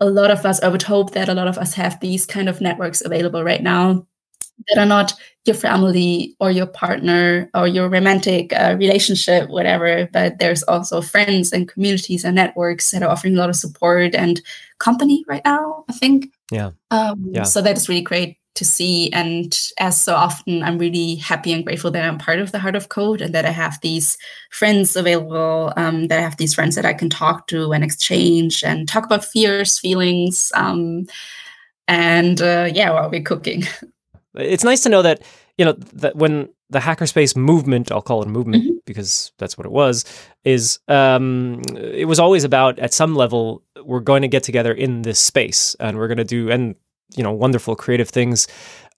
a 0.00 0.06
lot 0.06 0.30
of 0.30 0.44
us, 0.44 0.62
I 0.62 0.68
would 0.68 0.82
hope 0.82 1.12
that 1.12 1.28
a 1.28 1.34
lot 1.34 1.48
of 1.48 1.58
us 1.58 1.74
have 1.74 1.98
these 2.00 2.26
kind 2.26 2.48
of 2.48 2.60
networks 2.60 3.04
available 3.04 3.42
right 3.42 3.62
now 3.62 4.06
that 4.68 4.78
are 4.78 4.86
not 4.86 5.14
your 5.44 5.54
family 5.54 6.34
or 6.40 6.50
your 6.50 6.66
partner 6.66 7.48
or 7.54 7.66
your 7.66 7.88
romantic 7.88 8.52
uh, 8.52 8.74
relationship, 8.78 9.48
whatever, 9.48 10.08
but 10.12 10.38
there's 10.38 10.62
also 10.64 11.00
friends 11.00 11.52
and 11.52 11.68
communities 11.68 12.24
and 12.24 12.34
networks 12.34 12.90
that 12.90 13.02
are 13.02 13.10
offering 13.10 13.36
a 13.36 13.38
lot 13.38 13.50
of 13.50 13.56
support 13.56 14.14
and 14.14 14.40
company 14.78 15.24
right 15.28 15.42
now, 15.44 15.84
I 15.88 15.92
think. 15.92 16.32
Yeah. 16.50 16.70
Um, 16.90 17.26
yeah. 17.30 17.44
So 17.44 17.62
that 17.62 17.76
is 17.76 17.88
really 17.88 18.02
great 18.02 18.38
to 18.56 18.64
see. 18.64 19.10
And 19.12 19.58
as 19.78 20.00
so 20.00 20.14
often, 20.14 20.62
I'm 20.62 20.78
really 20.78 21.16
happy 21.16 21.52
and 21.52 21.64
grateful 21.64 21.90
that 21.92 22.04
I'm 22.04 22.18
part 22.18 22.40
of 22.40 22.52
the 22.52 22.58
Heart 22.58 22.76
of 22.76 22.88
Code 22.88 23.20
and 23.20 23.34
that 23.34 23.46
I 23.46 23.50
have 23.50 23.78
these 23.82 24.18
friends 24.50 24.96
available, 24.96 25.72
um, 25.76 26.08
that 26.08 26.18
I 26.18 26.22
have 26.22 26.36
these 26.36 26.54
friends 26.54 26.74
that 26.74 26.84
I 26.84 26.94
can 26.94 27.10
talk 27.10 27.46
to 27.48 27.72
and 27.72 27.84
exchange 27.84 28.64
and 28.64 28.88
talk 28.88 29.04
about 29.04 29.24
fears, 29.24 29.78
feelings, 29.78 30.50
um, 30.54 31.06
and 31.88 32.40
uh, 32.40 32.68
yeah, 32.72 32.90
while 32.90 33.10
we're 33.10 33.22
cooking. 33.22 33.64
It's 34.38 34.64
nice 34.64 34.82
to 34.82 34.90
know 34.90 35.00
that 35.00 35.22
you 35.56 35.64
know 35.64 35.72
that 35.72 36.16
when 36.16 36.50
the 36.70 36.78
hackerspace 36.78 37.36
movement 37.36 37.90
i'll 37.90 38.02
call 38.02 38.22
it 38.22 38.26
a 38.26 38.30
movement 38.30 38.64
mm-hmm. 38.64 38.76
because 38.84 39.32
that's 39.38 39.56
what 39.56 39.66
it 39.66 39.72
was 39.72 40.04
is 40.44 40.78
um, 40.88 41.62
it 41.74 42.06
was 42.06 42.18
always 42.18 42.44
about 42.44 42.78
at 42.78 42.92
some 42.92 43.14
level 43.14 43.62
we're 43.84 44.00
going 44.00 44.22
to 44.22 44.28
get 44.28 44.42
together 44.42 44.72
in 44.72 45.02
this 45.02 45.18
space 45.18 45.74
and 45.80 45.96
we're 45.96 46.08
going 46.08 46.18
to 46.18 46.24
do 46.24 46.50
and 46.50 46.74
you 47.14 47.22
know 47.22 47.32
wonderful 47.32 47.76
creative 47.76 48.08
things 48.08 48.48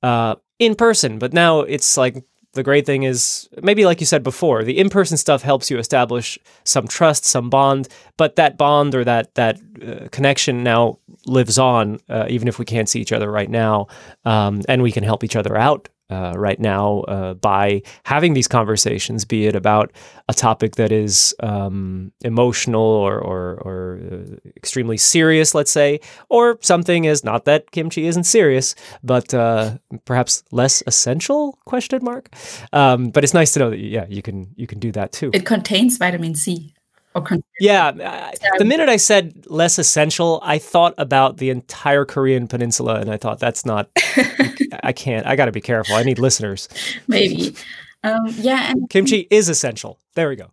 uh, 0.02 0.34
in 0.58 0.74
person. 0.74 1.18
But 1.18 1.32
now 1.32 1.60
it's 1.60 1.96
like 1.96 2.24
the 2.54 2.62
great 2.62 2.86
thing 2.86 3.02
is 3.02 3.48
maybe 3.62 3.84
like 3.84 4.00
you 4.00 4.06
said 4.06 4.22
before, 4.22 4.64
the 4.64 4.78
in-person 4.78 5.16
stuff 5.16 5.42
helps 5.42 5.70
you 5.70 5.78
establish 5.78 6.38
some 6.64 6.88
trust, 6.88 7.24
some 7.24 7.50
bond. 7.50 7.88
But 8.16 8.36
that 8.36 8.56
bond 8.56 8.94
or 8.94 9.04
that 9.04 9.34
that 9.34 9.60
uh, 9.86 10.08
connection 10.10 10.62
now 10.62 10.98
lives 11.26 11.58
on, 11.58 12.00
uh, 12.08 12.26
even 12.28 12.48
if 12.48 12.58
we 12.58 12.64
can't 12.64 12.88
see 12.88 13.00
each 13.00 13.12
other 13.12 13.30
right 13.30 13.50
now, 13.50 13.86
um, 14.24 14.62
and 14.68 14.82
we 14.82 14.92
can 14.92 15.04
help 15.04 15.24
each 15.24 15.36
other 15.36 15.56
out 15.56 15.88
uh, 16.10 16.32
right 16.36 16.58
now 16.58 17.00
uh, 17.00 17.34
by 17.34 17.82
having 18.04 18.34
these 18.34 18.48
conversations, 18.48 19.24
be 19.24 19.46
it 19.46 19.54
about 19.54 19.92
a 20.28 20.34
topic 20.34 20.76
that 20.76 20.92
is 20.92 21.34
um, 21.40 22.12
emotional 22.22 22.82
or, 22.82 23.18
or, 23.18 23.54
or 23.62 24.00
uh, 24.10 24.50
extremely 24.56 24.96
serious, 24.96 25.54
let's 25.54 25.70
say, 25.70 26.00
or 26.28 26.58
something 26.60 27.04
is 27.04 27.24
not 27.24 27.44
that 27.44 27.70
kimchi 27.70 28.06
isn't 28.06 28.24
serious, 28.24 28.74
but 29.02 29.32
uh, 29.34 29.76
perhaps 30.04 30.44
less 30.50 30.82
essential? 30.86 31.58
Question 31.64 32.02
mark. 32.02 32.34
Um, 32.72 33.10
but 33.10 33.24
it's 33.24 33.34
nice 33.34 33.52
to 33.52 33.58
know 33.60 33.70
that 33.70 33.78
yeah, 33.78 34.06
you 34.08 34.22
can 34.22 34.48
you 34.56 34.66
can 34.66 34.78
do 34.78 34.92
that 34.92 35.12
too. 35.12 35.30
It 35.32 35.46
contains 35.46 35.98
vitamin 35.98 36.34
C. 36.34 36.74
Yeah, 37.60 37.90
the 38.58 38.64
minute 38.64 38.88
I 38.88 38.96
said 38.96 39.46
less 39.46 39.78
essential, 39.78 40.40
I 40.42 40.58
thought 40.58 40.94
about 40.98 41.38
the 41.38 41.50
entire 41.50 42.04
Korean 42.04 42.46
peninsula, 42.48 43.00
and 43.00 43.10
I 43.10 43.16
thought 43.16 43.40
that's 43.40 43.66
not. 43.66 43.90
I 44.82 44.92
can't. 44.92 45.26
I 45.26 45.36
got 45.36 45.46
to 45.46 45.52
be 45.52 45.60
careful. 45.60 45.96
I 45.96 46.02
need 46.02 46.18
listeners. 46.18 46.68
Maybe, 47.08 47.54
um, 48.04 48.26
yeah. 48.36 48.70
And, 48.70 48.88
Kimchi 48.90 49.26
is 49.30 49.48
essential. 49.48 49.98
There 50.14 50.28
we 50.28 50.36
go. 50.36 50.50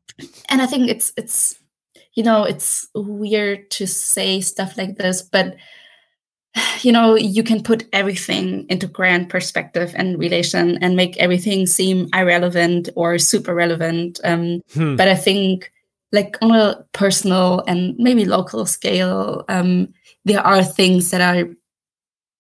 And 0.49 0.61
I 0.61 0.65
think 0.65 0.89
it's 0.89 1.13
it's 1.17 1.57
you 2.13 2.23
know 2.23 2.43
it's 2.43 2.87
weird 2.95 3.69
to 3.71 3.87
say 3.87 4.41
stuff 4.41 4.77
like 4.77 4.97
this, 4.97 5.21
but 5.21 5.55
you 6.81 6.91
know 6.91 7.15
you 7.15 7.43
can 7.43 7.61
put 7.61 7.85
everything 7.91 8.65
into 8.69 8.87
grand 8.87 9.29
perspective 9.29 9.93
and 9.95 10.17
relation 10.17 10.77
and 10.81 10.95
make 10.95 11.17
everything 11.17 11.65
seem 11.65 12.07
irrelevant 12.13 12.89
or 12.95 13.17
super 13.17 13.53
relevant. 13.53 14.19
Um, 14.23 14.61
hmm. 14.73 14.95
But 14.95 15.07
I 15.07 15.15
think 15.15 15.71
like 16.15 16.37
on 16.41 16.51
a 16.51 16.83
personal 16.93 17.63
and 17.67 17.95
maybe 17.97 18.25
local 18.25 18.65
scale, 18.65 19.43
um, 19.49 19.93
there 20.23 20.41
are 20.41 20.63
things 20.63 21.11
that 21.11 21.21
are 21.21 21.49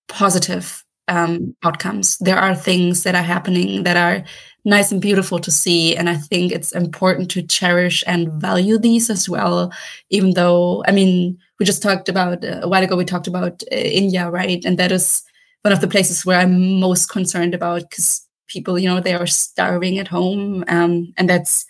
positive 0.07 0.83
um, 1.07 1.55
outcomes. 1.63 2.17
There 2.19 2.37
are 2.37 2.55
things 2.55 3.03
that 3.03 3.15
are 3.15 3.21
happening 3.21 3.83
that 3.83 3.97
are 3.97 4.23
nice 4.63 4.91
and 4.91 5.01
beautiful 5.01 5.39
to 5.39 5.51
see. 5.51 5.95
And 5.95 6.09
I 6.09 6.15
think 6.15 6.51
it's 6.51 6.71
important 6.71 7.29
to 7.31 7.43
cherish 7.43 8.03
and 8.07 8.31
value 8.41 8.79
these 8.79 9.09
as 9.09 9.29
well, 9.29 9.71
even 10.09 10.33
though, 10.33 10.83
I 10.87 10.91
mean, 10.91 11.37
we 11.59 11.65
just 11.65 11.83
talked 11.83 12.09
about 12.09 12.43
uh, 12.43 12.61
a 12.63 12.67
while 12.67 12.83
ago, 12.83 12.95
we 12.95 13.05
talked 13.05 13.27
about 13.27 13.61
uh, 13.71 13.75
India, 13.75 14.29
right? 14.29 14.63
And 14.65 14.79
that 14.79 14.91
is 14.91 15.23
one 15.61 15.71
of 15.71 15.81
the 15.81 15.87
places 15.87 16.25
where 16.25 16.39
I'm 16.39 16.79
most 16.79 17.09
concerned 17.11 17.53
about 17.53 17.89
because 17.89 18.25
people, 18.47 18.79
you 18.79 18.89
know, 18.89 18.99
they 18.99 19.13
are 19.13 19.27
starving 19.27 19.99
at 19.99 20.07
home. 20.07 20.63
Um, 20.67 21.13
and 21.17 21.29
that's 21.29 21.65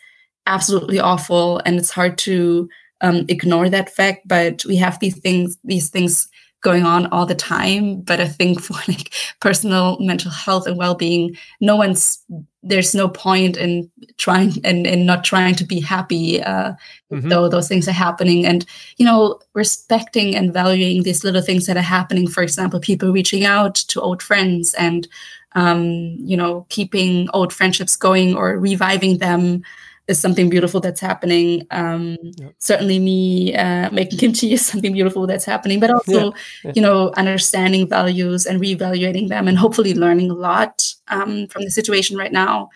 absolutely 0.45 0.99
awful 0.99 1.61
and 1.65 1.77
it's 1.77 1.91
hard 1.91 2.17
to 2.17 2.69
um, 3.01 3.25
ignore 3.27 3.69
that 3.69 3.89
fact 3.89 4.27
but 4.27 4.63
we 4.65 4.75
have 4.75 4.99
these 4.99 5.17
things 5.19 5.57
these 5.63 5.89
things 5.89 6.27
going 6.61 6.83
on 6.83 7.05
all 7.07 7.25
the 7.25 7.35
time 7.35 8.01
but 8.01 8.19
i 8.19 8.27
think 8.27 8.61
for 8.65 8.73
like 8.91 9.13
personal 9.39 9.97
mental 9.99 10.31
health 10.31 10.65
and 10.67 10.77
well-being 10.77 11.35
no 11.61 11.75
one's 11.75 12.23
there's 12.63 12.95
no 12.95 13.07
point 13.07 13.57
in 13.57 13.89
trying 14.17 14.51
and, 14.63 14.87
and 14.87 15.05
not 15.05 15.23
trying 15.23 15.53
to 15.53 15.63
be 15.63 15.79
happy 15.79 16.41
uh, 16.41 16.73
mm-hmm. 17.11 17.29
though 17.29 17.47
those 17.47 17.67
things 17.67 17.87
are 17.87 17.91
happening 17.91 18.45
and 18.45 18.65
you 18.97 19.05
know 19.05 19.39
respecting 19.53 20.35
and 20.35 20.51
valuing 20.51 21.03
these 21.03 21.23
little 21.23 21.43
things 21.43 21.67
that 21.67 21.77
are 21.77 21.81
happening 21.81 22.27
for 22.27 22.41
example 22.41 22.79
people 22.79 23.11
reaching 23.11 23.45
out 23.45 23.75
to 23.75 24.01
old 24.01 24.23
friends 24.23 24.73
and 24.73 25.07
um, 25.53 25.83
you 26.19 26.35
know 26.35 26.65
keeping 26.69 27.29
old 27.33 27.53
friendships 27.53 27.95
going 27.95 28.35
or 28.35 28.57
reviving 28.57 29.19
them 29.19 29.61
is 30.07 30.19
something 30.19 30.49
beautiful 30.49 30.79
that's 30.79 31.01
happening. 31.01 31.65
Um. 31.71 32.17
Certainly, 32.59 32.99
me 32.99 33.55
uh, 33.55 33.89
making 33.91 34.19
kimchi 34.19 34.53
is 34.53 34.65
something 34.65 34.93
beautiful 34.93 35.27
that's 35.27 35.45
happening, 35.45 35.79
but 35.79 35.91
also, 35.91 36.31
yeah. 36.31 36.31
Yeah. 36.63 36.71
you 36.75 36.81
know, 36.81 37.11
understanding 37.17 37.87
values 37.87 38.45
and 38.45 38.61
reevaluating 38.61 39.29
them, 39.29 39.47
and 39.47 39.57
hopefully 39.57 39.93
learning 39.93 40.31
a 40.31 40.33
lot 40.33 40.93
um, 41.09 41.47
from 41.47 41.63
the 41.63 41.71
situation 41.71 42.17
right 42.17 42.31
now. 42.31 42.69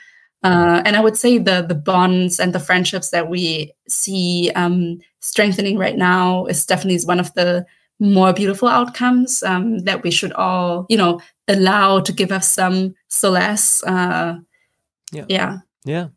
Uh, 0.44 0.82
and 0.86 0.96
I 0.96 1.02
would 1.02 1.18
say 1.18 1.38
the 1.38 1.62
the 1.68 1.76
bonds 1.76 2.40
and 2.40 2.54
the 2.54 2.60
friendships 2.60 3.10
that 3.10 3.30
we 3.30 3.74
see 3.88 4.52
um, 4.56 5.00
strengthening 5.20 5.78
right 5.78 5.98
now 5.98 6.46
is 6.46 6.66
definitely 6.66 7.06
one 7.06 7.20
of 7.20 7.34
the 7.34 7.66
more 8.00 8.32
beautiful 8.32 8.70
outcomes 8.70 9.44
um, 9.44 9.80
that 9.80 10.04
we 10.04 10.12
should 10.12 10.32
all, 10.34 10.86
you 10.88 10.98
know, 10.98 11.20
allow 11.48 12.00
to 12.00 12.14
give 12.14 12.32
us 12.32 12.48
some 12.48 12.96
solace. 13.10 13.84
Uh, 13.84 14.40
yeah. 15.12 15.26
Yeah. 15.84 16.08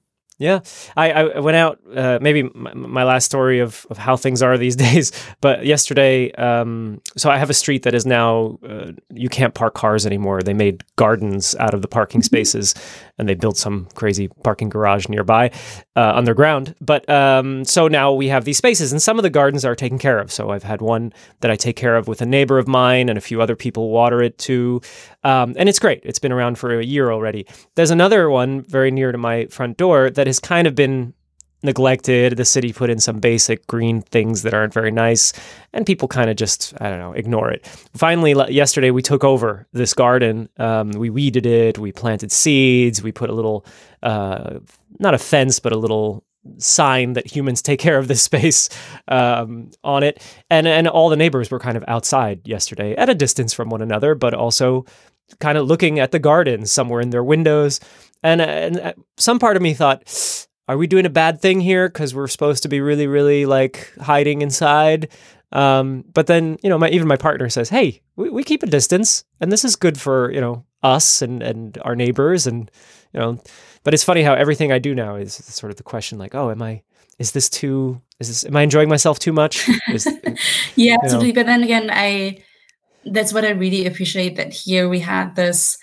Yeah. 0.43 0.59
I, 0.97 1.12
I 1.12 1.38
went 1.38 1.57
out. 1.57 1.78
Uh, 1.95 2.18
maybe 2.20 2.43
my, 2.43 2.74
my, 2.74 3.05
last 3.05 3.26
story 3.26 3.61
of, 3.61 3.86
of 3.90 3.97
how 3.97 4.16
things 4.16 4.43
are 4.43 4.59
these 4.59 4.74
days. 4.86 5.12
But 5.40 5.64
yesterday, 5.64 6.32
um, 6.32 7.01
so 7.16 7.30
I 7.30 7.38
have 7.38 7.49
a 7.49 7.55
street 7.55 7.84
that 7.84 7.95
is 7.95 8.05
now 8.05 8.59
uh, 8.68 8.90
you 9.14 9.28
can't 9.28 9.55
park 9.55 9.74
cars 9.74 10.05
anymore. 10.05 10.43
They 10.43 10.53
made 10.53 10.82
gardens 10.97 11.55
out 11.61 11.74
of 11.74 11.82
the 11.82 11.86
parking 11.86 12.22
mm-hmm. 12.22 12.26
spaces, 12.26 12.74
and 13.22 13.28
they 13.28 13.34
built 13.34 13.56
some 13.56 13.86
crazy 13.94 14.28
parking 14.42 14.68
garage 14.68 15.08
nearby 15.08 15.50
uh, 15.96 16.12
underground. 16.14 16.74
But 16.80 17.08
um, 17.08 17.64
so 17.64 17.88
now 17.88 18.12
we 18.12 18.28
have 18.28 18.44
these 18.44 18.58
spaces, 18.58 18.92
and 18.92 19.00
some 19.00 19.18
of 19.18 19.22
the 19.22 19.30
gardens 19.30 19.64
are 19.64 19.76
taken 19.76 19.98
care 19.98 20.18
of. 20.18 20.32
So 20.32 20.50
I've 20.50 20.64
had 20.64 20.82
one 20.82 21.12
that 21.40 21.50
I 21.50 21.56
take 21.56 21.76
care 21.76 21.96
of 21.96 22.08
with 22.08 22.20
a 22.20 22.26
neighbor 22.26 22.58
of 22.58 22.66
mine, 22.66 23.08
and 23.08 23.16
a 23.16 23.22
few 23.22 23.40
other 23.40 23.56
people 23.56 23.90
water 23.90 24.20
it 24.20 24.38
too, 24.38 24.80
um, 25.24 25.54
and 25.56 25.68
it's 25.68 25.78
great. 25.78 26.00
It's 26.04 26.18
been 26.18 26.32
around 26.32 26.58
for 26.58 26.78
a 26.78 26.84
year 26.84 27.10
already. 27.12 27.46
There's 27.76 27.90
another 27.90 28.28
one 28.28 28.62
very 28.62 28.90
near 28.90 29.12
to 29.12 29.18
my 29.18 29.46
front 29.46 29.76
door 29.76 30.10
that 30.10 30.26
has 30.26 30.40
kind 30.40 30.66
of 30.66 30.74
been 30.74 31.14
neglected. 31.62 32.36
The 32.36 32.44
city 32.44 32.72
put 32.72 32.90
in 32.90 32.98
some 32.98 33.20
basic 33.20 33.66
green 33.66 34.02
things 34.02 34.42
that 34.42 34.54
aren't 34.54 34.74
very 34.74 34.90
nice, 34.90 35.32
and 35.72 35.86
people 35.86 36.08
kind 36.08 36.30
of 36.30 36.36
just, 36.36 36.74
I 36.80 36.88
don't 36.88 36.98
know, 36.98 37.12
ignore 37.12 37.50
it. 37.50 37.66
Finally, 37.94 38.34
yesterday 38.52 38.90
we 38.90 39.02
took 39.02 39.24
over 39.24 39.66
this 39.72 39.94
garden. 39.94 40.48
Um, 40.58 40.90
we 40.92 41.10
weeded 41.10 41.46
it, 41.46 41.78
we 41.78 41.92
planted 41.92 42.32
seeds, 42.32 43.02
we 43.02 43.12
put 43.12 43.30
a 43.30 43.34
little, 43.34 43.64
uh, 44.02 44.58
not 44.98 45.14
a 45.14 45.18
fence, 45.18 45.58
but 45.58 45.72
a 45.72 45.78
little 45.78 46.24
sign 46.58 47.12
that 47.12 47.26
humans 47.26 47.62
take 47.62 47.78
care 47.78 47.98
of 47.98 48.08
this 48.08 48.22
space 48.22 48.68
um, 49.08 49.70
on 49.84 50.02
it. 50.02 50.22
And, 50.50 50.66
and 50.66 50.88
all 50.88 51.08
the 51.08 51.16
neighbors 51.16 51.50
were 51.50 51.60
kind 51.60 51.76
of 51.76 51.84
outside 51.86 52.46
yesterday 52.46 52.96
at 52.96 53.08
a 53.08 53.14
distance 53.14 53.52
from 53.52 53.70
one 53.70 53.82
another, 53.82 54.14
but 54.14 54.34
also 54.34 54.84
kind 55.38 55.56
of 55.56 55.66
looking 55.66 55.98
at 55.98 56.10
the 56.10 56.18
garden 56.18 56.66
somewhere 56.66 57.00
in 57.00 57.10
their 57.10 57.24
windows 57.24 57.80
and, 58.22 58.40
and 58.40 58.78
uh, 58.78 58.92
some 59.16 59.38
part 59.38 59.56
of 59.56 59.62
me 59.62 59.74
thought, 59.74 60.46
are 60.68 60.76
we 60.76 60.86
doing 60.86 61.06
a 61.06 61.10
bad 61.10 61.40
thing 61.40 61.60
here? 61.60 61.88
Because 61.88 62.14
we're 62.14 62.28
supposed 62.28 62.62
to 62.62 62.68
be 62.68 62.80
really, 62.80 63.06
really 63.06 63.46
like 63.46 63.92
hiding 64.00 64.42
inside. 64.42 65.08
Um, 65.50 66.04
but 66.14 66.26
then, 66.28 66.58
you 66.62 66.70
know, 66.70 66.78
my, 66.78 66.88
even 66.88 67.08
my 67.08 67.16
partner 67.16 67.48
says, 67.48 67.68
hey, 67.68 68.00
we, 68.16 68.30
we 68.30 68.42
keep 68.42 68.62
a 68.62 68.66
distance 68.66 69.24
and 69.40 69.52
this 69.52 69.64
is 69.64 69.76
good 69.76 70.00
for, 70.00 70.32
you 70.32 70.40
know, 70.40 70.64
us 70.82 71.20
and, 71.20 71.42
and 71.42 71.78
our 71.82 71.94
neighbors. 71.94 72.46
And, 72.46 72.70
you 73.12 73.20
know, 73.20 73.42
but 73.84 73.92
it's 73.92 74.04
funny 74.04 74.22
how 74.22 74.34
everything 74.34 74.72
I 74.72 74.78
do 74.78 74.94
now 74.94 75.16
is 75.16 75.34
sort 75.34 75.70
of 75.70 75.76
the 75.76 75.82
question 75.82 76.18
like, 76.18 76.34
oh, 76.34 76.50
am 76.50 76.62
I, 76.62 76.82
is 77.18 77.32
this 77.32 77.50
too, 77.50 78.00
is 78.18 78.28
this, 78.28 78.44
am 78.46 78.56
I 78.56 78.62
enjoying 78.62 78.88
myself 78.88 79.18
too 79.18 79.32
much? 79.32 79.68
Is, 79.88 80.08
yeah, 80.76 80.96
absolutely. 81.02 81.32
Know. 81.32 81.40
But 81.40 81.46
then 81.46 81.62
again, 81.64 81.90
I, 81.92 82.42
that's 83.04 83.34
what 83.34 83.44
I 83.44 83.50
really 83.50 83.86
appreciate 83.86 84.36
that 84.36 84.52
here 84.52 84.88
we 84.88 85.00
had 85.00 85.34
this 85.36 85.76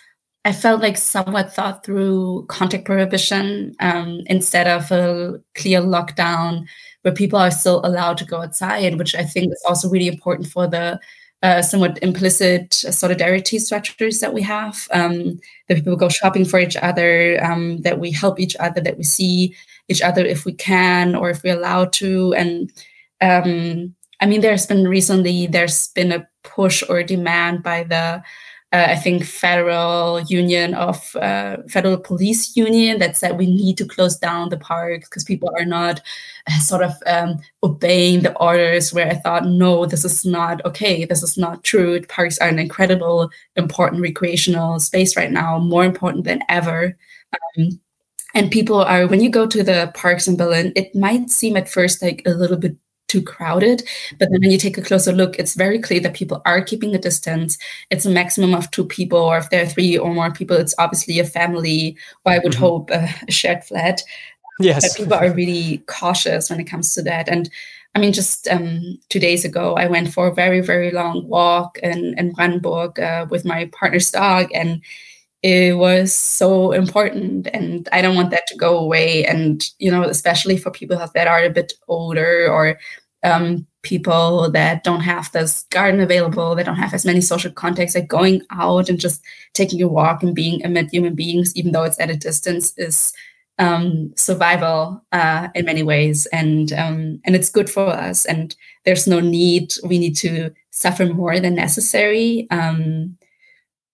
I 0.45 0.53
felt 0.53 0.81
like 0.81 0.97
somewhat 0.97 1.53
thought 1.53 1.83
through 1.83 2.45
contact 2.47 2.85
prohibition 2.85 3.75
um, 3.79 4.21
instead 4.27 4.67
of 4.67 4.89
a 4.91 5.39
clear 5.55 5.81
lockdown 5.81 6.65
where 7.01 7.13
people 7.13 7.37
are 7.39 7.51
still 7.51 7.81
allowed 7.85 8.17
to 8.19 8.25
go 8.25 8.41
outside, 8.41 8.97
which 8.97 9.15
I 9.15 9.23
think 9.23 9.51
is 9.51 9.63
also 9.67 9.89
really 9.89 10.07
important 10.07 10.47
for 10.49 10.65
the 10.65 10.99
uh, 11.41 11.61
somewhat 11.61 11.97
implicit 12.01 12.73
solidarity 12.73 13.59
structures 13.59 14.19
that 14.19 14.33
we 14.33 14.41
have. 14.41 14.87
Um, 14.91 15.39
that 15.67 15.75
people 15.75 15.95
go 15.95 16.09
shopping 16.09 16.45
for 16.45 16.59
each 16.59 16.75
other, 16.77 17.41
um, 17.43 17.81
that 17.81 17.99
we 17.99 18.11
help 18.11 18.39
each 18.39 18.55
other, 18.57 18.81
that 18.81 18.97
we 18.97 19.03
see 19.03 19.55
each 19.87 20.01
other 20.01 20.25
if 20.25 20.45
we 20.45 20.53
can 20.53 21.15
or 21.15 21.29
if 21.29 21.43
we're 21.43 21.55
allowed 21.55 21.93
to. 21.93 22.33
And 22.33 22.71
um, 23.21 23.95
I 24.21 24.25
mean, 24.25 24.41
there's 24.41 24.65
been 24.65 24.87
recently 24.87 25.47
there's 25.47 25.89
been 25.89 26.11
a 26.11 26.27
push 26.43 26.83
or 26.89 27.03
demand 27.03 27.63
by 27.63 27.83
the 27.83 28.23
uh, 28.72 28.86
I 28.89 28.95
think 28.97 29.24
federal 29.24 30.22
union 30.22 30.76
of 30.76 31.15
uh, 31.15 31.57
federal 31.67 31.97
police 31.97 32.55
union 32.55 32.99
that 32.99 33.17
said 33.17 33.38
we 33.38 33.47
need 33.47 33.78
to 33.78 33.86
close 33.86 34.15
down 34.15 34.49
the 34.49 34.59
parks 34.59 35.09
because 35.09 35.24
people 35.24 35.49
are 35.57 35.65
not 35.65 36.01
uh, 36.47 36.59
sort 36.59 36.84
of 36.84 36.93
um, 37.07 37.39
obeying 37.63 38.22
the 38.22 38.36
orders. 38.38 38.93
Where 38.93 39.07
I 39.07 39.15
thought, 39.15 39.47
no, 39.47 39.88
this 39.88 40.05
is 40.05 40.24
not 40.24 40.63
okay. 40.65 41.03
This 41.05 41.24
is 41.24 41.36
not 41.36 41.63
true. 41.63 41.99
Parks 42.05 42.38
are 42.38 42.47
an 42.47 42.59
incredible, 42.59 43.32
important 43.55 44.03
recreational 44.03 44.80
space 44.80 45.17
right 45.17 45.32
now, 45.32 45.57
more 45.57 45.84
important 45.84 46.26
than 46.26 46.43
ever. 46.47 46.95
Um, 47.57 47.80
and 48.36 48.51
people 48.51 48.84
are 48.84 49.07
when 49.07 49.22
you 49.22 49.32
go 49.32 49.47
to 49.47 49.63
the 49.63 49.91
parks 49.95 50.28
in 50.28 50.38
Berlin, 50.38 50.74
it 50.76 50.93
might 50.93 51.32
seem 51.32 51.57
at 51.57 51.70
first 51.70 52.03
like 52.03 52.22
a 52.28 52.32
little 52.32 52.57
bit 52.57 52.76
too 53.10 53.22
crowded. 53.22 53.84
But 54.18 54.30
then 54.32 54.39
when 54.41 54.51
you 54.51 54.57
take 54.57 54.78
a 54.78 54.82
closer 54.82 55.12
look, 55.12 55.38
it's 55.38 55.55
very 55.55 55.80
clear 55.80 55.99
that 56.01 56.14
people 56.14 56.41
are 56.45 56.62
keeping 56.62 56.95
a 56.95 56.99
distance. 56.99 57.57
It's 57.89 58.05
a 58.05 58.10
maximum 58.10 58.55
of 58.55 58.72
two 58.72 58.86
people, 58.86 59.20
or 59.20 59.38
if 59.38 59.49
there 59.49 59.64
are 59.64 59.68
three 59.68 59.97
or 59.97 60.14
more 60.14 60.32
people, 60.32 60.55
it's 60.55 60.76
obviously 60.78 61.20
a 61.20 61.26
family, 61.26 61.97
or 62.24 62.32
I 62.32 62.39
would 62.39 62.53
mm-hmm. 62.53 62.62
hope 62.62 62.91
a 62.91 63.10
shared 63.32 63.66
flat. 63.66 64.01
Yes. 64.60 64.88
But 64.88 64.97
people 64.97 65.14
are 65.18 65.34
really 65.34 65.80
cautious 65.88 66.49
when 66.49 66.60
it 66.60 66.66
comes 66.66 66.93
to 66.93 67.01
that. 67.03 67.28
And 67.28 67.49
I 67.95 67.99
mean, 67.99 68.14
just 68.14 68.47
um, 68.49 68.99
two 69.10 69.20
days 69.20 69.43
ago, 69.43 69.74
I 69.76 69.88
went 69.88 70.14
for 70.14 70.28
a 70.28 70.34
very, 70.34 70.62
very 70.62 70.91
long 70.91 71.28
walk 71.28 71.80
in, 71.82 72.14
in 72.18 72.34
Brandenburg 72.34 72.99
uh, 72.99 73.26
with 73.30 73.45
my 73.45 73.66
partner's 73.74 74.12
dog. 74.12 74.49
And 74.53 74.82
it 75.41 75.78
was 75.78 76.14
so 76.14 76.74
important 76.74 77.47
and 77.53 77.88
i 77.93 78.01
don't 78.01 78.16
want 78.16 78.30
that 78.30 78.45
to 78.47 78.57
go 78.57 78.78
away 78.78 79.26
and 79.26 79.70
you 79.80 79.89
know 79.89 80.03
especially 80.03 80.57
for 80.57 80.70
people 80.70 80.97
that 81.14 81.28
are 81.28 81.43
a 81.43 81.49
bit 81.49 81.74
older 81.88 82.49
or 82.51 82.78
um, 83.24 83.65
people 83.82 84.49
that 84.51 84.84
don't 84.84 85.01
have 85.01 85.32
this 85.32 85.63
garden 85.70 86.01
available 86.01 86.55
they 86.55 86.63
don't 86.63 86.76
have 86.76 86.93
as 86.93 87.05
many 87.05 87.22
social 87.22 87.51
contacts 87.51 87.95
like 87.95 88.07
going 88.07 88.41
out 88.51 88.89
and 88.89 88.99
just 88.99 89.22
taking 89.53 89.82
a 89.82 89.88
walk 89.88 90.22
and 90.24 90.36
being 90.36 90.63
amid 90.65 90.89
human 90.91 91.15
beings 91.15 91.55
even 91.55 91.72
though 91.72 91.84
it's 91.84 91.99
at 91.99 92.09
a 92.09 92.15
distance 92.15 92.74
is 92.78 93.13
um, 93.59 94.13
survival 94.15 95.03
uh, 95.11 95.49
in 95.53 95.65
many 95.65 95.84
ways. 95.84 96.26
And 96.28 96.74
um, 96.74 97.22
and 97.26 97.36
it's 97.36 97.51
good 97.51 97.70
for 97.70 97.88
us. 97.88 98.26
And 98.26 98.55
there's 98.86 99.05
no 99.05 99.20
need 99.20 99.74
we 99.84 99.99
need 99.99 100.15
to 100.17 100.51
suffer 100.72 101.05
more 101.05 101.39
than 101.39 101.55
necessary 101.55 102.47
um, 102.49 103.17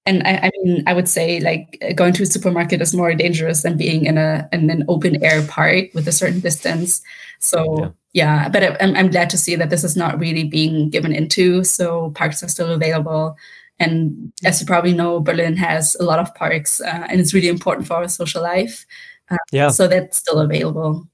and 0.05 0.21
I, 0.23 0.35
I, 0.43 0.51
mean, 0.63 0.83
I 0.85 0.93
would 0.93 1.09
say 1.09 1.39
like 1.39 1.81
going 1.95 2.13
to 2.13 2.23
a 2.23 2.27
supermarket 2.27 2.81
is 2.81 2.93
more 2.93 3.13
dangerous 3.15 3.63
than 3.63 3.77
being 3.77 4.05
in 4.05 4.17
a 4.17 4.47
in 4.51 4.69
an 4.69 4.85
open 4.87 5.23
air 5.23 5.45
park 5.47 5.85
with 5.93 6.07
a 6.07 6.11
certain 6.11 6.39
distance. 6.39 7.01
So 7.39 7.93
yeah, 8.13 8.43
yeah 8.43 8.49
but 8.49 8.81
I'm, 8.81 8.95
I'm 8.95 9.09
glad 9.09 9.29
to 9.31 9.37
see 9.37 9.55
that 9.55 9.69
this 9.69 9.83
is 9.83 9.97
not 9.97 10.19
really 10.19 10.43
being 10.43 10.89
given 10.89 11.11
into. 11.11 11.63
So 11.63 12.11
parks 12.11 12.43
are 12.43 12.47
still 12.47 12.71
available, 12.71 13.35
and 13.79 14.31
as 14.43 14.61
you 14.61 14.67
probably 14.67 14.93
know, 14.93 15.19
Berlin 15.19 15.57
has 15.57 15.95
a 15.95 16.03
lot 16.03 16.19
of 16.19 16.33
parks, 16.35 16.81
uh, 16.81 17.07
and 17.09 17.19
it's 17.19 17.33
really 17.33 17.49
important 17.49 17.87
for 17.87 17.95
our 17.95 18.07
social 18.07 18.43
life. 18.43 18.85
Uh, 19.31 19.37
yeah, 19.51 19.69
so 19.69 19.87
that's 19.87 20.17
still 20.17 20.39
available. 20.39 21.07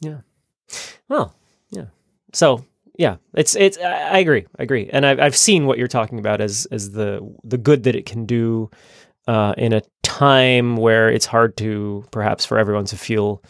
Yeah. 0.00 0.20
Well, 1.08 1.34
yeah. 1.70 1.86
So 2.32 2.64
yeah, 2.96 3.16
it's 3.34 3.56
it's. 3.56 3.78
I 3.78 4.18
agree. 4.18 4.46
I 4.58 4.62
agree, 4.62 4.88
and 4.92 5.06
I've 5.06 5.18
I've 5.18 5.36
seen 5.36 5.66
what 5.66 5.78
you're 5.78 5.88
talking 5.88 6.18
about 6.18 6.40
as 6.40 6.66
as 6.70 6.92
the 6.92 7.20
the 7.42 7.58
good 7.58 7.84
that 7.84 7.96
it 7.96 8.06
can 8.06 8.26
do 8.26 8.70
uh, 9.26 9.54
in 9.56 9.72
a 9.72 9.82
time 10.02 10.76
where 10.76 11.08
it's 11.08 11.26
hard 11.26 11.56
to 11.58 12.04
perhaps 12.10 12.44
for 12.44 12.58
everyone 12.58 12.84
to 12.86 12.96
feel 12.96 13.42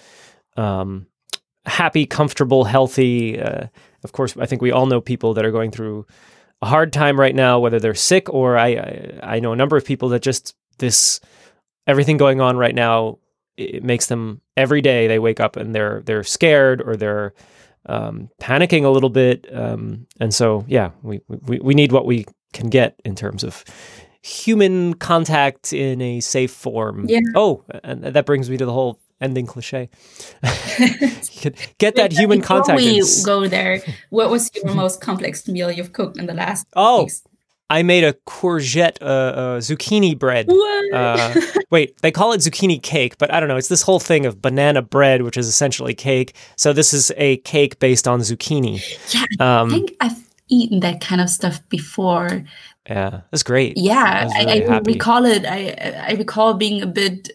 um, 0.56 1.06
happy, 1.66 2.06
comfortable, 2.06 2.64
healthy. 2.64 3.40
Uh, 3.40 3.66
of 4.04 4.12
course, 4.12 4.36
I 4.36 4.46
think 4.46 4.62
we 4.62 4.70
all 4.70 4.86
know 4.86 5.00
people 5.00 5.34
that 5.34 5.44
are 5.44 5.52
going 5.52 5.70
through 5.70 6.06
a 6.60 6.66
hard 6.66 6.92
time 6.92 7.18
right 7.18 7.34
now, 7.34 7.58
whether 7.58 7.80
they're 7.80 7.94
sick 7.94 8.28
or 8.32 8.56
I 8.56 8.68
I, 8.68 9.20
I 9.22 9.40
know 9.40 9.52
a 9.52 9.56
number 9.56 9.76
of 9.76 9.84
people 9.84 10.10
that 10.10 10.22
just 10.22 10.54
this 10.78 11.20
everything 11.86 12.16
going 12.16 12.40
on 12.40 12.56
right 12.56 12.74
now 12.74 13.18
it 13.56 13.84
makes 13.84 14.06
them 14.06 14.40
every 14.56 14.80
day 14.80 15.06
they 15.06 15.18
wake 15.18 15.40
up 15.40 15.56
and 15.56 15.74
they're 15.74 16.02
they're 16.04 16.24
scared 16.24 16.80
or 16.80 16.96
they're 16.96 17.34
um, 17.86 18.30
panicking 18.40 18.84
a 18.84 18.88
little 18.88 19.10
bit. 19.10 19.46
Um, 19.52 20.06
and 20.20 20.34
so, 20.34 20.64
yeah, 20.68 20.90
we, 21.02 21.20
we, 21.28 21.58
we 21.60 21.74
need 21.74 21.92
what 21.92 22.06
we 22.06 22.26
can 22.52 22.68
get 22.70 23.00
in 23.04 23.14
terms 23.14 23.44
of 23.44 23.64
human 24.22 24.94
contact 24.94 25.72
in 25.72 26.00
a 26.00 26.20
safe 26.20 26.52
form. 26.52 27.06
Yeah. 27.08 27.20
Oh, 27.34 27.64
and 27.82 28.04
that 28.04 28.26
brings 28.26 28.48
me 28.48 28.56
to 28.56 28.64
the 28.64 28.72
whole 28.72 29.00
ending 29.20 29.46
cliche. 29.46 29.88
get 31.78 31.96
that 31.96 32.12
human 32.12 32.40
contact. 32.40 32.78
Before 32.78 33.40
we 33.40 33.46
go 33.46 33.48
there, 33.48 33.82
what 34.10 34.30
was 34.30 34.50
your 34.54 34.74
most 34.74 35.00
complex 35.00 35.46
meal 35.48 35.70
you've 35.70 35.92
cooked 35.92 36.18
in 36.18 36.26
the 36.26 36.34
last? 36.34 36.66
Oh, 36.74 37.04
weeks? 37.04 37.22
I 37.72 37.82
made 37.82 38.04
a 38.04 38.12
courgette 38.26 38.98
uh, 39.00 39.04
uh, 39.04 39.60
zucchini 39.60 40.18
bread. 40.18 40.46
Uh, 40.92 41.40
wait, 41.70 41.96
they 42.02 42.10
call 42.10 42.34
it 42.34 42.42
zucchini 42.42 42.82
cake, 42.82 43.16
but 43.16 43.32
I 43.32 43.40
don't 43.40 43.48
know. 43.48 43.56
It's 43.56 43.68
this 43.68 43.80
whole 43.80 43.98
thing 43.98 44.26
of 44.26 44.42
banana 44.42 44.82
bread, 44.82 45.22
which 45.22 45.38
is 45.38 45.48
essentially 45.48 45.94
cake. 45.94 46.34
So 46.56 46.74
this 46.74 46.92
is 46.92 47.10
a 47.16 47.38
cake 47.38 47.78
based 47.78 48.06
on 48.06 48.20
zucchini. 48.20 48.82
Yeah, 49.14 49.24
um, 49.40 49.68
I 49.68 49.70
think 49.70 49.96
I've 50.00 50.28
eaten 50.48 50.80
that 50.80 51.00
kind 51.00 51.22
of 51.22 51.30
stuff 51.30 51.66
before. 51.70 52.44
Yeah, 52.86 53.22
that's 53.30 53.42
great. 53.42 53.78
Yeah, 53.78 54.28
I, 54.34 54.44
really 54.44 54.66
I, 54.66 54.74
I 54.74 54.78
recall 54.80 55.24
it. 55.24 55.46
I 55.46 55.70
I 56.08 56.12
recall 56.18 56.52
being 56.52 56.82
a 56.82 56.86
bit 56.86 57.30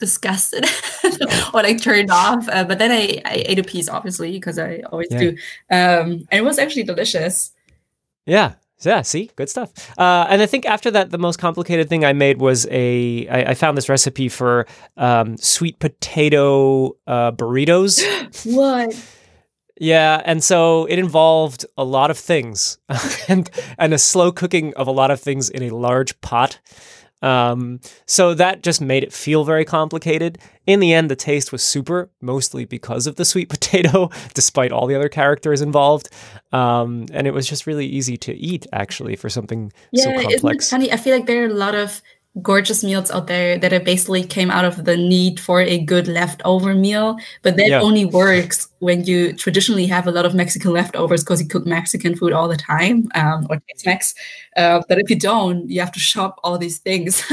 disgusted 0.00 0.66
or 1.54 1.62
like 1.62 1.80
turned 1.80 2.10
off. 2.10 2.48
Uh, 2.48 2.64
but 2.64 2.80
then 2.80 2.90
I, 2.90 3.22
I 3.24 3.44
ate 3.46 3.60
a 3.60 3.62
piece, 3.62 3.88
obviously, 3.88 4.32
because 4.32 4.58
I 4.58 4.80
always 4.90 5.12
yeah. 5.12 5.18
do. 5.20 5.28
Um, 5.70 6.26
and 6.28 6.40
it 6.40 6.44
was 6.44 6.58
actually 6.58 6.82
delicious. 6.82 7.52
Yeah, 8.26 8.54
yeah, 8.80 9.02
see, 9.02 9.30
good 9.36 9.48
stuff. 9.48 9.72
Uh, 9.98 10.26
and 10.28 10.42
I 10.42 10.46
think 10.46 10.66
after 10.66 10.90
that, 10.90 11.10
the 11.10 11.18
most 11.18 11.38
complicated 11.38 11.88
thing 11.88 12.04
I 12.04 12.12
made 12.12 12.40
was 12.40 12.66
a. 12.70 13.26
I, 13.28 13.50
I 13.50 13.54
found 13.54 13.76
this 13.76 13.88
recipe 13.88 14.28
for 14.28 14.66
um, 14.96 15.36
sweet 15.38 15.78
potato 15.78 16.96
uh, 17.06 17.32
burritos. 17.32 18.02
what? 18.54 18.94
Yeah, 19.78 20.22
and 20.24 20.42
so 20.42 20.86
it 20.86 20.98
involved 20.98 21.66
a 21.76 21.84
lot 21.84 22.10
of 22.10 22.18
things, 22.18 22.78
and 23.28 23.48
and 23.78 23.94
a 23.94 23.98
slow 23.98 24.32
cooking 24.32 24.74
of 24.74 24.86
a 24.86 24.92
lot 24.92 25.10
of 25.10 25.20
things 25.20 25.50
in 25.50 25.62
a 25.62 25.70
large 25.70 26.18
pot. 26.20 26.58
Um, 27.26 27.80
so 28.06 28.34
that 28.34 28.62
just 28.62 28.80
made 28.80 29.02
it 29.02 29.12
feel 29.12 29.42
very 29.42 29.64
complicated. 29.64 30.38
In 30.64 30.78
the 30.78 30.92
end, 30.92 31.10
the 31.10 31.16
taste 31.16 31.50
was 31.50 31.62
super, 31.62 32.08
mostly 32.20 32.64
because 32.64 33.08
of 33.08 33.16
the 33.16 33.24
sweet 33.24 33.48
potato, 33.56 34.10
despite 34.34 34.70
all 34.70 34.86
the 34.86 34.94
other 34.94 35.08
characters 35.08 35.60
involved. 35.60 36.08
Um, 36.52 37.06
and 37.12 37.26
it 37.26 37.34
was 37.34 37.48
just 37.48 37.66
really 37.66 37.86
easy 37.86 38.16
to 38.18 38.34
eat, 38.34 38.66
actually, 38.72 39.16
for 39.16 39.28
something 39.28 39.72
yeah, 39.90 40.04
so 40.04 40.12
complex. 40.12 40.66
Isn't 40.66 40.82
it 40.82 40.88
funny? 40.88 40.92
I 40.92 40.96
feel 41.02 41.16
like 41.16 41.26
there 41.26 41.42
are 41.42 41.48
a 41.48 41.54
lot 41.54 41.74
of 41.74 42.00
gorgeous 42.42 42.84
meals 42.84 43.10
out 43.10 43.26
there 43.26 43.58
that 43.58 43.84
basically 43.84 44.22
came 44.22 44.50
out 44.50 44.64
of 44.64 44.84
the 44.84 44.96
need 44.96 45.40
for 45.40 45.60
a 45.60 45.78
good 45.78 46.06
leftover 46.06 46.74
meal 46.74 47.16
but 47.42 47.56
that 47.56 47.68
yeah. 47.68 47.80
only 47.80 48.04
works 48.04 48.68
when 48.80 49.04
you 49.04 49.32
traditionally 49.34 49.86
have 49.86 50.06
a 50.06 50.10
lot 50.10 50.26
of 50.26 50.34
mexican 50.34 50.72
leftovers 50.72 51.24
because 51.24 51.40
you 51.40 51.48
cook 51.48 51.64
mexican 51.66 52.14
food 52.14 52.32
all 52.32 52.48
the 52.48 52.56
time 52.56 53.08
um, 53.14 53.46
or 53.48 53.56
tex-mex. 53.68 54.14
Uh, 54.56 54.82
but 54.88 54.98
if 54.98 55.08
you 55.08 55.18
don't 55.18 55.68
you 55.70 55.80
have 55.80 55.92
to 55.92 56.00
shop 56.00 56.38
all 56.44 56.58
these 56.58 56.78
things. 56.78 57.22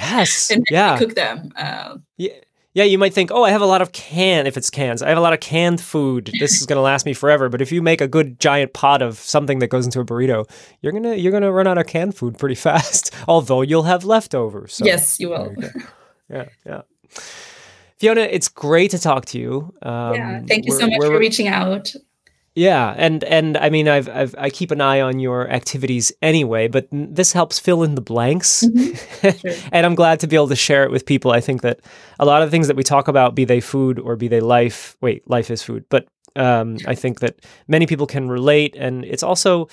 Yes. 0.00 0.50
And 0.50 0.64
yeah. 0.70 0.96
cook 0.98 1.14
them 1.14 1.52
uh, 1.56 1.98
yeah 2.16 2.32
yeah, 2.72 2.84
you 2.84 2.98
might 2.98 3.12
think, 3.12 3.30
oh, 3.32 3.42
I 3.42 3.50
have 3.50 3.62
a 3.62 3.66
lot 3.66 3.82
of 3.82 3.90
can, 3.92 4.46
if 4.46 4.56
it's 4.56 4.70
cans, 4.70 5.02
I 5.02 5.08
have 5.08 5.18
a 5.18 5.20
lot 5.20 5.32
of 5.32 5.40
canned 5.40 5.80
food. 5.80 6.30
This 6.38 6.60
is 6.60 6.66
going 6.66 6.76
to 6.76 6.82
last 6.82 7.04
me 7.04 7.14
forever. 7.14 7.48
But 7.48 7.60
if 7.60 7.72
you 7.72 7.82
make 7.82 8.00
a 8.00 8.06
good 8.06 8.38
giant 8.38 8.72
pot 8.74 9.02
of 9.02 9.18
something 9.18 9.58
that 9.58 9.68
goes 9.68 9.84
into 9.84 9.98
a 9.98 10.04
burrito, 10.04 10.48
you're 10.80 10.92
gonna 10.92 11.16
you're 11.16 11.32
gonna 11.32 11.50
run 11.50 11.66
out 11.66 11.78
of 11.78 11.86
canned 11.86 12.14
food 12.16 12.38
pretty 12.38 12.54
fast. 12.66 13.12
Although 13.26 13.62
you'll 13.62 13.82
have 13.84 14.04
leftovers. 14.04 14.74
So. 14.74 14.84
Yes, 14.84 15.18
you 15.18 15.30
will. 15.30 15.52
You 15.58 15.70
yeah, 16.28 16.44
yeah. 16.64 16.82
Fiona, 17.98 18.22
it's 18.22 18.48
great 18.48 18.92
to 18.92 18.98
talk 18.98 19.26
to 19.26 19.38
you. 19.38 19.74
Um, 19.82 20.14
yeah, 20.14 20.42
thank 20.46 20.64
you 20.64 20.72
so 20.72 20.86
much 20.86 21.02
for 21.02 21.18
reaching 21.18 21.48
out. 21.48 21.92
Yeah, 22.56 22.94
and 22.96 23.22
and 23.24 23.56
I 23.56 23.70
mean, 23.70 23.86
I've, 23.88 24.08
I've 24.08 24.34
I 24.36 24.50
keep 24.50 24.72
an 24.72 24.80
eye 24.80 25.00
on 25.00 25.20
your 25.20 25.48
activities 25.48 26.10
anyway, 26.20 26.66
but 26.66 26.88
this 26.90 27.32
helps 27.32 27.60
fill 27.60 27.84
in 27.84 27.94
the 27.94 28.00
blanks, 28.00 28.64
mm-hmm. 28.64 29.68
and 29.72 29.86
I'm 29.86 29.94
glad 29.94 30.18
to 30.20 30.26
be 30.26 30.34
able 30.34 30.48
to 30.48 30.56
share 30.56 30.82
it 30.82 30.90
with 30.90 31.06
people. 31.06 31.30
I 31.30 31.40
think 31.40 31.62
that 31.62 31.78
a 32.18 32.24
lot 32.24 32.42
of 32.42 32.50
things 32.50 32.66
that 32.66 32.76
we 32.76 32.82
talk 32.82 33.06
about, 33.06 33.36
be 33.36 33.44
they 33.44 33.60
food 33.60 34.00
or 34.00 34.16
be 34.16 34.26
they 34.26 34.40
life, 34.40 34.96
wait, 35.00 35.28
life 35.30 35.48
is 35.48 35.62
food, 35.62 35.84
but 35.90 36.08
um, 36.34 36.78
I 36.86 36.96
think 36.96 37.20
that 37.20 37.36
many 37.68 37.86
people 37.86 38.06
can 38.06 38.28
relate, 38.28 38.74
and 38.76 39.04
it's 39.04 39.22
also 39.22 39.68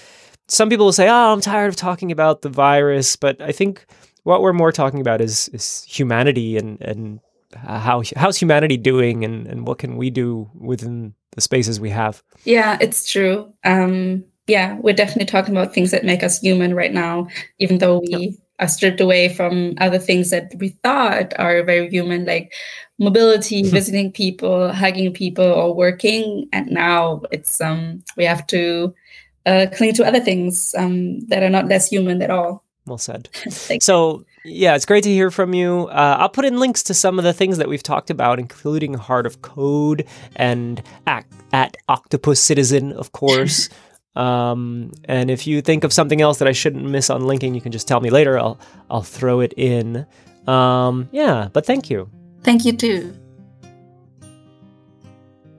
some 0.47 0.69
people 0.69 0.85
will 0.85 0.93
say, 0.93 1.09
"Oh, 1.09 1.33
I'm 1.33 1.41
tired 1.41 1.69
of 1.69 1.75
talking 1.75 2.11
about 2.11 2.43
the 2.43 2.49
virus," 2.49 3.15
but 3.15 3.41
I 3.41 3.51
think 3.53 3.87
what 4.21 4.41
we're 4.41 4.53
more 4.53 4.71
talking 4.71 5.01
about 5.01 5.19
is 5.19 5.49
is 5.49 5.83
humanity 5.87 6.57
and 6.57 6.79
and 6.81 7.21
how 7.55 8.03
how's 8.15 8.37
humanity 8.37 8.77
doing, 8.77 9.25
and 9.25 9.47
and 9.47 9.65
what 9.65 9.79
can 9.79 9.97
we 9.97 10.11
do 10.11 10.51
within 10.53 11.15
the 11.37 11.41
spaces 11.41 11.79
we 11.79 11.91
have. 11.91 12.23
Yeah, 12.45 12.79
it's 12.81 13.09
true. 13.09 13.53
Um, 13.63 14.25
yeah, 14.47 14.75
we're 14.79 14.95
definitely 14.95 15.25
talking 15.25 15.55
about 15.55 15.71
things 15.71 15.91
that 15.91 16.03
make 16.03 16.23
us 16.23 16.41
human 16.41 16.73
right 16.73 16.91
now, 16.91 17.27
even 17.59 17.77
though 17.77 17.99
we 17.99 18.07
yep. 18.07 18.33
are 18.57 18.67
stripped 18.67 18.99
away 18.99 19.29
from 19.29 19.75
other 19.77 19.99
things 19.99 20.31
that 20.31 20.51
we 20.57 20.69
thought 20.83 21.37
are 21.37 21.61
very 21.61 21.89
human, 21.89 22.25
like 22.25 22.51
mobility, 22.97 23.61
hmm. 23.61 23.69
visiting 23.69 24.11
people, 24.11 24.73
hugging 24.73 25.13
people, 25.13 25.45
or 25.45 25.75
working. 25.75 26.49
And 26.51 26.71
now 26.71 27.21
it's 27.31 27.61
um, 27.61 28.03
we 28.15 28.23
have 28.23 28.47
to 28.47 28.95
uh, 29.45 29.67
cling 29.75 29.93
to 29.93 30.07
other 30.07 30.19
things 30.19 30.73
um, 30.75 31.19
that 31.27 31.43
are 31.43 31.51
not 31.51 31.67
less 31.67 31.87
human 31.87 32.19
at 32.23 32.31
all. 32.31 32.63
Well 32.87 32.97
said. 32.97 33.29
so, 33.79 34.25
yeah, 34.43 34.75
it's 34.75 34.85
great 34.85 35.03
to 35.03 35.09
hear 35.09 35.31
from 35.31 35.53
you. 35.53 35.87
Uh, 35.87 36.17
I'll 36.19 36.29
put 36.29 36.45
in 36.45 36.59
links 36.59 36.83
to 36.83 36.93
some 36.93 37.19
of 37.19 37.25
the 37.25 37.33
things 37.33 37.57
that 37.57 37.67
we've 37.67 37.83
talked 37.83 38.09
about, 38.09 38.39
including 38.39 38.93
Heart 38.93 39.25
of 39.25 39.41
Code 39.41 40.05
and 40.35 40.81
at, 41.05 41.25
at 41.51 41.77
Octopus 41.89 42.41
Citizen, 42.41 42.93
of 42.93 43.11
course. 43.11 43.69
um, 44.15 44.91
and 45.05 45.29
if 45.29 45.47
you 45.47 45.61
think 45.61 45.83
of 45.83 45.91
something 45.91 46.21
else 46.21 46.39
that 46.39 46.47
I 46.47 46.53
shouldn't 46.53 46.85
miss 46.85 47.09
on 47.09 47.25
linking, 47.25 47.55
you 47.55 47.61
can 47.61 47.71
just 47.71 47.87
tell 47.87 47.99
me 47.99 48.09
later. 48.09 48.39
I'll 48.39 48.59
I'll 48.89 49.03
throw 49.03 49.41
it 49.41 49.53
in. 49.57 50.05
Um, 50.47 51.09
yeah, 51.11 51.49
but 51.51 51.65
thank 51.65 51.89
you. 51.89 52.09
Thank 52.43 52.63
you 52.63 52.73
too. 52.73 53.13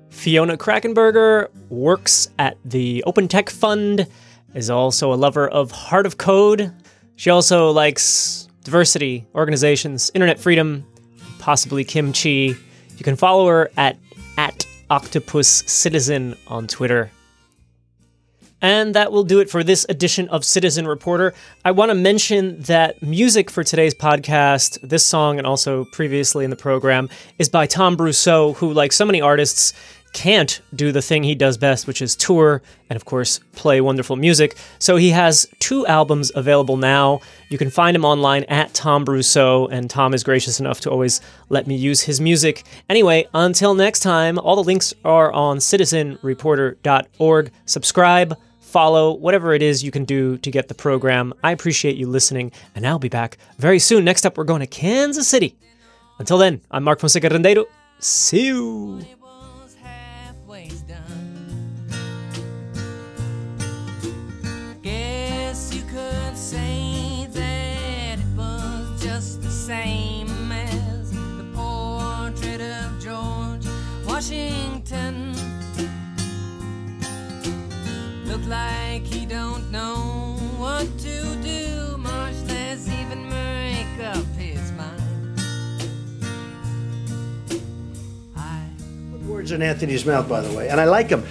Fiona 0.08 0.56
Krakenbürger 0.56 1.48
works 1.68 2.28
at 2.38 2.56
the 2.64 3.04
Open 3.06 3.28
Tech 3.28 3.50
Fund, 3.50 4.06
is 4.54 4.68
also 4.68 5.12
a 5.12 5.16
lover 5.16 5.46
of 5.46 5.70
Heart 5.70 6.06
of 6.06 6.18
Code. 6.18 6.72
She 7.14 7.30
also 7.30 7.70
likes 7.70 8.47
diversity, 8.68 9.26
organizations, 9.34 10.10
internet 10.12 10.38
freedom, 10.38 10.84
possibly 11.38 11.84
kimchi. 11.84 12.54
You 12.98 13.02
can 13.02 13.16
follow 13.16 13.48
her 13.48 13.70
at 13.78 13.96
at 14.36 14.66
Octopus 14.90 15.48
Citizen 15.48 16.36
on 16.48 16.66
Twitter. 16.66 17.10
And 18.60 18.94
that 18.94 19.10
will 19.10 19.24
do 19.24 19.40
it 19.40 19.48
for 19.48 19.64
this 19.64 19.86
edition 19.88 20.28
of 20.28 20.44
Citizen 20.44 20.86
Reporter. 20.86 21.32
I 21.64 21.70
want 21.70 21.90
to 21.90 21.94
mention 21.94 22.60
that 22.62 23.02
music 23.02 23.50
for 23.50 23.64
today's 23.64 23.94
podcast, 23.94 24.78
this 24.82 25.06
song 25.06 25.38
and 25.38 25.46
also 25.46 25.86
previously 25.86 26.44
in 26.44 26.50
the 26.50 26.56
program, 26.56 27.08
is 27.38 27.48
by 27.48 27.66
Tom 27.66 27.96
Brousseau, 27.96 28.54
who, 28.56 28.72
like 28.74 28.92
so 28.92 29.06
many 29.06 29.22
artists, 29.22 29.72
can't 30.12 30.60
do 30.74 30.92
the 30.92 31.02
thing 31.02 31.22
he 31.22 31.34
does 31.34 31.56
best, 31.56 31.86
which 31.86 32.02
is 32.02 32.16
tour 32.16 32.62
and, 32.90 32.96
of 32.96 33.04
course, 33.04 33.40
play 33.52 33.80
wonderful 33.80 34.16
music. 34.16 34.56
So 34.78 34.96
he 34.96 35.10
has 35.10 35.46
two 35.58 35.86
albums 35.86 36.32
available 36.34 36.76
now. 36.76 37.20
You 37.48 37.58
can 37.58 37.70
find 37.70 37.94
him 37.96 38.04
online 38.04 38.44
at 38.44 38.74
Tom 38.74 39.04
Brousseau, 39.04 39.68
and 39.70 39.88
Tom 39.88 40.14
is 40.14 40.24
gracious 40.24 40.60
enough 40.60 40.80
to 40.80 40.90
always 40.90 41.20
let 41.48 41.66
me 41.66 41.76
use 41.76 42.02
his 42.02 42.20
music. 42.20 42.64
Anyway, 42.88 43.26
until 43.34 43.74
next 43.74 44.00
time, 44.00 44.38
all 44.38 44.56
the 44.56 44.64
links 44.64 44.94
are 45.04 45.32
on 45.32 45.58
citizenreporter.org. 45.58 47.52
Subscribe, 47.66 48.36
follow, 48.60 49.12
whatever 49.12 49.54
it 49.54 49.62
is 49.62 49.82
you 49.82 49.90
can 49.90 50.04
do 50.04 50.36
to 50.38 50.50
get 50.50 50.68
the 50.68 50.74
program. 50.74 51.34
I 51.42 51.52
appreciate 51.52 51.96
you 51.96 52.06
listening, 52.06 52.52
and 52.74 52.86
I'll 52.86 52.98
be 52.98 53.08
back 53.08 53.38
very 53.58 53.78
soon. 53.78 54.04
Next 54.04 54.24
up, 54.26 54.36
we're 54.36 54.44
going 54.44 54.60
to 54.60 54.66
Kansas 54.66 55.28
City. 55.28 55.56
Until 56.18 56.38
then, 56.38 56.60
I'm 56.70 56.84
Mark 56.84 57.00
Fonseca 57.00 57.28
Rendeiro. 57.28 57.66
See 58.00 58.46
you. 58.46 59.17
Like 78.48 79.02
he 79.04 79.26
don't 79.26 79.70
know 79.70 80.36
what 80.56 80.86
to 80.98 81.36
do, 81.42 81.96
much 81.98 82.34
less 82.46 82.88
even 82.88 83.28
make 83.28 84.06
up 84.06 84.24
his 84.36 84.72
mind. 84.72 85.40
I 88.36 88.64
Words 89.26 89.52
in 89.52 89.62
Anthony's 89.62 90.06
mouth, 90.06 90.28
by 90.28 90.40
the 90.40 90.56
way, 90.56 90.68
and 90.68 90.80
I 90.80 90.84
like 90.84 91.08
him. 91.10 91.24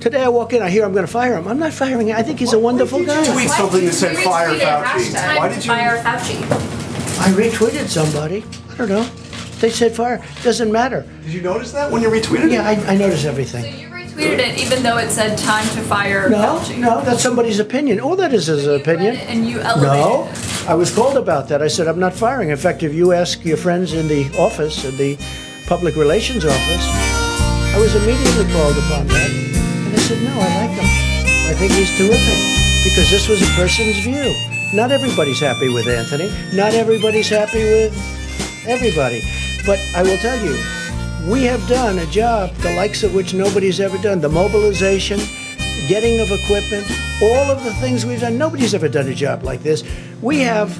Today 0.00 0.22
I 0.24 0.28
walk 0.28 0.52
in, 0.54 0.62
I 0.62 0.70
hear 0.70 0.84
I'm 0.84 0.92
going 0.92 1.06
to 1.06 1.12
fire 1.12 1.36
him. 1.36 1.46
I'm 1.46 1.58
not 1.58 1.72
firing 1.72 2.08
him. 2.08 2.16
I 2.16 2.22
think 2.22 2.38
he's 2.38 2.54
a 2.54 2.58
wonderful 2.58 3.04
guy. 3.04 3.22
tweet 3.32 3.50
something 3.50 3.84
that 3.84 3.92
said 3.92 4.16
fire 4.18 4.48
Fauci. 4.58 5.36
Why 5.38 5.48
did 5.48 5.64
you? 5.64 5.70
Fire 5.70 6.02
Fauci. 6.02 6.36
I 7.20 7.28
retweeted 7.32 7.86
somebody. 7.86 8.42
I 8.72 8.76
don't 8.76 8.88
know. 8.88 9.04
They 9.60 9.68
said 9.68 9.94
fire. 9.94 10.24
Doesn't 10.42 10.72
matter. 10.72 11.06
Did 11.22 11.34
you 11.34 11.42
notice 11.42 11.72
that 11.72 11.92
when 11.92 12.00
you 12.00 12.08
retweeted 12.08 12.50
Yeah, 12.50 12.70
it? 12.70 12.78
I, 12.78 12.94
I 12.94 12.96
notice 12.96 13.22
So 13.22 13.28
everything. 13.28 13.89
You 14.10 14.16
retweeted 14.16 14.38
it 14.38 14.58
even 14.58 14.82
though 14.82 14.98
it 14.98 15.10
said 15.10 15.36
time 15.38 15.64
to 15.76 15.82
fire 15.82 16.28
No, 16.28 16.38
Fauci. 16.60 16.78
no, 16.78 17.00
that's 17.02 17.22
somebody's 17.22 17.58
opinion. 17.58 18.00
All 18.00 18.16
that 18.16 18.32
is 18.32 18.48
is 18.48 18.66
an 18.66 18.80
opinion. 18.80 19.16
And 19.16 19.46
you 19.48 19.60
elevated 19.60 19.92
No, 20.04 20.28
it. 20.30 20.68
I 20.68 20.74
was 20.74 20.94
called 20.94 21.16
about 21.16 21.48
that. 21.48 21.62
I 21.62 21.68
said 21.68 21.86
I'm 21.88 21.98
not 21.98 22.12
firing. 22.14 22.50
In 22.50 22.56
fact, 22.56 22.82
if 22.82 22.94
you 22.94 23.12
ask 23.12 23.44
your 23.44 23.56
friends 23.56 23.92
in 23.92 24.08
the 24.08 24.24
office, 24.38 24.84
in 24.84 24.96
the 24.96 25.16
public 25.66 25.96
relations 25.96 26.44
office, 26.44 26.84
I 27.74 27.78
was 27.78 27.94
immediately 27.94 28.46
called 28.52 28.76
upon 28.78 29.06
that, 29.08 29.30
and 29.30 29.94
I 29.94 29.98
said 29.98 30.20
no, 30.22 30.32
I 30.34 30.66
like 30.66 30.74
him. 30.78 30.88
I 31.50 31.54
think 31.54 31.72
he's 31.72 31.90
terrific 31.96 32.38
because 32.84 33.10
this 33.10 33.28
was 33.28 33.40
a 33.42 33.50
person's 33.54 33.98
view. 34.04 34.34
Not 34.72 34.92
everybody's 34.92 35.40
happy 35.40 35.68
with 35.68 35.86
Anthony. 35.88 36.30
Not 36.56 36.74
everybody's 36.74 37.28
happy 37.28 37.62
with 37.64 37.92
everybody. 38.66 39.22
But 39.66 39.78
I 39.94 40.02
will 40.02 40.16
tell 40.18 40.38
you, 40.44 40.54
we 41.28 41.44
have 41.44 41.66
done 41.68 41.98
a 41.98 42.06
job 42.06 42.54
the 42.56 42.74
likes 42.76 43.02
of 43.02 43.14
which 43.14 43.34
nobody's 43.34 43.80
ever 43.80 43.98
done. 43.98 44.20
The 44.20 44.28
mobilization, 44.28 45.18
getting 45.88 46.20
of 46.20 46.30
equipment, 46.30 46.86
all 47.22 47.50
of 47.50 47.64
the 47.64 47.74
things 47.74 48.06
we've 48.06 48.20
done. 48.20 48.38
Nobody's 48.38 48.74
ever 48.74 48.88
done 48.88 49.08
a 49.08 49.14
job 49.14 49.42
like 49.42 49.62
this. 49.62 49.84
We 50.22 50.40
have 50.40 50.72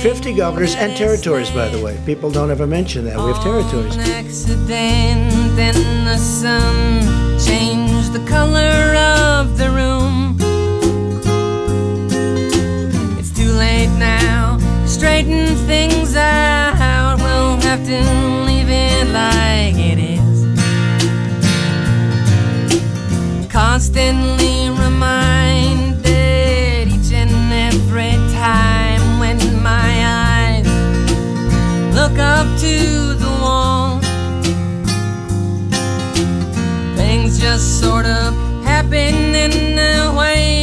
50 0.00 0.34
governors 0.34 0.74
and 0.74 0.96
territories, 0.96 1.50
by 1.50 1.68
the 1.68 1.82
way. 1.82 2.00
People 2.06 2.30
don't 2.30 2.50
ever 2.50 2.66
mention 2.66 3.04
that. 3.06 3.16
We 3.16 3.32
have 3.32 3.42
territories. 3.42 3.96
Accident 3.96 5.32
and 5.58 6.06
the 6.06 6.16
sun 6.16 7.22
the 8.12 8.18
color 8.26 8.94
of 8.94 9.56
the 9.56 9.70
room. 9.70 10.36
It's 13.18 13.30
too 13.30 13.50
late 13.52 13.88
now 13.98 14.58
straighten 14.86 15.46
things 15.66 16.14
out. 16.14 17.16
We'll 17.18 17.56
have 17.62 17.82
to 17.86 18.51
like 19.12 19.76
it 19.76 19.98
is. 19.98 20.46
Constantly 23.52 24.70
reminded 24.70 26.08
each 26.88 27.12
and 27.12 27.52
every 27.52 28.12
time 28.32 29.18
when 29.18 29.38
my 29.62 29.92
eyes 30.26 30.66
look 31.94 32.18
up 32.18 32.46
to 32.58 33.14
the 33.22 33.32
wall. 33.42 34.00
Things 36.96 37.38
just 37.38 37.80
sort 37.80 38.06
of 38.06 38.34
happen 38.64 39.34
in 39.34 39.78
a 39.78 40.14
way 40.16 40.61